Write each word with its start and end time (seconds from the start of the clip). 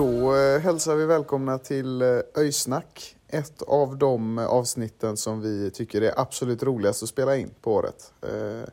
Då 0.00 0.36
eh, 0.36 0.60
hälsar 0.60 0.94
vi 0.96 1.06
välkomna 1.06 1.58
till 1.58 2.02
eh, 2.02 2.18
Öjsnack. 2.36 3.16
Ett 3.28 3.62
av 3.62 3.96
de 3.96 4.38
eh, 4.38 4.46
avsnitten 4.46 5.16
som 5.16 5.40
vi 5.40 5.70
tycker 5.70 6.02
är 6.02 6.20
absolut 6.20 6.62
roligast 6.62 7.02
att 7.02 7.08
spela 7.08 7.36
in 7.36 7.50
på 7.60 7.74
året. 7.74 8.12
Eh, 8.22 8.68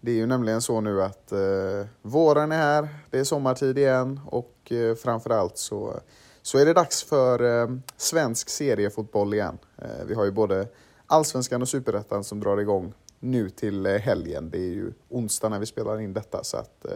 det 0.00 0.10
är 0.10 0.14
ju 0.14 0.26
nämligen 0.26 0.62
så 0.62 0.80
nu 0.80 1.02
att 1.02 1.32
eh, 1.32 1.86
våren 2.02 2.52
är 2.52 2.56
här, 2.56 2.88
det 3.10 3.18
är 3.18 3.24
sommartid 3.24 3.78
igen 3.78 4.20
och 4.26 4.72
eh, 4.72 4.94
framförallt 4.94 5.58
så, 5.58 6.00
så 6.42 6.58
är 6.58 6.66
det 6.66 6.72
dags 6.72 7.04
för 7.04 7.80
svensk 7.96 8.48
seriefotboll 8.48 9.34
igen. 9.34 9.58
Vi 10.06 10.14
har 10.14 10.24
ju 10.24 10.30
både 10.30 10.68
Allsvenskan 11.06 11.62
och 11.62 11.68
Superettan 11.68 12.24
som 12.24 12.40
drar 12.40 12.56
igång 12.56 12.94
nu 13.20 13.50
till 13.50 13.86
helgen. 13.86 14.50
Det 14.50 14.58
är 14.58 14.74
ju 14.74 14.92
onsdag 15.08 15.48
när 15.48 15.58
vi 15.58 15.66
spelar 15.66 16.00
in 16.00 16.12
detta 16.12 16.44
så 16.44 16.56
att 16.56 16.86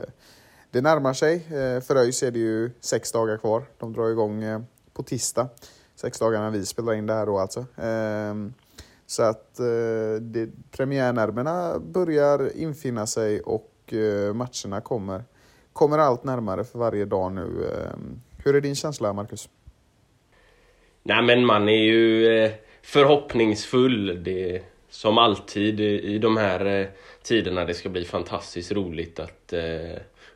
det 0.73 0.81
närmar 0.81 1.12
sig. 1.12 1.34
Eh, 1.34 1.81
för 1.81 1.97
ÖIS 1.97 2.23
är 2.23 2.31
det 2.31 2.39
ju 2.39 2.70
sex 2.81 3.12
dagar 3.12 3.37
kvar. 3.39 3.65
De 3.78 3.92
drar 3.92 4.11
igång 4.11 4.42
eh, 4.42 4.61
på 4.92 5.03
tisdag. 5.03 5.48
Sex 5.95 6.19
dagar 6.19 6.41
när 6.41 6.51
vi 6.51 6.67
spelar 6.67 6.95
in 6.95 7.06
det 7.06 7.15
här 7.15 7.27
då 7.27 7.39
alltså. 7.39 7.67
Ehm, 7.77 8.55
så 9.06 9.23
att 9.23 9.61
eh, 9.61 10.20
det, 10.20 10.50
premiärnerverna 10.70 11.78
börjar 11.78 12.56
infinna 12.56 13.06
sig 13.06 13.41
och 13.41 13.69
matcherna 14.34 14.81
kommer, 14.81 15.25
kommer 15.73 15.98
allt 15.98 16.25
närmare 16.25 16.65
för 16.65 16.78
varje 16.78 17.05
dag 17.05 17.33
nu. 17.33 17.43
Ehm, 17.43 18.20
hur 18.45 18.56
är 18.56 18.61
din 18.61 18.75
känsla, 18.75 19.12
Marcus? 19.12 19.48
Nej, 21.03 21.23
men 21.23 21.47
man 21.47 21.69
är 21.69 21.83
ju 21.83 22.50
förhoppningsfull. 22.83 24.25
Det, 24.25 24.62
som 24.91 25.19
alltid 25.19 25.81
i 25.81 26.19
de 26.19 26.37
här 26.37 26.91
tiderna. 27.23 27.65
Det 27.65 27.75
ska 27.75 27.89
bli 27.89 28.05
fantastiskt 28.05 28.73
roligt 28.73 29.20
att 29.20 29.53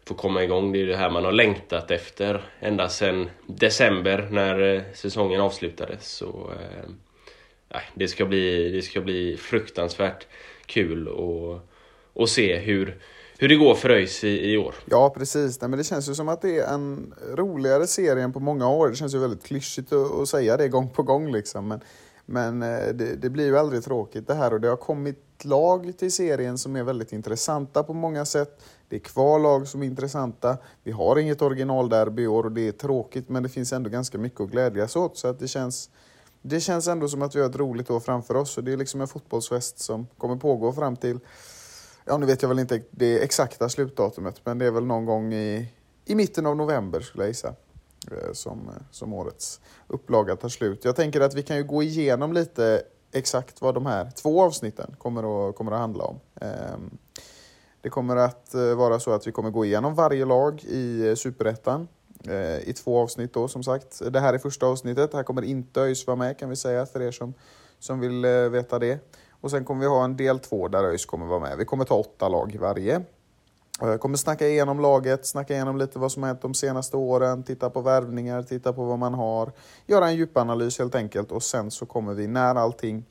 få 0.06 0.14
komma 0.14 0.44
igång. 0.44 0.72
Det 0.72 0.82
är 0.82 0.86
det 0.86 0.96
här 0.96 1.10
man 1.10 1.24
har 1.24 1.32
längtat 1.32 1.90
efter 1.90 2.50
ända 2.60 2.88
sedan 2.88 3.30
december 3.46 4.28
när 4.30 4.74
eh, 4.74 4.82
säsongen 4.94 5.40
avslutades. 5.40 6.08
Så, 6.08 6.50
eh, 6.52 7.80
det, 7.94 8.08
ska 8.08 8.26
bli, 8.26 8.70
det 8.70 8.82
ska 8.82 9.00
bli 9.00 9.36
fruktansvärt 9.36 10.26
kul 10.66 11.08
att, 11.08 12.22
att 12.22 12.28
se 12.28 12.56
hur, 12.56 12.98
hur 13.38 13.48
det 13.48 13.56
går 13.56 13.74
för 13.74 13.90
ÖIS 13.90 14.24
i, 14.24 14.52
i 14.52 14.58
år. 14.58 14.74
Ja, 14.84 15.14
precis. 15.16 15.60
Nej, 15.60 15.70
men 15.70 15.78
det 15.78 15.84
känns 15.84 16.08
ju 16.08 16.14
som 16.14 16.28
att 16.28 16.42
det 16.42 16.58
är 16.58 16.74
en 16.74 17.14
roligare 17.34 17.86
serie 17.86 18.24
än 18.24 18.32
på 18.32 18.40
många 18.40 18.68
år. 18.68 18.88
Det 18.88 18.96
känns 18.96 19.14
ju 19.14 19.18
väldigt 19.18 19.44
klyschigt 19.44 19.92
att, 19.92 20.12
att 20.12 20.28
säga 20.28 20.56
det 20.56 20.68
gång 20.68 20.90
på 20.90 21.02
gång. 21.02 21.32
Liksom. 21.32 21.68
Men, 21.68 21.80
men 22.26 22.62
eh, 22.62 22.94
det, 22.94 23.16
det, 23.16 23.30
blir 23.30 23.46
ju 23.46 23.58
aldrig 23.58 23.84
tråkigt 23.84 24.26
det 24.26 24.34
här 24.34 24.52
och 24.52 24.60
det 24.60 24.68
har 24.68 24.76
kommit 24.76 25.25
lag 25.44 25.98
till 25.98 26.12
serien 26.12 26.58
som 26.58 26.76
är 26.76 26.82
väldigt 26.82 27.12
intressanta 27.12 27.82
på 27.82 27.92
många 27.92 28.24
sätt. 28.24 28.62
Det 28.88 28.96
är 28.96 29.00
kvar 29.00 29.38
lag 29.38 29.68
som 29.68 29.82
är 29.82 29.86
intressanta. 29.86 30.56
Vi 30.82 30.92
har 30.92 31.18
inget 31.18 31.42
originalderby 31.42 32.22
i 32.22 32.26
år 32.26 32.44
och 32.44 32.52
det 32.52 32.68
är 32.68 32.72
tråkigt 32.72 33.28
men 33.28 33.42
det 33.42 33.48
finns 33.48 33.72
ändå 33.72 33.90
ganska 33.90 34.18
mycket 34.18 34.40
att 34.40 34.50
glädjas 34.50 34.96
åt. 34.96 35.16
Så 35.18 35.28
att 35.28 35.38
det, 35.38 35.48
känns, 35.48 35.90
det 36.42 36.60
känns 36.60 36.88
ändå 36.88 37.08
som 37.08 37.22
att 37.22 37.34
vi 37.34 37.40
har 37.40 37.48
ett 37.48 37.56
roligt 37.56 37.90
år 37.90 38.00
framför 38.00 38.34
oss. 38.36 38.58
Och 38.58 38.64
det 38.64 38.72
är 38.72 38.76
liksom 38.76 39.00
en 39.00 39.08
fotbollsfest 39.08 39.78
som 39.78 40.06
kommer 40.18 40.36
pågå 40.36 40.72
fram 40.72 40.96
till, 40.96 41.18
ja 42.04 42.18
nu 42.18 42.26
vet 42.26 42.42
jag 42.42 42.48
väl 42.48 42.58
inte 42.58 42.82
det 42.90 43.24
exakta 43.24 43.68
slutdatumet, 43.68 44.40
men 44.44 44.58
det 44.58 44.66
är 44.66 44.70
väl 44.70 44.84
någon 44.84 45.04
gång 45.04 45.32
i, 45.32 45.68
i 46.04 46.14
mitten 46.14 46.46
av 46.46 46.56
november 46.56 47.00
skulle 47.00 47.24
jag 47.24 47.30
gissa. 47.30 47.54
Eh, 48.10 48.32
som, 48.32 48.68
eh, 48.68 48.82
som 48.90 49.12
årets 49.12 49.60
upplaga 49.86 50.36
tar 50.36 50.48
slut. 50.48 50.84
Jag 50.84 50.96
tänker 50.96 51.20
att 51.20 51.34
vi 51.34 51.42
kan 51.42 51.56
ju 51.56 51.64
gå 51.64 51.82
igenom 51.82 52.32
lite 52.32 52.82
exakt 53.12 53.62
vad 53.62 53.74
de 53.74 53.86
här 53.86 54.10
två 54.10 54.42
avsnitten 54.42 54.94
kommer 54.98 55.48
att, 55.48 55.56
kommer 55.56 55.72
att 55.72 55.78
handla 55.78 56.04
om. 56.04 56.20
Ehm, 56.40 56.98
det 57.80 57.90
kommer 57.90 58.16
att 58.16 58.54
eh, 58.54 58.74
vara 58.74 59.00
så 59.00 59.10
att 59.10 59.26
vi 59.26 59.32
kommer 59.32 59.50
gå 59.50 59.64
igenom 59.64 59.94
varje 59.94 60.24
lag 60.24 60.64
i 60.64 61.08
eh, 61.08 61.14
Superettan 61.14 61.88
eh, 62.28 62.68
i 62.68 62.72
två 62.72 62.98
avsnitt 62.98 63.32
då 63.32 63.48
som 63.48 63.62
sagt. 63.62 64.12
Det 64.12 64.20
här 64.20 64.34
är 64.34 64.38
första 64.38 64.66
avsnittet, 64.66 65.12
här 65.12 65.22
kommer 65.22 65.42
inte 65.42 65.80
ÖIS 65.80 66.06
vara 66.06 66.16
med 66.16 66.38
kan 66.38 66.50
vi 66.50 66.56
säga 66.56 66.86
för 66.86 67.02
er 67.02 67.10
som, 67.10 67.34
som 67.78 68.00
vill 68.00 68.26
veta 68.50 68.78
det. 68.78 68.98
Och 69.40 69.50
sen 69.50 69.64
kommer 69.64 69.80
vi 69.80 69.86
ha 69.86 70.04
en 70.04 70.16
del 70.16 70.38
två 70.38 70.68
där 70.68 70.84
ÖIS 70.84 71.06
kommer 71.06 71.26
vara 71.26 71.40
med. 71.40 71.58
Vi 71.58 71.64
kommer 71.64 71.84
ta 71.84 71.94
åtta 71.94 72.28
lag 72.28 72.54
i 72.54 72.58
varje. 72.58 73.02
Eh, 73.82 73.88
jag 73.88 74.00
kommer 74.00 74.16
snacka 74.16 74.48
igenom 74.48 74.80
laget, 74.80 75.26
snacka 75.26 75.54
igenom 75.54 75.76
lite 75.76 75.98
vad 75.98 76.12
som 76.12 76.22
har 76.22 76.28
hänt 76.28 76.42
de 76.42 76.54
senaste 76.54 76.96
åren, 76.96 77.42
titta 77.42 77.70
på 77.70 77.80
värvningar, 77.80 78.42
titta 78.42 78.72
på 78.72 78.84
vad 78.84 78.98
man 78.98 79.14
har, 79.14 79.52
göra 79.86 80.08
en 80.08 80.16
djupanalys 80.16 80.78
helt 80.78 80.94
enkelt 80.94 81.32
och 81.32 81.42
sen 81.42 81.70
så 81.70 81.86
kommer 81.86 82.14
vi, 82.14 82.26
när 82.26 82.54
allting 82.54 83.04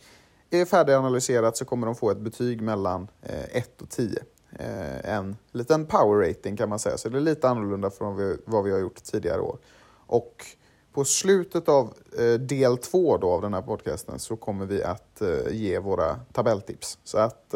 är 0.50 0.66
färdiganalyserat 0.66 1.58
så 1.58 1.66
kommer 1.66 1.86
de 1.86 1.96
få 1.96 2.12
ett 2.12 2.18
betyg 2.18 2.62
mellan 2.62 3.08
eh, 3.22 3.58
1 3.58 3.82
och 3.82 3.90
10. 3.90 4.20
Eh, 4.60 5.16
en 5.16 5.38
liten 5.52 5.86
power 5.86 6.28
rating 6.28 6.58
kan 6.58 6.70
man 6.70 6.80
säga, 6.80 6.98
så 6.98 7.10
det 7.10 7.18
är 7.18 7.22
lite 7.22 7.50
annorlunda 7.50 7.90
från 7.90 8.38
vad 8.46 8.64
vi 8.64 8.72
har 8.72 8.80
gjort 8.80 9.04
tidigare 9.04 9.42
år. 9.42 9.58
Och 10.08 10.46
på 10.94 11.06
slutet 11.06 11.70
av 11.70 11.94
del 12.40 12.78
två 12.78 13.18
då 13.18 13.32
av 13.32 13.42
den 13.42 13.54
här 13.54 13.62
podcasten 13.62 14.20
så 14.20 14.36
kommer 14.36 14.66
vi 14.66 14.84
att 14.84 15.22
ge 15.52 15.80
våra 15.80 16.20
tabelltips. 16.34 16.98
Så 17.04 17.18
att 17.18 17.56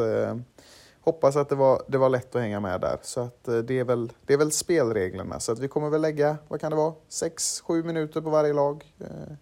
hoppas 1.10 1.36
att 1.36 1.48
det 1.48 1.54
var, 1.54 1.82
det 1.86 1.98
var 1.98 2.08
lätt 2.08 2.34
att 2.34 2.42
hänga 2.42 2.60
med 2.60 2.80
där. 2.80 2.98
Så 3.02 3.20
att 3.20 3.48
eh, 3.48 3.58
det 3.58 3.78
är, 3.78 3.84
väl, 3.84 4.12
det 4.26 4.32
är 4.32 4.38
väl 4.38 4.52
spelreglerna. 4.52 5.40
Så 5.40 5.52
att 5.52 5.58
vi 5.58 5.68
kommer 5.68 5.90
väl 5.90 6.00
lägga, 6.00 6.36
vad 6.48 6.60
kan 6.60 6.70
det 6.70 6.76
vara, 6.76 6.94
6-7 7.08 7.84
minuter 7.84 8.20
på 8.20 8.30
varje 8.30 8.52
lag. 8.52 8.84
Eh, 9.00 9.34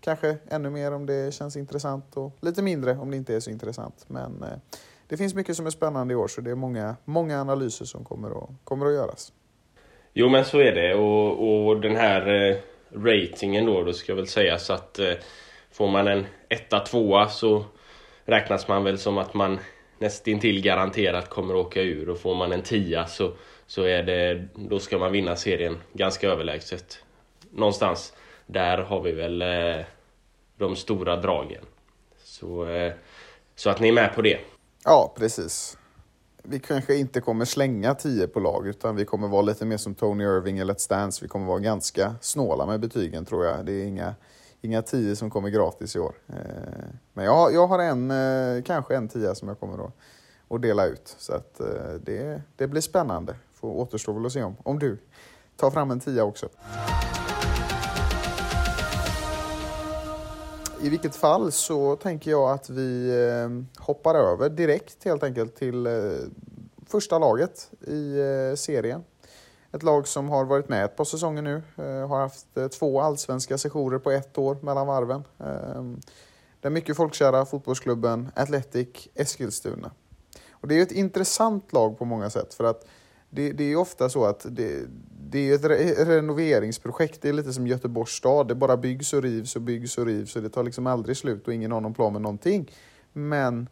kanske 0.00 0.36
ännu 0.50 0.70
mer 0.70 0.92
om 0.92 1.06
det 1.06 1.34
känns 1.34 1.56
intressant 1.56 2.16
och 2.16 2.32
lite 2.40 2.62
mindre 2.62 2.98
om 2.98 3.10
det 3.10 3.16
inte 3.16 3.34
är 3.34 3.40
så 3.40 3.50
intressant. 3.50 4.04
Men 4.06 4.42
eh, 4.42 4.58
det 5.08 5.16
finns 5.16 5.34
mycket 5.34 5.56
som 5.56 5.66
är 5.66 5.70
spännande 5.70 6.14
i 6.14 6.16
år 6.16 6.28
så 6.28 6.40
det 6.40 6.50
är 6.50 6.54
många, 6.54 6.96
många 7.04 7.40
analyser 7.40 7.84
som 7.84 8.04
kommer 8.04 8.30
att, 8.30 8.50
kommer 8.64 8.86
att 8.86 8.92
göras. 8.92 9.32
Jo 10.12 10.28
men 10.28 10.44
så 10.44 10.58
är 10.58 10.72
det 10.72 10.94
och, 10.94 11.66
och 11.66 11.80
den 11.80 11.96
här 11.96 12.50
eh, 12.50 12.56
ratingen 12.94 13.66
då, 13.66 13.82
då 13.82 13.92
ska 13.92 14.14
väl 14.14 14.26
sägas 14.26 14.70
att 14.70 14.98
eh, 14.98 15.12
får 15.72 15.88
man 15.88 16.08
en 16.08 16.26
etta, 16.48 16.80
tvåa 16.80 17.28
så 17.28 17.64
räknas 18.24 18.68
man 18.68 18.84
väl 18.84 18.98
som 18.98 19.18
att 19.18 19.34
man 19.34 19.58
nästintill 20.04 20.62
garanterat 20.62 21.30
kommer 21.30 21.56
åka 21.56 21.82
ur 21.82 22.08
och 22.08 22.18
får 22.18 22.34
man 22.34 22.52
en 22.52 22.62
tia 22.62 23.06
så, 23.06 23.32
så 23.66 23.82
är 23.82 24.02
det, 24.02 24.48
då 24.54 24.78
ska 24.78 24.98
man 24.98 25.12
vinna 25.12 25.36
serien 25.36 25.76
ganska 25.92 26.28
överlägset. 26.28 26.98
Någonstans 27.50 28.12
där 28.46 28.78
har 28.78 29.00
vi 29.00 29.12
väl 29.12 29.42
eh, 29.42 29.84
de 30.58 30.76
stora 30.76 31.16
dragen. 31.16 31.64
Så, 32.24 32.66
eh, 32.66 32.92
så 33.54 33.70
att 33.70 33.80
ni 33.80 33.88
är 33.88 33.92
med 33.92 34.14
på 34.14 34.22
det. 34.22 34.38
Ja, 34.84 35.14
precis. 35.18 35.78
Vi 36.42 36.60
kanske 36.60 36.96
inte 36.96 37.20
kommer 37.20 37.44
slänga 37.44 37.94
10 37.94 38.26
på 38.26 38.40
lag 38.40 38.68
utan 38.68 38.96
vi 38.96 39.04
kommer 39.04 39.28
vara 39.28 39.42
lite 39.42 39.64
mer 39.64 39.76
som 39.76 39.94
Tony 39.94 40.24
Irving 40.24 40.58
i 40.58 40.64
Let's 40.64 40.88
Dance. 40.90 41.24
Vi 41.24 41.28
kommer 41.28 41.46
vara 41.46 41.58
ganska 41.58 42.14
snåla 42.20 42.66
med 42.66 42.80
betygen 42.80 43.24
tror 43.24 43.44
jag. 43.44 43.66
Det 43.66 43.72
är 43.72 43.84
inga 43.84 44.14
inga 44.64 44.82
tio 44.82 45.16
som 45.16 45.30
kommer 45.30 45.48
gratis 45.48 45.96
i 45.96 45.98
år. 45.98 46.14
Eh, 46.28 46.34
men 47.12 47.24
jag, 47.24 47.54
jag 47.54 47.66
har 47.66 47.78
en, 47.78 48.10
eh, 48.10 48.62
kanske 48.62 48.96
en 48.96 49.08
tia 49.08 49.34
som 49.34 49.48
jag 49.48 49.60
kommer 49.60 49.84
att, 49.84 49.92
att 50.48 50.62
dela 50.62 50.86
ut. 50.86 51.16
Så 51.18 51.32
att 51.32 51.60
eh, 51.60 51.66
det, 52.02 52.42
det 52.56 52.66
blir 52.66 52.80
spännande. 52.80 53.34
Får 53.54 53.68
återstå 53.68 54.12
väl 54.12 54.26
att 54.26 54.32
se 54.32 54.42
om, 54.42 54.56
om 54.62 54.78
du 54.78 54.98
tar 55.56 55.70
fram 55.70 55.90
en 55.90 56.00
tia 56.00 56.24
också. 56.24 56.48
I 60.80 60.88
vilket 60.88 61.16
fall 61.16 61.52
så 61.52 61.96
tänker 61.96 62.30
jag 62.30 62.50
att 62.50 62.70
vi 62.70 63.12
hoppar 63.78 64.14
över 64.14 64.48
direkt 64.48 65.04
helt 65.04 65.22
enkelt 65.22 65.56
till 65.56 65.88
första 66.86 67.18
laget 67.18 67.70
i 67.80 68.16
serien. 68.56 69.04
Ett 69.74 69.82
lag 69.82 70.08
som 70.08 70.28
har 70.28 70.44
varit 70.44 70.68
med 70.68 70.84
ett 70.84 70.96
par 70.96 71.04
säsonger 71.04 71.42
nu, 71.42 71.62
eh, 71.76 72.08
har 72.08 72.20
haft 72.20 72.56
eh, 72.56 72.68
två 72.68 73.00
allsvenska 73.00 73.58
sessioner 73.58 73.98
på 73.98 74.10
ett 74.10 74.38
år 74.38 74.56
mellan 74.60 74.86
varven. 74.86 75.24
Ehm, 75.38 76.00
Den 76.60 76.72
mycket 76.72 76.96
folkkära 76.96 77.46
fotbollsklubben 77.46 78.28
Athletic 78.36 79.08
Eskilstuna. 79.14 79.90
Och 80.50 80.68
det 80.68 80.78
är 80.78 80.82
ett 80.82 80.92
intressant 80.92 81.72
lag 81.72 81.98
på 81.98 82.04
många 82.04 82.30
sätt 82.30 82.54
för 82.54 82.64
att 82.64 82.86
det, 83.30 83.52
det 83.52 83.72
är 83.72 83.76
ofta 83.76 84.08
så 84.08 84.24
att 84.24 84.46
det, 84.50 84.80
det 85.30 85.50
är 85.50 85.54
ett 85.54 85.64
re 85.64 86.04
renoveringsprojekt. 86.04 87.22
Det 87.22 87.28
är 87.28 87.32
lite 87.32 87.52
som 87.52 87.66
Göteborgs 87.66 88.10
stad. 88.10 88.48
Det 88.48 88.54
bara 88.54 88.76
byggs 88.76 89.12
och 89.12 89.22
rivs 89.22 89.56
och 89.56 89.62
byggs 89.62 89.98
och 89.98 90.06
rivs 90.06 90.36
och 90.36 90.42
det 90.42 90.48
tar 90.48 90.62
liksom 90.62 90.86
aldrig 90.86 91.16
slut 91.16 91.46
och 91.46 91.54
ingen 91.54 91.72
har 91.72 91.80
någon 91.80 91.94
plan 91.94 92.12
med 92.12 92.22
någonting. 92.22 92.70
Men 93.12 93.68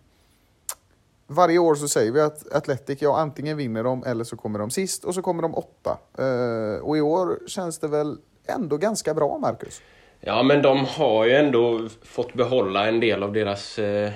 varje 1.34 1.58
år 1.58 1.75
så 1.75 1.88
säger 1.88 2.12
vi 2.12 2.20
att 2.20 2.52
Atletic, 2.52 3.02
ja 3.02 3.19
antingen 3.19 3.56
vinner 3.56 3.84
de 3.84 4.05
eller 4.05 4.25
så 4.25 4.37
kommer 4.37 4.58
de 4.58 4.70
sist 4.70 5.05
och 5.05 5.14
så 5.14 5.23
kommer 5.23 5.43
de 5.43 5.55
åtta. 5.55 5.99
Eh, 6.19 6.82
och 6.82 6.96
i 6.96 7.00
år 7.00 7.38
känns 7.46 7.79
det 7.79 7.88
väl 7.88 8.17
ändå 8.46 8.76
ganska 8.76 9.14
bra, 9.14 9.38
Marcus? 9.38 9.82
Ja, 10.20 10.43
men 10.43 10.62
de 10.62 10.84
har 10.84 11.25
ju 11.25 11.32
ändå 11.32 11.88
fått 12.02 12.34
behålla 12.34 12.88
en 12.88 13.00
del 13.00 13.23
av 13.23 13.32
deras 13.32 13.79
eh, 13.79 14.11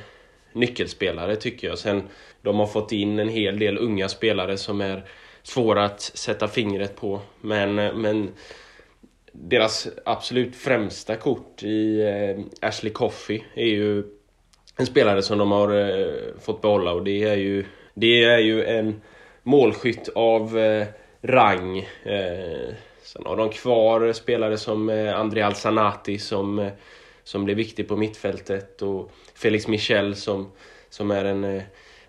nyckelspelare 0.52 1.36
tycker 1.36 1.68
jag. 1.68 1.78
Sen 1.78 2.02
de 2.42 2.58
har 2.58 2.66
fått 2.66 2.92
in 2.92 3.18
en 3.18 3.28
hel 3.28 3.58
del 3.58 3.78
unga 3.78 4.08
spelare 4.08 4.56
som 4.56 4.80
är 4.80 5.08
svåra 5.42 5.84
att 5.84 6.00
sätta 6.00 6.48
fingret 6.48 6.96
på. 6.96 7.20
Men, 7.40 7.78
eh, 7.78 7.94
men 7.94 8.30
deras 9.32 9.88
absolut 10.04 10.56
främsta 10.56 11.16
kort 11.16 11.62
i 11.62 12.00
eh, 12.00 12.68
Ashley 12.68 12.92
Coffey 12.92 13.42
är 13.54 13.66
ju 13.66 14.04
en 14.76 14.86
spelare 14.86 15.22
som 15.22 15.38
de 15.38 15.50
har 15.50 15.74
eh, 15.74 16.40
fått 16.40 16.62
behålla 16.62 16.92
och 16.92 17.04
det 17.04 17.24
är 17.24 17.36
ju, 17.36 17.64
det 17.94 18.24
är 18.24 18.38
ju 18.38 18.64
en 18.64 19.02
målskytt 19.42 20.08
av 20.14 20.58
eh, 20.58 20.86
rang. 21.22 21.78
Eh, 22.02 22.74
sen 23.02 23.22
har 23.26 23.36
de 23.36 23.50
kvar 23.50 24.12
spelare 24.12 24.56
som 24.56 24.88
eh, 24.88 25.18
André 25.18 25.42
Alsanati 25.42 26.18
som, 26.18 26.58
eh, 26.58 26.72
som 27.24 27.44
blir 27.44 27.54
viktig 27.54 27.88
på 27.88 27.96
mittfältet 27.96 28.82
och 28.82 29.10
Felix 29.34 29.68
Michel 29.68 30.14
som, 30.14 30.52
som 30.90 31.10
är 31.10 31.24
en 31.24 31.44
eh, 31.44 31.62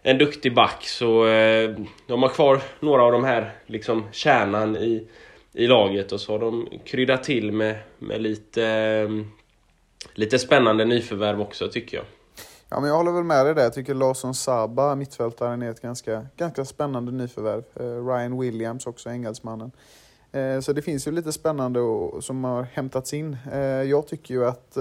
en 0.08 0.18
duktig 0.18 0.54
back 0.54 0.88
så 0.88 1.28
eh, 1.28 1.76
de 2.08 2.24
har 2.24 2.30
kvar 2.30 2.62
några 2.80 3.04
av 3.04 3.12
de 3.12 3.24
här 3.24 3.52
liksom 3.66 4.04
kärnan 4.12 4.76
i, 4.76 5.08
i 5.54 5.68
laget 5.68 6.12
och 6.12 6.22
så 6.22 6.32
har 6.32 6.40
de 6.40 6.70
kryddat 6.86 7.24
till 7.24 7.52
med, 7.52 7.76
med 8.00 8.22
lite, 8.22 8.66
eh, 8.66 9.10
lite 10.14 10.40
spännande 10.40 10.86
nyförvärv 10.86 11.42
också 11.42 11.68
tycker 11.68 11.98
jag. 11.98 12.06
Ja, 12.70 12.80
men 12.80 12.90
jag 12.90 12.98
håller 12.98 13.12
väl 13.12 13.24
med 13.24 13.46
dig 13.46 13.56
där. 13.56 13.64
Jag 13.64 13.74
tycker 13.74 13.94
Larsson 13.94 14.36
Saba, 14.36 14.96
mittfältaren, 14.96 15.62
är 15.62 15.72
ett 15.72 15.82
ganska, 15.82 16.26
ganska 16.38 16.66
spännande 16.66 17.12
nyförvärv. 17.12 17.64
Eh, 17.76 18.06
Ryan 18.08 18.40
Williams 18.40 18.88
också, 18.88 19.10
engelsmannen. 19.10 19.72
Eh, 20.32 20.60
så 20.60 20.74
det 20.74 20.82
finns 20.82 21.08
ju 21.08 21.12
lite 21.12 21.32
spännande 21.32 21.80
som 22.22 22.44
har 22.44 22.64
hämtats 22.64 23.14
in. 23.14 23.38
Eh, 23.52 23.60
jag 23.62 24.08
tycker 24.08 24.34
ju 24.34 24.46
att 24.46 24.78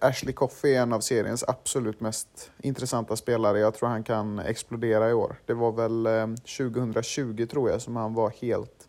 Ashley 0.00 0.32
Coffey 0.32 0.74
är 0.74 0.82
en 0.82 0.92
av 0.92 1.00
seriens 1.00 1.44
absolut 1.48 2.00
mest 2.00 2.50
intressanta 2.62 3.16
spelare. 3.16 3.58
Jag 3.58 3.74
tror 3.74 3.88
han 3.88 4.04
kan 4.04 4.38
explodera 4.38 5.10
i 5.10 5.12
år. 5.12 5.36
Det 5.46 5.54
var 5.54 5.72
väl 5.72 6.36
2020 6.36 7.46
tror 7.46 7.70
jag 7.70 7.80
som 7.80 7.96
han 7.96 8.14
var 8.14 8.30
helt 8.30 8.88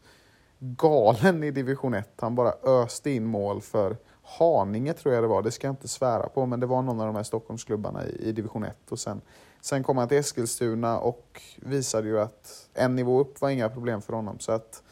galen 0.59 1.43
i 1.43 1.51
division 1.51 1.93
1. 1.93 2.09
Han 2.19 2.35
bara 2.35 2.53
öste 2.63 3.09
in 3.09 3.25
mål 3.25 3.61
för 3.61 3.97
Haninge 4.25 4.93
tror 4.93 5.13
jag 5.13 5.23
det 5.23 5.27
var, 5.27 5.41
det 5.41 5.51
ska 5.51 5.67
jag 5.67 5.73
inte 5.73 5.87
svära 5.87 6.29
på, 6.29 6.45
men 6.45 6.59
det 6.59 6.65
var 6.65 6.81
någon 6.81 6.99
av 6.99 7.05
de 7.05 7.15
här 7.15 7.23
Stockholmsklubbarna 7.23 8.05
i, 8.05 8.29
i 8.29 8.31
division 8.31 8.63
1. 8.63 8.91
Och 8.91 8.99
sen, 8.99 9.21
sen 9.61 9.83
kom 9.83 9.97
han 9.97 10.07
till 10.07 10.17
Eskilstuna 10.17 10.99
och 10.99 11.41
visade 11.57 12.07
ju 12.07 12.19
att 12.19 12.69
en 12.73 12.95
nivå 12.95 13.19
upp 13.19 13.41
var 13.41 13.49
inga 13.49 13.69
problem 13.69 14.01
för 14.01 14.13
honom. 14.13 14.39
Så 14.39 14.51
att 14.51 14.83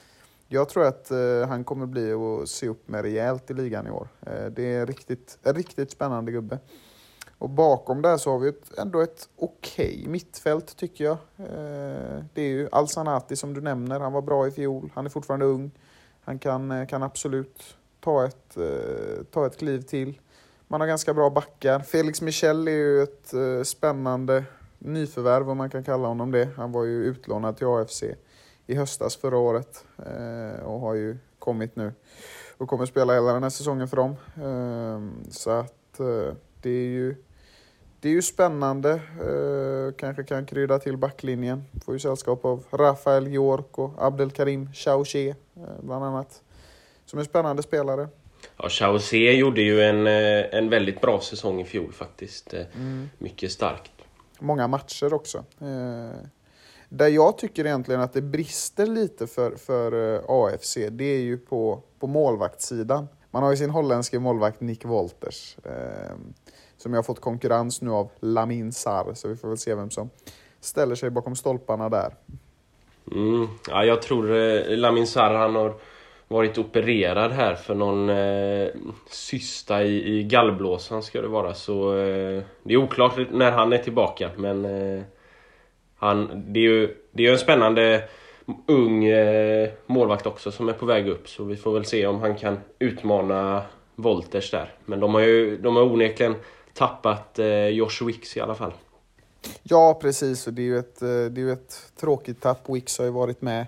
jag 0.47 0.69
tror 0.69 0.85
att 0.85 1.11
eh, 1.11 1.47
han 1.47 1.63
kommer 1.63 1.85
bli 1.85 2.13
att 2.13 2.49
se 2.49 2.67
upp 2.67 2.87
med 2.87 3.01
rejält 3.01 3.51
i 3.51 3.53
ligan 3.53 3.87
i 3.87 3.89
år. 3.89 4.07
Eh, 4.21 4.45
det 4.45 4.75
är 4.75 4.81
en 5.43 5.55
riktigt 5.55 5.91
spännande 5.91 6.31
gubbe. 6.31 6.59
Och 7.37 7.49
bakom 7.49 8.01
där 8.01 8.17
så 8.17 8.31
har 8.31 8.39
vi 8.39 8.49
ett, 8.49 8.77
ändå 8.77 9.01
ett 9.01 9.29
okej 9.35 9.95
okay 9.97 10.07
mittfält 10.07 10.77
tycker 10.77 11.03
jag. 11.03 11.17
Eh, 11.37 12.23
det 12.33 12.41
är 12.41 12.49
ju 12.49 12.69
Alsanati 12.71 13.35
som 13.35 13.53
du 13.53 13.61
nämner, 13.61 13.99
han 13.99 14.13
var 14.13 14.21
bra 14.21 14.47
i 14.47 14.51
fjol, 14.51 14.91
han 14.95 15.05
är 15.05 15.09
fortfarande 15.09 15.45
ung. 15.45 15.71
Han 16.21 16.39
kan, 16.39 16.71
eh, 16.71 16.87
kan 16.87 17.03
absolut 17.03 17.75
ta 18.03 18.25
ett, 18.25 18.57
eh, 18.57 19.23
ta 19.31 19.45
ett 19.45 19.57
kliv 19.57 19.81
till. 19.81 20.19
Man 20.67 20.81
har 20.81 20.87
ganska 20.87 21.13
bra 21.13 21.29
backar. 21.29 21.79
Felix 21.79 22.21
Michel 22.21 22.67
är 22.67 22.71
ju 22.71 23.03
ett 23.03 23.33
eh, 23.33 23.63
spännande 23.63 24.43
nyförvärv 24.79 25.49
om 25.49 25.57
man 25.57 25.69
kan 25.69 25.83
kalla 25.83 26.07
honom 26.07 26.31
det. 26.31 26.49
Han 26.57 26.71
var 26.71 26.83
ju 26.83 27.03
utlånad 27.03 27.57
till 27.57 27.67
AFC 27.67 28.03
i 28.67 28.75
höstas 28.75 29.15
förra 29.15 29.37
året 29.37 29.85
eh, 29.97 30.63
och 30.63 30.79
har 30.79 30.93
ju 30.93 31.17
kommit 31.39 31.75
nu 31.75 31.93
och 32.57 32.69
kommer 32.69 32.85
spela 32.85 33.13
hela 33.13 33.33
den 33.33 33.43
här 33.43 33.49
säsongen 33.49 33.87
för 33.87 33.97
dem. 33.97 34.15
Ehm, 34.43 35.23
så 35.29 35.49
att 35.49 35.97
det 36.61 36.69
är 36.69 36.87
ju 36.87 37.15
det 37.99 38.09
är 38.09 38.13
ju 38.13 38.21
spännande, 38.21 39.01
kanske 39.97 40.23
kan 40.23 40.45
krydda 40.45 40.79
till 40.79 40.97
backlinjen. 40.97 41.63
Får 41.85 41.93
ju 41.93 41.99
sällskap 41.99 42.45
av 42.45 42.63
Rafael 42.71 43.27
York 43.27 43.77
och 43.79 43.91
Abdelkarim 43.97 44.73
Chauché 44.73 45.35
bland 45.81 46.05
annat. 46.05 46.42
Som 47.13 47.19
är 47.19 47.23
spännande 47.23 47.63
spelare. 47.63 48.07
Ja, 48.57 48.69
Chauché 48.69 49.31
gjorde 49.31 49.61
ju 49.61 49.81
en, 49.81 50.07
eh, 50.07 50.57
en 50.57 50.69
väldigt 50.69 51.01
bra 51.01 51.21
säsong 51.21 51.61
i 51.61 51.65
fjol 51.65 51.93
faktiskt. 51.93 52.53
Mm. 52.53 53.09
Mycket 53.17 53.51
starkt. 53.51 53.91
Många 54.39 54.67
matcher 54.67 55.13
också. 55.13 55.43
Där 56.89 57.07
jag 57.07 57.37
tycker 57.37 57.65
egentligen 57.65 58.01
att 58.01 58.13
det 58.13 58.21
brister 58.21 58.85
lite 58.85 59.27
för, 59.27 59.55
för 59.55 60.15
eh, 60.15 60.21
AFC, 60.27 60.77
det 60.91 61.03
är 61.03 61.19
ju 61.19 61.37
på, 61.37 61.83
på 61.99 62.07
målvaktssidan. 62.07 63.07
Man 63.31 63.43
har 63.43 63.51
ju 63.51 63.57
sin 63.57 63.69
holländske 63.69 64.19
målvakt 64.19 64.61
Nick 64.61 64.85
Wolters, 64.85 65.57
eh, 65.63 66.15
som 66.77 66.93
jag 66.93 66.97
har 66.97 67.03
fått 67.03 67.21
konkurrens 67.21 67.81
nu 67.81 67.91
av 67.91 68.09
Lamin 68.19 68.71
Sarr, 68.71 69.13
så 69.13 69.27
vi 69.27 69.35
får 69.35 69.47
väl 69.47 69.57
se 69.57 69.75
vem 69.75 69.89
som 69.89 70.09
ställer 70.59 70.95
sig 70.95 71.09
bakom 71.09 71.35
stolparna 71.35 71.89
där. 71.89 72.15
Mm. 73.11 73.47
Ja, 73.69 73.85
jag 73.85 74.01
tror 74.01 74.35
eh, 74.35 74.77
Lamin 74.77 75.07
Sarr, 75.07 75.33
han 75.33 75.55
har 75.55 75.73
varit 76.27 76.57
opererad 76.57 77.31
här 77.31 77.55
för 77.55 77.75
någon 77.75 78.09
eh, 78.09 78.67
cysta 79.09 79.83
i, 79.83 80.17
i 80.17 80.23
gallblåsan 80.23 81.03
ska 81.03 81.21
det 81.21 81.27
vara, 81.27 81.53
så 81.53 81.97
eh, 81.97 82.43
det 82.63 82.73
är 82.73 82.77
oklart 82.77 83.19
när 83.31 83.51
han 83.51 83.73
är 83.73 83.77
tillbaka, 83.77 84.29
men 84.37 84.65
eh, 84.65 85.03
han, 85.95 86.43
det 86.47 86.59
är 86.59 86.63
ju 86.63 86.95
det 87.11 87.27
är 87.27 87.31
en 87.31 87.39
spännande 87.39 88.03
ung 88.67 89.05
eh, 89.05 89.69
målvakt 89.85 90.25
också 90.25 90.51
som 90.51 90.69
är 90.69 90.73
på 90.73 90.85
väg 90.85 91.07
upp. 91.07 91.29
Så 91.29 91.43
vi 91.43 91.55
får 91.55 91.73
väl 91.73 91.85
se 91.85 92.07
om 92.07 92.21
han 92.21 92.35
kan 92.35 92.59
utmana 92.79 93.63
Wolters 93.95 94.51
där. 94.51 94.73
Men 94.85 94.99
de 94.99 95.13
har 95.13 95.21
ju 95.21 95.57
de 95.57 95.75
har 95.75 95.83
onekligen 95.83 96.35
tappat 96.73 97.39
eh, 97.39 97.67
Josh 97.67 98.05
Wicks 98.05 98.37
i 98.37 98.39
alla 98.39 98.55
fall. 98.55 98.73
Ja, 99.63 99.99
precis. 100.01 100.47
Och 100.47 100.53
det 100.53 100.61
är 100.61 100.63
ju 100.63 100.77
ett, 100.77 101.01
eh, 101.01 101.25
det 101.31 101.41
är 101.41 101.53
ett 101.53 101.91
tråkigt 101.99 102.41
tapp. 102.41 102.69
Wicks 102.69 102.97
har 102.97 103.05
ju 103.05 103.11
varit 103.11 103.41
med 103.41 103.65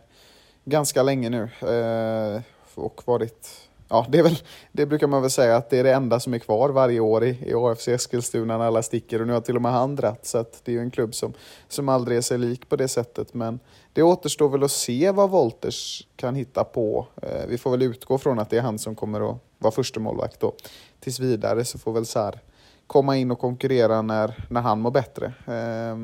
ganska 0.65 1.03
länge 1.03 1.29
nu. 1.29 1.43
Eh, 1.69 2.41
och 2.75 3.01
varit 3.05 3.69
ja, 3.87 4.05
det, 4.09 4.19
är 4.19 4.23
väl, 4.23 4.37
det 4.71 4.85
brukar 4.85 5.07
man 5.07 5.21
väl 5.21 5.31
säga 5.31 5.55
att 5.55 5.69
det 5.69 5.79
är 5.79 5.83
det 5.83 5.93
enda 5.93 6.19
som 6.19 6.33
är 6.33 6.39
kvar 6.39 6.69
varje 6.69 6.99
år 6.99 7.23
i, 7.23 7.29
i 7.45 7.53
AFC 7.53 7.87
Eskilstuna 7.87 8.57
när 8.57 8.65
alla 8.65 8.81
sticker 8.81 9.21
och 9.21 9.27
nu 9.27 9.33
har 9.33 9.41
till 9.41 9.55
och 9.55 9.61
med 9.61 9.71
han 9.71 9.95
dratt. 9.95 10.25
Så 10.25 10.45
det 10.63 10.71
är 10.71 10.73
ju 10.73 10.81
en 10.81 10.91
klubb 10.91 11.15
som, 11.15 11.33
som 11.67 11.89
aldrig 11.89 12.17
är 12.17 12.21
sig 12.21 12.37
lik 12.37 12.69
på 12.69 12.75
det 12.75 12.87
sättet. 12.87 13.33
Men 13.33 13.59
det 13.93 14.03
återstår 14.03 14.49
väl 14.49 14.63
att 14.63 14.71
se 14.71 15.11
vad 15.11 15.29
Wolters 15.29 16.07
kan 16.15 16.35
hitta 16.35 16.63
på. 16.63 17.07
Eh, 17.21 17.45
vi 17.47 17.57
får 17.57 17.71
väl 17.71 17.81
utgå 17.81 18.17
från 18.17 18.39
att 18.39 18.49
det 18.49 18.57
är 18.57 18.61
han 18.61 18.79
som 18.79 18.95
kommer 18.95 19.31
att 19.31 19.37
vara 19.57 19.71
första 19.71 19.99
målvakt 19.99 20.39
då. 20.39 20.53
Tills 20.99 21.19
vidare 21.19 21.65
så 21.65 21.79
får 21.79 21.91
väl 21.91 22.05
Sär 22.05 22.39
komma 22.87 23.17
in 23.17 23.31
och 23.31 23.39
konkurrera 23.39 24.01
när, 24.01 24.45
när 24.49 24.61
han 24.61 24.81
mår 24.81 24.91
bättre. 24.91 25.25
Eh, 25.47 25.97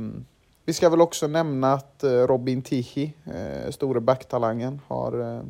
vi 0.72 0.76
ska 0.76 0.90
väl 0.90 1.02
också 1.02 1.28
nämna 1.28 1.74
att 1.74 2.04
eh, 2.04 2.10
Robin 2.10 2.62
Tihi, 2.62 3.14
eh, 3.26 3.72
store 3.72 4.00
backtalangen, 4.00 4.82
har, 4.88 5.20
eh, 5.20 5.44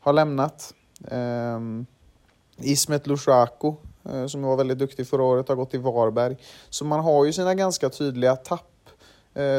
har 0.00 0.12
lämnat. 0.12 0.74
Ehm, 1.08 1.86
Ismet 2.56 3.06
Lushaku, 3.06 3.72
eh, 4.04 4.26
som 4.26 4.42
var 4.42 4.56
väldigt 4.56 4.78
duktig 4.78 5.08
förra 5.08 5.22
året, 5.22 5.48
har 5.48 5.56
gått 5.56 5.70
till 5.70 5.80
Varberg. 5.80 6.36
Så 6.70 6.84
man 6.84 7.00
har 7.00 7.24
ju 7.24 7.32
sina 7.32 7.54
ganska 7.54 7.88
tydliga 7.90 8.36
tapp. 8.36 8.70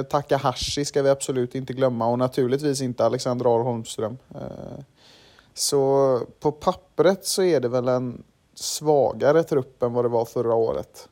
Takahashi 0.10 0.86
ska 0.86 1.02
vi 1.02 1.10
absolut 1.10 1.56
inte 1.56 1.74
glömma 1.74 2.08
och 2.08 2.20
naturligtvis 2.20 2.82
inte 2.82 3.06
Alexander 3.06 3.56
Ahl 3.56 3.62
Holmström. 3.62 4.18
Så 5.54 6.20
på 6.40 6.52
pappret 6.52 7.26
så 7.26 7.44
är 7.44 7.60
det 7.60 7.68
väl 7.68 7.88
en 7.88 8.24
svagare 8.54 9.44
trupp 9.44 9.84
än 9.84 9.94
vad 9.94 10.06
det 10.06 10.10
var 10.10 10.26
förra 10.26 10.54
året. 10.54 11.10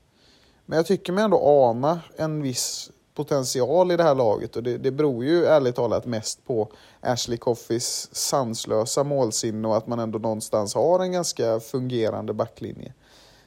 Men 0.66 0.78
jag 0.78 0.86
tycker 0.86 1.14
mig 1.14 1.24
ändå 1.24 1.40
ana 1.40 2.02
en 2.18 2.42
viss 2.42 2.92
potential 3.16 3.92
i 3.92 3.98
det 3.98 4.04
här 4.04 4.16
laget 4.16 4.56
och 4.56 4.64
det, 4.64 4.78
det 4.78 4.92
beror 4.92 5.26
ju 5.26 5.46
ärligt 5.46 5.76
talat 5.76 6.06
mest 6.06 6.46
på 6.46 6.72
Ashley 7.02 7.38
Coffeys 7.38 8.10
sanslösa 8.12 9.04
målsinne 9.04 9.68
och 9.68 9.78
att 9.78 9.88
man 9.88 10.00
ändå 10.00 10.20
någonstans 10.20 10.76
har 10.76 11.00
en 11.00 11.12
ganska 11.12 11.60
fungerande 11.60 12.34
backlinje. 12.34 12.94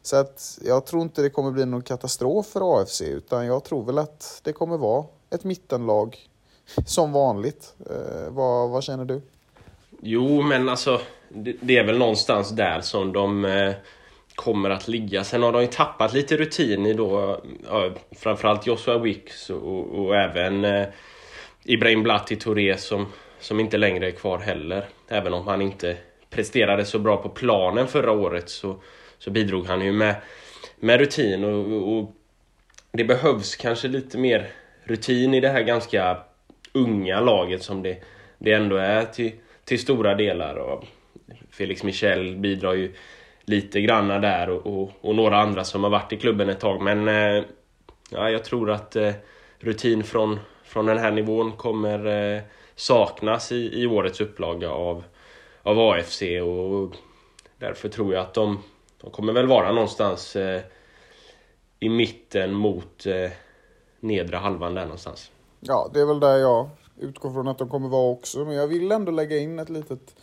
Så 0.02 0.16
att 0.16 0.58
jag 0.64 0.87
tror 0.87 1.02
inte 1.02 1.23
det 1.23 1.30
kommer 1.30 1.50
bli 1.50 1.66
någon 1.66 1.82
katastrof 1.82 2.46
för 2.46 2.80
AFC 2.80 3.00
utan 3.02 3.46
jag 3.46 3.64
tror 3.64 3.85
väl 3.85 3.99
att 3.99 4.40
det 4.44 4.52
kommer 4.52 4.76
vara 4.76 5.04
ett 5.30 5.44
mittenlag 5.44 6.16
som 6.87 7.12
vanligt. 7.12 7.75
Eh, 7.90 8.30
vad, 8.30 8.70
vad 8.70 8.85
känner 8.85 9.04
du? 9.04 9.20
Jo, 10.00 10.42
men 10.42 10.68
alltså 10.68 11.00
det, 11.28 11.56
det, 11.61 11.76
är 11.76 11.85
väl 11.85 11.99
någonstans 11.99 12.50
där 12.50 12.80
som 12.80 13.12
de 13.12 13.44
eh, 13.44 13.75
kommer 14.37 14.71
att 14.71 14.88
ligga. 14.88 15.25
Sen 15.25 15.43
har 15.43 15.52
de 15.52 15.62
ju 15.62 15.69
tappat 15.69 16.12
lite 16.12 16.37
rutin 16.37 16.87
i 16.87 16.93
då 16.93 17.40
ja, 17.69 17.90
framförallt 18.16 18.66
Joshua 18.66 18.99
Wicks 18.99 19.50
och, 19.50 19.99
och 19.99 20.16
även 20.16 20.64
eh, 20.64 20.87
Ibrahim 21.64 22.02
Blatti 22.02 22.37
Touré 22.37 22.76
som, 22.76 23.07
som 23.40 23.61
inte 23.61 23.76
längre 23.76 24.07
är 24.07 24.11
kvar 24.11 24.38
heller. 24.38 24.85
Även 25.09 25.35
om 25.35 25.47
han 25.47 25.62
inte 25.62 25.97
presterade 26.31 26.85
så 26.85 26.99
bra 26.99 27.16
på 27.16 27.28
planen 27.28 27.88
förra 27.88 28.12
året 28.12 28.49
så, 28.49 28.76
så 29.19 29.31
bidrog 29.31 29.66
han 29.66 29.85
ju 29.85 29.93
med, 29.93 30.14
med 30.76 31.00
rutin 31.00 31.45
och, 31.45 31.99
och 31.99 32.12
det 32.93 33.05
behövs 33.05 33.57
kanske 33.57 33.88
lite 33.88 34.19
mer 34.19 34.49
rutin 34.85 35.35
i 35.35 35.40
det 35.40 35.49
här 35.49 35.62
ganska 35.62 36.19
unga 36.73 37.21
laget 37.21 37.62
som 37.62 37.83
det, 37.83 38.02
det 38.38 38.52
ändå 38.52 38.76
är 38.76 39.05
till, 39.05 39.33
till 39.64 39.78
stora 39.78 40.14
delar. 40.14 40.55
Och 40.55 40.85
Felix 41.50 41.83
Michel 41.83 42.37
bidrar 42.37 42.75
ju 42.75 42.93
lite 43.47 43.81
granna 43.81 44.19
där 44.19 44.50
och, 44.50 44.67
och, 44.67 44.91
och, 45.00 45.15
några 45.15 45.37
andra 45.37 45.65
som 45.65 45.85
har 45.85 45.91
varit 45.91 46.12
i 46.12 46.17
klubben 46.17 46.49
ett 46.49 46.61
tag. 46.61 46.83
Men 46.83 47.09
eh, 47.09 47.45
ja, 48.11 48.31
jag 48.31 48.45
tror 48.45 48.71
att 48.71 48.97
eh, 48.97 49.12
rutin 49.59 50.05
från, 50.05 50.38
från 50.65 50.87
den 50.87 50.99
här 50.99 51.11
nivån 51.11 51.53
kommer 51.53 52.07
eh, 52.07 52.43
saknas 52.75 53.53
i, 53.53 53.83
i 53.83 53.87
årets 53.87 54.21
upplaga 54.21 54.71
av, 54.71 55.05
av 55.62 55.79
AFC 55.79 56.23
och 56.23 56.97
därför 57.59 57.88
tror 57.88 58.15
jag 58.15 58.23
att 58.23 58.35
de, 58.35 58.59
de 59.00 59.11
kommer 59.11 59.33
väl 59.33 59.47
vara 59.47 59.73
någonstans 59.73 60.37
eh, 60.37 60.61
i 61.81 61.88
mitten 61.88 62.55
mot 62.55 63.07
eh, 63.07 63.31
nedre 64.00 64.37
halvan 64.37 64.75
där 64.75 64.85
någonstans. 64.85 65.31
Ja, 65.61 65.91
det 65.95 66.00
är 66.00 66.07
väl 66.07 66.21
där 66.21 66.37
jag 66.37 66.69
utgår 67.00 67.31
från 67.31 67.49
att 67.49 67.59
de 67.59 67.69
kommer 67.69 67.88
vara 67.88 68.11
också. 68.11 68.45
Men 68.45 68.55
jag 68.55 68.67
vill 68.67 68.93
ändå 68.93 69.12
lägga 69.12 69.38
in 69.38 69.59
ett 69.59 69.69
litet 69.69 70.17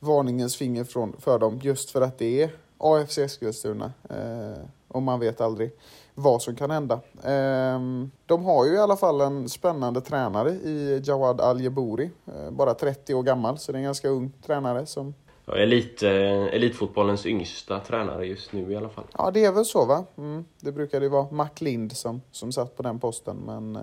varningens 0.00 0.56
finger 0.56 0.84
från, 0.84 1.16
för 1.18 1.38
dem 1.38 1.60
just 1.62 1.90
för 1.90 2.00
att 2.00 2.18
det 2.18 2.42
är 2.42 2.50
AFC 2.78 3.18
Eskilstuna. 3.18 3.92
Eh, 4.10 4.62
och 4.88 5.02
man 5.02 5.20
vet 5.20 5.40
aldrig 5.40 5.70
vad 6.14 6.42
som 6.42 6.56
kan 6.56 6.70
hända. 6.70 6.94
Eh, 7.22 7.80
de 8.26 8.44
har 8.44 8.66
ju 8.66 8.74
i 8.74 8.78
alla 8.78 8.96
fall 8.96 9.20
en 9.20 9.48
spännande 9.48 10.00
tränare 10.00 10.50
i 10.50 11.02
Jawad 11.04 11.40
Al-Jabouri. 11.40 12.10
Eh, 12.26 12.50
bara 12.50 12.74
30 12.74 13.14
år 13.14 13.22
gammal, 13.22 13.58
så 13.58 13.72
det 13.72 13.76
är 13.76 13.80
en 13.80 13.84
ganska 13.84 14.08
ung 14.08 14.32
tränare 14.46 14.86
som 14.86 15.14
Ja, 15.48 15.56
elit, 15.56 16.02
eh, 16.02 16.44
elitfotbollens 16.44 17.26
yngsta 17.26 17.80
tränare 17.80 18.26
just 18.26 18.52
nu 18.52 18.72
i 18.72 18.76
alla 18.76 18.88
fall. 18.88 19.04
Ja, 19.18 19.30
det 19.30 19.44
är 19.44 19.52
väl 19.52 19.64
så 19.64 19.86
va? 19.86 20.04
Mm. 20.18 20.44
Det 20.60 20.72
brukade 20.72 21.04
ju 21.04 21.10
vara 21.10 21.30
Mac 21.30 21.48
Lind 21.58 21.96
som, 21.96 22.20
som 22.30 22.52
satt 22.52 22.76
på 22.76 22.82
den 22.82 22.98
posten, 22.98 23.36
men 23.36 23.76
eh, 23.76 23.82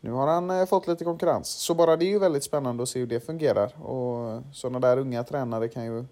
nu 0.00 0.10
har 0.10 0.26
han 0.26 0.50
eh, 0.50 0.66
fått 0.66 0.86
lite 0.86 1.04
konkurrens. 1.04 1.48
Så 1.48 1.74
bara 1.74 1.96
det 1.96 2.04
är 2.04 2.10
ju 2.10 2.18
väldigt 2.18 2.44
spännande 2.44 2.82
att 2.82 2.88
se 2.88 2.98
hur 2.98 3.06
det 3.06 3.20
fungerar. 3.20 3.82
Och 3.82 4.42
sådana 4.52 4.80
där 4.80 4.98
unga 4.98 5.24
tränare 5.24 5.68
kan 5.68 5.84
ju 5.84 6.04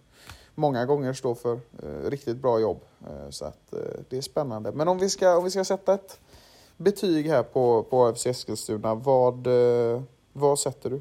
många 0.55 0.87
gånger 0.87 1.13
stå 1.13 1.35
för 1.35 1.53
eh, 1.53 2.11
riktigt 2.11 2.37
bra 2.37 2.61
jobb. 2.61 2.81
Eh, 3.07 3.31
så 3.31 3.45
att 3.45 3.73
eh, 3.73 3.79
det 4.09 4.17
är 4.17 4.21
spännande. 4.21 4.73
Men 4.73 4.89
om 4.89 4.99
vi 4.99 5.09
ska, 5.09 5.37
om 5.37 5.45
vi 5.45 5.51
ska 5.51 5.65
sätta 5.65 5.95
ett 5.95 6.21
betyg 6.77 7.27
här 7.27 7.43
på, 7.43 7.83
på 7.83 8.07
AFC 8.07 8.27
Eskilstuna, 8.27 8.95
vad, 8.95 9.47
eh, 9.47 10.03
vad 10.33 10.59
sätter 10.59 10.91
du? 10.91 11.01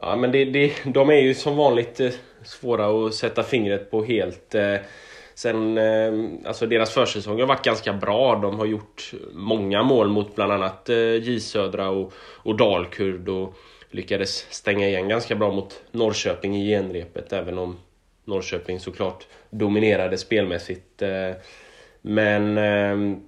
Ja, 0.00 0.16
men 0.16 0.32
det, 0.32 0.44
det, 0.44 0.72
de 0.84 1.10
är 1.10 1.20
ju 1.20 1.34
som 1.34 1.56
vanligt 1.56 2.00
eh, 2.00 2.10
svåra 2.44 3.06
att 3.06 3.14
sätta 3.14 3.42
fingret 3.42 3.90
på 3.90 4.04
helt. 4.04 4.54
Eh, 4.54 4.76
Sen, 5.36 5.78
ehm, 5.78 6.38
alltså 6.44 6.66
deras 6.66 6.90
försäsong 6.90 7.40
har 7.40 7.46
varit 7.46 7.64
ganska 7.64 7.92
bra. 7.92 8.36
De 8.36 8.58
har 8.58 8.66
gjort 8.66 9.12
många 9.32 9.82
mål 9.82 10.08
mot 10.08 10.34
bland 10.34 10.52
annat 10.52 10.88
eh, 10.88 10.96
J 10.96 11.40
Södra 11.40 11.88
och, 11.88 12.12
och 12.18 12.56
Dalkurd 12.56 13.28
och 13.28 13.54
lyckades 13.90 14.46
stänga 14.50 14.88
igen 14.88 15.08
ganska 15.08 15.34
bra 15.34 15.52
mot 15.52 15.82
Norrköping 15.90 16.56
i 16.56 16.68
genrepet 16.68 17.32
även 17.32 17.58
om 17.58 17.76
Norrköping 18.24 18.80
såklart 18.80 19.26
dominerade 19.50 20.18
spelmässigt. 20.18 21.02
Eh. 21.02 21.32
Men 22.02 22.58
ehm, 22.58 23.20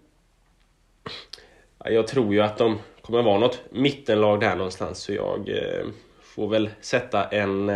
jag 1.85 2.07
tror 2.07 2.35
ju 2.35 2.41
att 2.41 2.59
de 2.59 2.79
kommer 3.03 3.23
vara 3.23 3.39
något 3.39 3.61
mittenlag 3.71 4.41
där 4.41 4.57
någonstans 4.57 4.99
så 4.99 5.13
jag 5.13 5.49
eh, 5.49 5.87
får 6.23 6.49
väl 6.49 6.71
sätta 6.81 7.25
en 7.25 7.71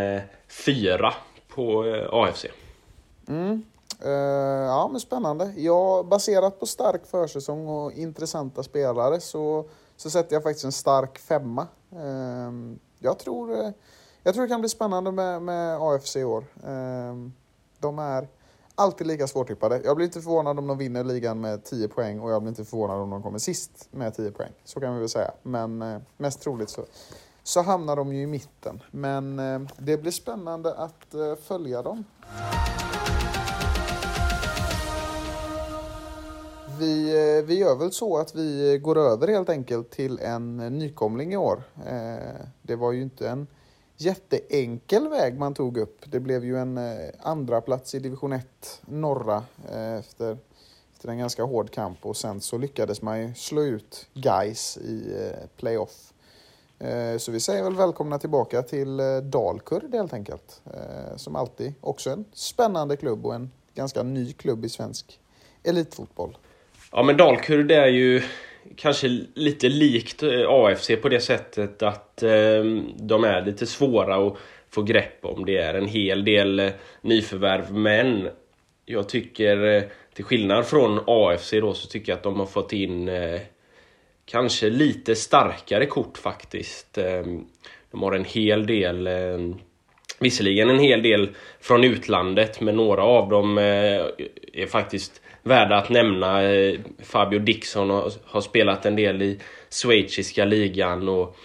fyra 0.48 1.14
på 1.48 1.84
AFC. 2.12 2.46
Mm. 3.28 3.62
Uh, 4.04 4.11
ja, 4.66 4.88
men 4.92 5.00
spännande. 5.00 5.52
Ja, 5.56 6.06
baserat 6.11 6.61
på 6.61 6.66
stark 6.66 7.06
försäsong 7.06 7.68
och 7.68 7.92
intressanta 7.92 8.62
spelare 8.62 9.21
så, 9.21 9.64
så 9.97 10.11
sätter 10.11 10.37
jag 10.37 10.42
faktiskt 10.42 10.64
en 10.64 10.73
stark 10.73 11.18
femma. 11.18 11.66
Uh, 11.92 12.75
jag, 12.99 13.18
tror, 13.18 13.50
uh, 13.50 13.71
jag 14.23 14.35
tror 14.35 14.42
det 14.42 14.49
kan 14.49 14.61
bli 14.61 14.68
spännande 14.68 15.12
med, 15.12 15.42
med 15.42 15.78
AFC 15.80 16.16
i 16.16 16.25
år. 16.25 16.44
Ehm, 16.66 17.32
de 17.78 17.99
är 17.99 18.28
alltid 18.75 19.06
lika 19.06 19.26
svårtippade. 19.26 19.80
Jag 19.85 19.97
blir 19.97 20.06
inte 20.06 20.21
förvånad 20.21 20.59
om 20.59 20.66
de 20.66 20.78
vinner 20.78 21.04
ligan 21.04 21.40
med 21.40 21.64
10 21.64 21.88
poäng 21.88 22.21
och 22.21 22.30
jag 22.30 22.42
blir 22.42 22.49
inte 22.49 22.64
förvånad 22.64 23.00
om 23.00 23.11
de 23.11 23.23
kommer 23.23 23.38
sist 23.38 23.88
med 23.90 24.14
10 24.14 24.30
poäng. 24.30 24.52
Så 24.64 24.80
kan 24.80 24.94
vi 24.94 25.00
väl 25.00 25.09
säga. 25.09 25.30
Men 25.42 25.82
eh, 25.82 25.99
mest 26.16 26.40
troligt 26.40 26.71
så 26.71 26.85
så 27.42 27.62
hamnar 27.62 27.97
de 27.97 28.12
ju 28.12 28.23
i 28.23 28.26
mitten. 28.26 28.82
Men 28.90 29.38
eh, 29.38 29.61
det 29.78 29.97
blir 29.97 30.12
spännande 30.12 30.75
att 30.75 31.14
eh, 31.14 31.35
följa 31.35 31.82
dem. 31.82 32.04
Vi, 36.78 37.10
eh, 37.38 37.44
vi 37.44 37.58
gör 37.58 37.76
väl 37.76 37.92
så 37.92 38.18
att 38.18 38.34
vi 38.34 38.78
går 38.82 38.98
över 38.98 39.28
helt 39.28 39.48
enkelt 39.48 39.90
till 39.90 40.18
en 40.18 40.56
nykomling 40.56 41.32
i 41.32 41.36
år. 41.36 41.62
Eh, 41.86 42.46
det 42.62 42.76
var 42.76 42.92
ju 42.92 43.02
inte 43.02 43.28
en 43.28 43.46
jätteenkel 43.96 45.08
väg 45.08 45.38
man 45.38 45.54
tog 45.54 45.76
upp. 45.76 46.00
Det 46.04 46.20
blev 46.20 46.44
ju 46.44 46.58
en 46.58 46.78
eh, 46.78 47.08
andra 47.20 47.60
plats 47.60 47.94
i 47.94 47.98
division 47.98 48.32
1 48.32 48.46
norra 48.86 49.44
efter, 49.98 50.38
efter 50.92 51.08
en 51.08 51.18
ganska 51.18 51.44
hård 51.44 51.70
kamp 51.70 52.06
och 52.06 52.16
sen 52.16 52.40
så 52.40 52.58
lyckades 52.58 53.02
man 53.02 53.20
ju 53.20 53.34
slå 53.34 53.62
ut 53.62 54.06
Guys 54.14 54.76
i 54.76 55.16
playoff 55.56 56.12
så 57.18 57.32
vi 57.32 57.40
säger 57.40 57.62
väl 57.62 57.76
välkomna 57.76 58.18
tillbaka 58.18 58.62
till 58.62 59.00
Dalkurd 59.22 59.94
helt 59.94 60.12
enkelt. 60.12 60.62
Som 61.16 61.36
alltid 61.36 61.74
också 61.80 62.10
en 62.10 62.24
spännande 62.32 62.96
klubb 62.96 63.26
och 63.26 63.34
en 63.34 63.50
ganska 63.74 64.02
ny 64.02 64.32
klubb 64.32 64.64
i 64.64 64.68
svensk 64.68 65.20
elitfotboll. 65.62 66.36
Ja 66.94 67.02
men 67.02 67.16
Dalkurd 67.16 67.70
är 67.70 67.87
ju 67.87 68.22
kanske 68.76 69.08
lite 69.34 69.68
likt 69.68 70.22
eh, 70.22 70.44
AFC 70.49 70.90
på 71.02 71.08
det 71.08 71.20
sättet 71.20 71.82
att 71.82 72.22
ehm, 72.22 72.90
de 72.96 73.25
är 73.25 73.44
lite 73.44 73.66
svåra 73.66 74.26
att 74.26 74.37
få 74.70 74.82
grepp 74.82 75.25
om. 75.25 75.44
Det 75.44 75.56
är 75.56 75.75
en 75.75 75.88
hel 75.88 76.25
del 76.25 76.61
eh, 76.61 76.70
nyförvärv 77.00 77.75
men 77.75 78.28
jag 78.87 79.08
tycker 79.08 79.64
eh, 79.64 79.82
till 80.14 80.25
skillnad 80.25 80.66
från 80.66 81.00
AFC 81.06 81.50
då 81.50 81.75
så 81.75 81.88
tycker 81.88 82.12
jag 82.12 82.16
att 82.16 82.22
de 82.22 82.38
har 82.38 82.46
fått 82.46 82.72
in 82.72 83.11
kanske 84.26 84.70
lite 84.70 85.14
starkare 85.14 85.87
kort 85.87 86.18
faktiskt. 86.18 86.99
Ehm, 86.99 87.44
de 87.90 88.02
har 88.02 88.12
en 88.12 88.25
hel 88.25 88.66
del, 88.66 89.06
ehm, 89.06 89.54
visserligen 90.18 90.70
en 90.70 90.78
hel 90.78 91.02
del 91.02 91.30
från 91.61 91.84
utlandet, 91.84 92.61
men 92.61 92.76
några 92.76 93.02
av 93.02 93.28
dem 93.28 93.58
är 93.58 94.66
faktiskt 94.66 95.21
värda 95.42 95.76
att 95.76 95.90
nämna. 95.90 96.42
Eh, 96.42 96.80
Fabio 97.02 97.38
Dixon 97.38 97.90
har 98.25 98.40
spelat 98.40 98.87
en 98.87 98.96
del 98.96 99.22
i 99.22 99.38
schweiziska 99.70 100.44
ligan 100.44 101.08
och 101.08 101.37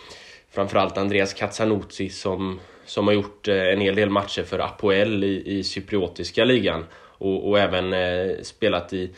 framförallt 0.51 0.97
Andreas 0.97 1.33
Katsanotsi 1.33 2.09
som, 2.09 2.59
som 2.85 3.07
har 3.07 3.13
gjort 3.13 3.47
eh, 3.47 3.67
en 3.73 3.81
hel 3.81 3.95
del 3.95 4.09
matcher 4.09 4.43
för 4.43 4.59
Apoel 4.59 5.23
i, 5.23 5.57
i 5.57 5.63
cypriotiska 5.63 6.45
ligan 6.45 6.85
och, 7.17 7.49
och 7.49 7.59
även 7.59 7.93
eh, 7.93 8.35
spelat 8.41 8.93
i, 8.93 9.09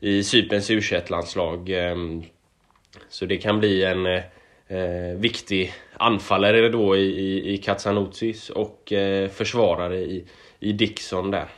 i 0.00 0.22
Cyperns 0.22 0.70
u 0.70 0.80
landslag 1.08 1.70
ehm, 1.70 2.22
så 3.08 3.26
det 3.26 3.36
kan 3.36 3.58
bli 3.58 3.84
en 3.84 4.06
eh, 4.06 5.16
viktig 5.16 5.72
anfallare 5.92 6.68
då 6.68 6.96
i, 6.96 7.00
i, 7.00 7.52
i 7.52 7.58
Katsanotsis 7.58 8.50
och 8.50 8.92
eh, 8.92 9.28
försvarare 9.28 9.98
i, 9.98 10.24
i 10.60 10.72
Dixon 10.72 11.30
där. 11.30 11.48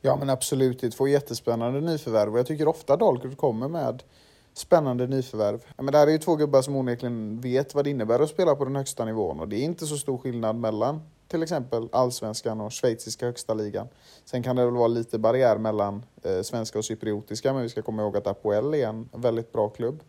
Ja 0.00 0.16
men 0.16 0.30
absolut, 0.30 0.80
det 0.80 0.86
är 0.86 0.90
två 0.90 1.08
jättespännande 1.08 1.80
nyförvärv 1.80 2.32
och 2.32 2.38
jag 2.38 2.46
tycker 2.46 2.68
ofta 2.68 2.96
Dalkurd 2.96 3.36
kommer 3.36 3.68
med 3.68 4.02
spännande 4.54 5.06
nyförvärv. 5.06 5.60
Ja, 5.76 5.82
men 5.82 5.92
det 5.92 5.98
här 5.98 6.06
är 6.06 6.10
ju 6.10 6.18
två 6.18 6.36
gubbar 6.36 6.62
som 6.62 6.76
onekligen 6.76 7.40
vet 7.40 7.74
vad 7.74 7.84
det 7.84 7.90
innebär 7.90 8.20
att 8.20 8.30
spela 8.30 8.54
på 8.54 8.64
den 8.64 8.76
högsta 8.76 9.04
nivån 9.04 9.40
och 9.40 9.48
det 9.48 9.56
är 9.56 9.64
inte 9.64 9.86
så 9.86 9.96
stor 9.96 10.18
skillnad 10.18 10.56
mellan 10.56 11.00
till 11.28 11.42
exempel 11.42 11.88
allsvenskan 11.92 12.60
och 12.60 12.72
schweiziska 12.72 13.26
högsta 13.26 13.54
ligan. 13.54 13.88
Sen 14.24 14.42
kan 14.42 14.56
det 14.56 14.64
väl 14.64 14.74
vara 14.74 14.88
lite 14.88 15.18
barriär 15.18 15.58
mellan 15.58 16.04
eh, 16.22 16.42
svenska 16.42 16.78
och 16.78 16.84
cypriotiska 16.84 17.52
men 17.52 17.62
vi 17.62 17.68
ska 17.68 17.82
komma 17.82 18.02
ihåg 18.02 18.16
att 18.16 18.26
Apoel 18.26 18.74
är 18.74 18.88
en 18.88 19.08
väldigt 19.12 19.52
bra 19.52 19.68
klubb. 19.68 20.02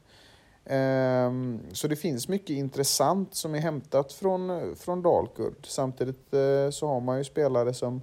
Ehm, 0.66 1.60
så 1.72 1.88
det 1.88 1.96
finns 1.96 2.28
mycket 2.28 2.50
intressant 2.50 3.36
som 3.36 3.56
är 3.56 3.60
hämtat 3.60 4.14
från, 4.14 4.50
eh, 4.50 4.76
från 4.76 5.02
Dalkurd. 5.02 5.68
Samtidigt 5.68 6.34
eh, 6.34 6.70
så 6.72 6.88
har 6.88 7.00
man 7.00 7.18
ju 7.18 7.24
spelare 7.24 7.74
som 7.74 8.02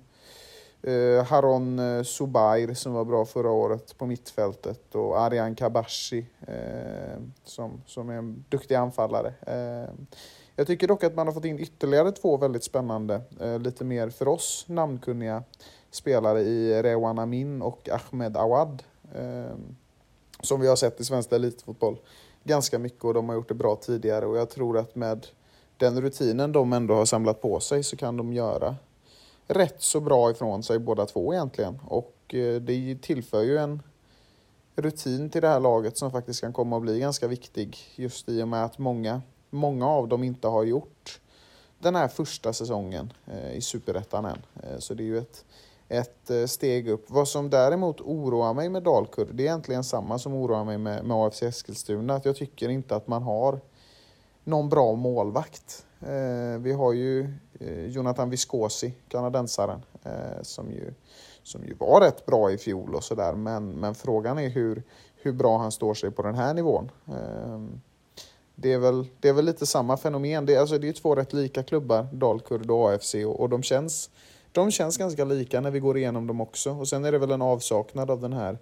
eh, 0.86 1.24
Haron 1.24 1.78
eh, 1.78 2.02
Subair 2.02 2.74
som 2.74 2.92
var 2.92 3.04
bra 3.04 3.24
förra 3.24 3.50
året 3.50 3.98
på 3.98 4.06
mittfältet 4.06 4.94
och 4.94 5.20
Arian 5.20 5.54
Kabashi 5.54 6.26
eh, 6.46 7.20
som, 7.44 7.82
som 7.86 8.10
är 8.10 8.14
en 8.14 8.44
duktig 8.48 8.74
anfallare. 8.74 9.34
Ehm, 9.46 10.06
Jag 10.56 10.66
tycker 10.66 10.88
dock 10.88 11.04
att 11.04 11.14
man 11.14 11.26
har 11.26 11.34
fått 11.34 11.44
in 11.44 11.58
ytterligare 11.58 12.12
två 12.12 12.36
väldigt 12.36 12.64
spännande, 12.64 13.20
eh, 13.40 13.58
lite 13.58 13.84
mer 13.84 14.10
för 14.10 14.28
oss 14.28 14.64
namnkunniga 14.68 15.42
spelare 15.90 16.40
i 16.40 16.82
Rewan 16.82 17.18
Amin 17.18 17.62
och 17.62 17.88
Ahmed 17.88 18.36
Awad. 18.36 18.82
Som 20.40 20.60
vi 20.60 20.68
har 20.68 20.76
sett 20.76 21.00
i 21.00 21.04
svensk 21.04 21.32
elitfotboll 21.32 21.98
ganska 22.44 22.78
mycket 22.78 23.04
och 23.04 23.14
de 23.14 23.28
har 23.28 23.36
gjort 23.36 23.48
det 23.48 23.54
bra 23.54 23.76
tidigare 23.76 24.26
och 24.26 24.36
jag 24.36 24.50
tror 24.50 24.78
att 24.78 24.94
med 24.94 25.26
den 25.76 26.00
rutinen 26.00 26.52
de 26.52 26.72
ändå 26.72 26.94
har 26.94 27.04
samlat 27.04 27.40
på 27.42 27.60
sig 27.60 27.82
så 27.82 27.96
kan 27.96 28.16
de 28.16 28.32
göra 28.32 28.76
rätt 29.46 29.82
så 29.82 30.00
bra 30.00 30.30
ifrån 30.30 30.62
sig 30.62 30.78
båda 30.78 31.06
två 31.06 31.34
egentligen. 31.34 31.80
Och 31.86 32.34
eh, 32.34 32.60
det 32.60 33.02
tillför 33.02 33.42
ju 33.42 33.58
en 33.58 33.82
rutin 34.76 35.30
till 35.30 35.42
det 35.42 35.48
här 35.48 35.60
laget 35.60 35.96
som 35.96 36.10
faktiskt 36.10 36.40
kan 36.40 36.52
komma 36.52 36.76
att 36.76 36.82
bli 36.82 36.98
ganska 36.98 37.28
viktig 37.28 37.78
just 37.94 38.28
i 38.28 38.42
och 38.42 38.48
med 38.48 38.64
att 38.64 38.78
många, 38.78 39.22
många 39.50 39.88
av 39.88 40.08
dem 40.08 40.24
inte 40.24 40.48
har 40.48 40.64
gjort 40.64 41.20
den 41.78 41.94
här 41.94 42.08
första 42.08 42.52
säsongen 42.52 43.12
eh, 43.26 43.56
i 43.56 43.60
Superettan 43.60 44.24
än. 44.24 44.42
Eh, 44.62 44.78
så 44.78 44.94
det 44.94 45.02
är 45.02 45.06
ju 45.06 45.18
ett, 45.18 45.44
ett 45.88 46.50
steg 46.50 46.88
upp. 46.88 47.10
Vad 47.10 47.28
som 47.28 47.50
däremot 47.50 48.00
oroar 48.00 48.54
mig 48.54 48.68
med 48.68 48.82
Dalkurd, 48.82 49.28
det 49.32 49.42
är 49.42 49.46
egentligen 49.46 49.84
samma 49.84 50.18
som 50.18 50.34
oroar 50.34 50.64
mig 50.64 50.78
med, 50.78 51.04
med 51.04 51.16
AFC 51.16 51.42
Eskilstuna. 51.42 52.14
Att 52.14 52.24
jag 52.24 52.36
tycker 52.36 52.68
inte 52.68 52.96
att 52.96 53.06
man 53.06 53.22
har 53.22 53.60
någon 54.44 54.68
bra 54.68 54.94
målvakt. 54.94 55.86
Eh, 56.06 56.58
vi 56.58 56.73
har 56.73 56.92
ju 56.92 57.28
eh, 57.61 57.87
Jonathan 57.87 58.30
Viscosi, 58.30 58.94
kanadensaren, 59.08 59.82
eh, 60.02 60.42
som, 60.42 60.70
ju, 60.70 60.94
som 61.42 61.64
ju 61.64 61.75
var 61.75 62.00
rätt 62.00 62.26
bra 62.26 62.52
i 62.52 62.58
fjol 62.58 62.94
och 62.94 63.04
sådär. 63.04 63.32
Men, 63.32 63.70
men 63.70 63.94
frågan 63.94 64.38
är 64.38 64.49
hur, 64.49 64.82
hur 65.16 65.32
bra 65.32 65.58
han 65.58 65.73
står 65.73 65.94
sig 65.94 66.11
på 66.11 66.23
den 66.23 66.34
här 66.34 66.54
nivån. 66.54 66.90
Det 68.54 68.73
är 68.73 68.78
väl, 68.78 69.06
det 69.20 69.28
är 69.28 69.32
väl 69.32 69.44
lite 69.44 69.66
samma 69.66 69.96
fenomen. 69.96 70.46
Det, 70.46 70.54
är, 70.54 70.61
alltså, 70.61 70.78
det 70.78 70.88
är 70.88 70.92
två 70.92 71.14
rätt 71.14 71.32
lika 71.32 71.62
klubbar, 71.62 72.06
Dalkurd 72.12 72.70
och 72.70 72.90
AFC, 72.90 73.14
och, 73.14 73.40
och 73.40 73.49
de, 73.49 73.62
känns, 73.62 74.11
de 74.52 74.70
känns 74.70 74.96
ganska 74.96 75.25
lika 75.25 75.61
när 75.61 75.70
vi 75.70 75.80
går 75.80 75.99
igenom 75.99 76.26
dem 76.26 76.40
också. 76.40 76.70
Och 76.70 76.88
sen 76.88 77.04
är 77.04 77.12
det 77.12 77.18
väl 77.18 77.30
en 77.30 77.42
avsaknad 77.42 78.11
av 78.11 78.20
den 78.20 78.32
här 78.32 78.58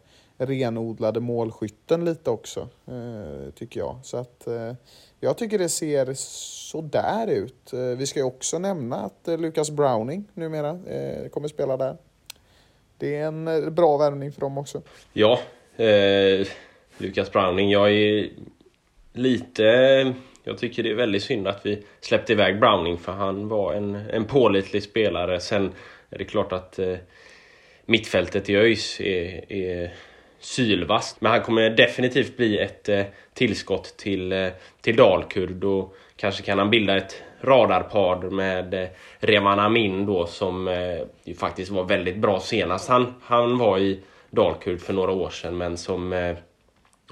renodlade 0.46 1.20
målskytten 1.20 2.04
lite 2.04 2.30
också, 2.30 2.68
eh, 2.86 3.50
tycker 3.54 3.80
jag. 3.80 3.98
Så 4.02 4.16
att 4.16 4.46
eh, 4.46 4.72
jag 5.20 5.38
tycker 5.38 5.58
det 5.58 5.68
ser 5.68 6.14
sådär 6.14 7.26
ut. 7.26 7.72
Eh, 7.72 7.80
vi 7.80 8.06
ska 8.06 8.18
ju 8.18 8.26
också 8.26 8.58
nämna 8.58 8.96
att 8.96 9.28
eh, 9.28 9.38
Lucas 9.38 9.70
Browning 9.70 10.24
numera 10.34 10.68
eh, 10.70 11.28
kommer 11.28 11.48
spela 11.48 11.76
där. 11.76 11.96
Det 12.98 13.16
är 13.16 13.26
en 13.26 13.48
eh, 13.48 13.70
bra 13.70 13.96
värvning 13.96 14.32
för 14.32 14.40
dem 14.40 14.58
också. 14.58 14.82
Ja, 15.12 15.38
eh, 15.76 16.46
Lucas 16.98 17.32
Browning. 17.32 17.70
Jag 17.70 17.92
är 17.92 18.30
lite... 19.12 20.14
Jag 20.44 20.58
tycker 20.58 20.82
det 20.82 20.90
är 20.90 20.94
väldigt 20.94 21.22
synd 21.22 21.48
att 21.48 21.66
vi 21.66 21.84
släppte 22.00 22.32
iväg 22.32 22.60
Browning 22.60 22.98
för 22.98 23.12
han 23.12 23.48
var 23.48 23.72
en, 23.72 23.94
en 23.94 24.24
pålitlig 24.24 24.82
spelare. 24.82 25.40
Sen 25.40 25.72
är 26.10 26.18
det 26.18 26.24
klart 26.24 26.52
att 26.52 26.78
eh, 26.78 26.96
mittfältet 27.86 28.50
i 28.50 28.56
ÖIS 28.56 29.00
är, 29.00 29.52
är 29.52 29.94
sylvast. 30.44 31.20
Men 31.20 31.32
han 31.32 31.42
kommer 31.42 31.70
definitivt 31.70 32.36
bli 32.36 32.58
ett 32.58 32.88
eh, 32.88 33.02
tillskott 33.34 33.96
till, 33.96 34.32
eh, 34.32 34.48
till 34.80 34.96
Dalkurd. 34.96 35.64
Och 35.64 35.96
kanske 36.16 36.42
kan 36.42 36.58
han 36.58 36.70
bilda 36.70 36.96
ett 36.96 37.22
radarpar 37.40 38.30
med 38.30 38.74
eh, 38.74 39.46
Amin 39.46 40.06
då 40.06 40.26
som 40.26 40.68
eh, 40.68 40.98
ju 41.24 41.34
faktiskt 41.34 41.70
var 41.70 41.84
väldigt 41.84 42.16
bra 42.16 42.40
senast. 42.40 42.88
Han, 42.88 43.14
han 43.22 43.58
var 43.58 43.78
i 43.78 44.00
Dalkurd 44.30 44.80
för 44.80 44.92
några 44.92 45.12
år 45.12 45.30
sedan 45.30 45.56
men 45.56 45.76
som 45.76 46.12
eh, 46.12 46.36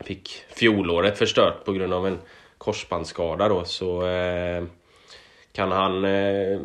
fick 0.05 0.29
fjolåret 0.49 1.19
förstört 1.19 1.65
på 1.65 1.73
grund 1.73 1.95
av 1.95 2.07
en 2.07 2.19
korsbandsskada 2.59 3.49
då. 3.49 3.65
Så 3.65 4.07
eh, 4.07 4.65
kan 5.53 5.73
han, 5.73 6.05
eh, 6.05 6.61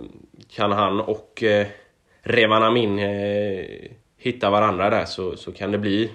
kan 0.56 0.72
han 0.72 1.00
och 1.00 1.44
Revan 2.22 2.64
Amin 2.64 3.00
hitta 4.18 4.50
varandra 4.50 4.90
där 4.90 5.06
så, 5.06 5.38
så 5.38 5.52
kan 5.52 5.72
det 5.72 5.78
bli 5.78 6.12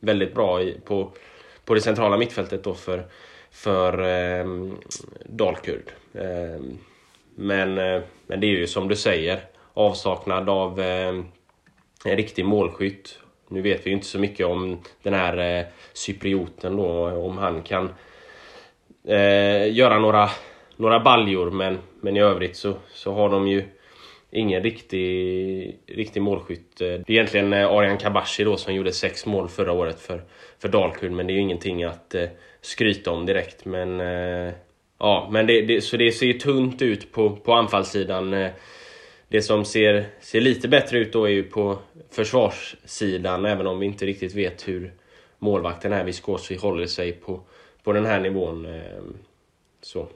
väldigt 0.00 0.34
bra 0.34 0.62
i, 0.62 0.80
på, 0.84 1.12
på 1.64 1.74
det 1.74 1.80
centrala 1.80 2.16
mittfältet 2.16 2.64
då 2.64 2.74
för, 2.74 3.04
för 3.50 4.02
eh, 4.02 4.46
Dalkurd. 5.26 5.92
Eh, 6.14 6.62
men, 7.34 7.78
eh, 7.78 8.00
men 8.26 8.40
det 8.40 8.46
är 8.46 8.50
ju 8.50 8.66
som 8.66 8.88
du 8.88 8.96
säger 8.96 9.40
avsaknad 9.74 10.48
av 10.48 10.80
eh, 10.80 11.14
en 12.04 12.16
riktig 12.16 12.44
målskytt. 12.44 13.18
Nu 13.48 13.60
vet 13.60 13.86
vi 13.86 13.90
ju 13.90 13.96
inte 13.96 14.06
så 14.06 14.18
mycket 14.18 14.46
om 14.46 14.78
den 15.02 15.14
här 15.14 15.58
eh, 15.58 15.66
cyprioten 15.92 16.76
då, 16.76 17.10
om 17.10 17.38
han 17.38 17.62
kan 17.62 17.90
eh, 19.08 19.72
göra 19.76 19.98
några, 19.98 20.28
några 20.76 21.00
baljor 21.00 21.50
men, 21.50 21.78
men 22.00 22.16
i 22.16 22.20
övrigt 22.20 22.56
så, 22.56 22.74
så 22.92 23.12
har 23.12 23.28
de 23.28 23.48
ju 23.48 23.64
ingen 24.30 24.62
riktig, 24.62 25.78
riktig 25.86 26.22
målskytt. 26.22 26.76
Det 26.76 26.94
är 26.94 27.10
egentligen 27.10 27.52
eh, 27.52 27.68
Arian 27.68 27.98
Kabashi 27.98 28.44
då 28.44 28.56
som 28.56 28.74
gjorde 28.74 28.92
sex 28.92 29.26
mål 29.26 29.48
förra 29.48 29.72
året 29.72 30.00
för, 30.00 30.24
för 30.58 30.68
Dalkurd 30.68 31.12
men 31.12 31.26
det 31.26 31.32
är 31.32 31.34
ju 31.34 31.40
ingenting 31.40 31.84
att 31.84 32.14
eh, 32.14 32.28
skryta 32.60 33.10
om 33.10 33.26
direkt. 33.26 33.64
Men, 33.64 34.00
eh, 34.00 34.54
ja, 34.98 35.28
men 35.32 35.46
det, 35.46 35.62
det, 35.62 35.80
så 35.80 35.96
det 35.96 36.12
ser 36.12 36.26
ju 36.26 36.32
tunt 36.32 36.82
ut 36.82 37.12
på, 37.12 37.36
på 37.36 37.52
anfallssidan. 37.52 38.34
Eh, 38.34 38.50
det 39.28 39.42
som 39.42 39.64
ser, 39.64 40.06
ser 40.20 40.40
lite 40.40 40.68
bättre 40.68 40.98
ut 40.98 41.12
då 41.12 41.24
är 41.24 41.30
ju 41.30 41.42
på 41.42 41.78
försvarssidan 42.10 43.44
även 43.44 43.66
om 43.66 43.78
vi 43.78 43.86
inte 43.86 44.06
riktigt 44.06 44.34
vet 44.34 44.68
hur 44.68 44.94
målvakten 45.38 45.92
här 45.92 46.04
Viskosi 46.04 46.56
håller 46.56 46.86
sig 46.86 47.12
på, 47.12 47.40
på 47.82 47.92
den 47.92 48.06
här 48.06 48.20
nivån. 48.20 48.66
Eh, 48.66 49.02
så. 49.82 50.08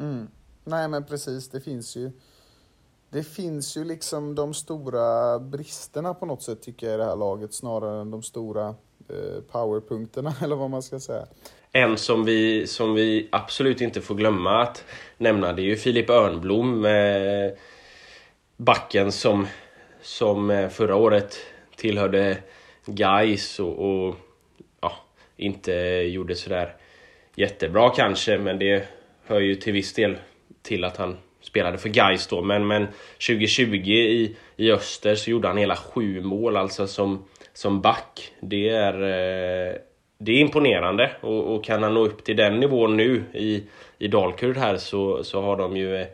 Mm. 0.00 0.28
Nej 0.64 0.88
men 0.88 1.04
precis, 1.04 1.48
det 1.48 1.60
finns 1.60 1.96
ju 1.96 2.10
det 3.10 3.22
finns 3.22 3.76
ju 3.76 3.84
liksom 3.84 4.34
de 4.34 4.54
stora 4.54 5.38
bristerna 5.38 6.14
på 6.14 6.26
något 6.26 6.42
sätt 6.42 6.62
tycker 6.62 6.86
jag 6.86 6.94
i 6.94 6.98
det 6.98 7.04
här 7.04 7.16
laget 7.16 7.54
snarare 7.54 8.00
än 8.00 8.10
de 8.10 8.22
stora 8.22 8.68
eh, 9.08 9.42
powerpunkterna 9.52 10.34
eller 10.42 10.56
vad 10.56 10.70
man 10.70 10.82
ska 10.82 11.00
säga. 11.00 11.26
En 11.72 11.98
som 11.98 12.24
vi, 12.24 12.66
som 12.66 12.94
vi 12.94 13.28
absolut 13.32 13.80
inte 13.80 14.00
får 14.00 14.14
glömma 14.14 14.62
att 14.62 14.84
nämna 15.18 15.52
det 15.52 15.62
är 15.62 15.64
ju 15.64 15.76
Filip 15.76 16.10
Örnblom. 16.10 16.84
Eh, 16.84 17.50
backen 18.56 19.12
som, 19.12 19.46
som 20.02 20.50
eh, 20.50 20.68
förra 20.68 20.96
året 20.96 21.36
tillhörde 21.76 22.38
Gais 22.86 23.60
och, 23.60 24.06
och 24.06 24.16
ja, 24.80 24.92
inte 25.36 25.72
gjorde 26.08 26.34
sådär 26.34 26.76
jättebra 27.34 27.90
kanske 27.90 28.38
men 28.38 28.58
det 28.58 28.88
hör 29.24 29.40
ju 29.40 29.54
till 29.54 29.72
viss 29.72 29.94
del 29.94 30.16
till 30.62 30.84
att 30.84 30.96
han 30.96 31.16
spelade 31.46 31.78
för 31.78 31.88
Gais 31.88 32.26
då. 32.26 32.42
Men, 32.42 32.66
men 32.66 32.86
2020 33.26 33.90
i, 33.90 34.36
i 34.56 34.72
Öster 34.72 35.14
så 35.14 35.30
gjorde 35.30 35.48
han 35.48 35.56
hela 35.56 35.76
sju 35.76 36.22
mål 36.22 36.56
alltså 36.56 36.86
som, 36.86 37.24
som 37.52 37.80
back. 37.80 38.32
Det 38.40 38.68
är, 38.68 38.94
eh, 38.94 39.74
det 40.18 40.32
är 40.32 40.40
imponerande 40.40 41.10
och, 41.20 41.54
och, 41.54 41.64
kan 41.64 41.82
han 41.82 41.94
nå 41.94 42.06
upp 42.06 42.24
till 42.24 42.36
den 42.36 42.60
nivån 42.60 42.96
nu 42.96 43.24
i, 43.32 43.62
i 43.98 44.08
Dalkurd 44.08 44.56
här 44.56 44.76
så, 44.76 45.24
så 45.24 45.42
har 45.42 45.56
de 45.56 45.76
ju 45.76 45.96
eh, 45.96 46.06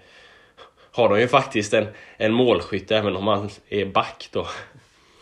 har 0.95 1.09
de 1.09 1.21
ju 1.21 1.29
faktiskt 1.29 1.75
en, 1.75 1.87
en 2.17 2.33
målskytt 2.33 2.91
även 2.91 3.17
om 3.17 3.27
han 3.27 3.51
är 3.69 3.85
back 3.85 4.29
då. 4.33 4.47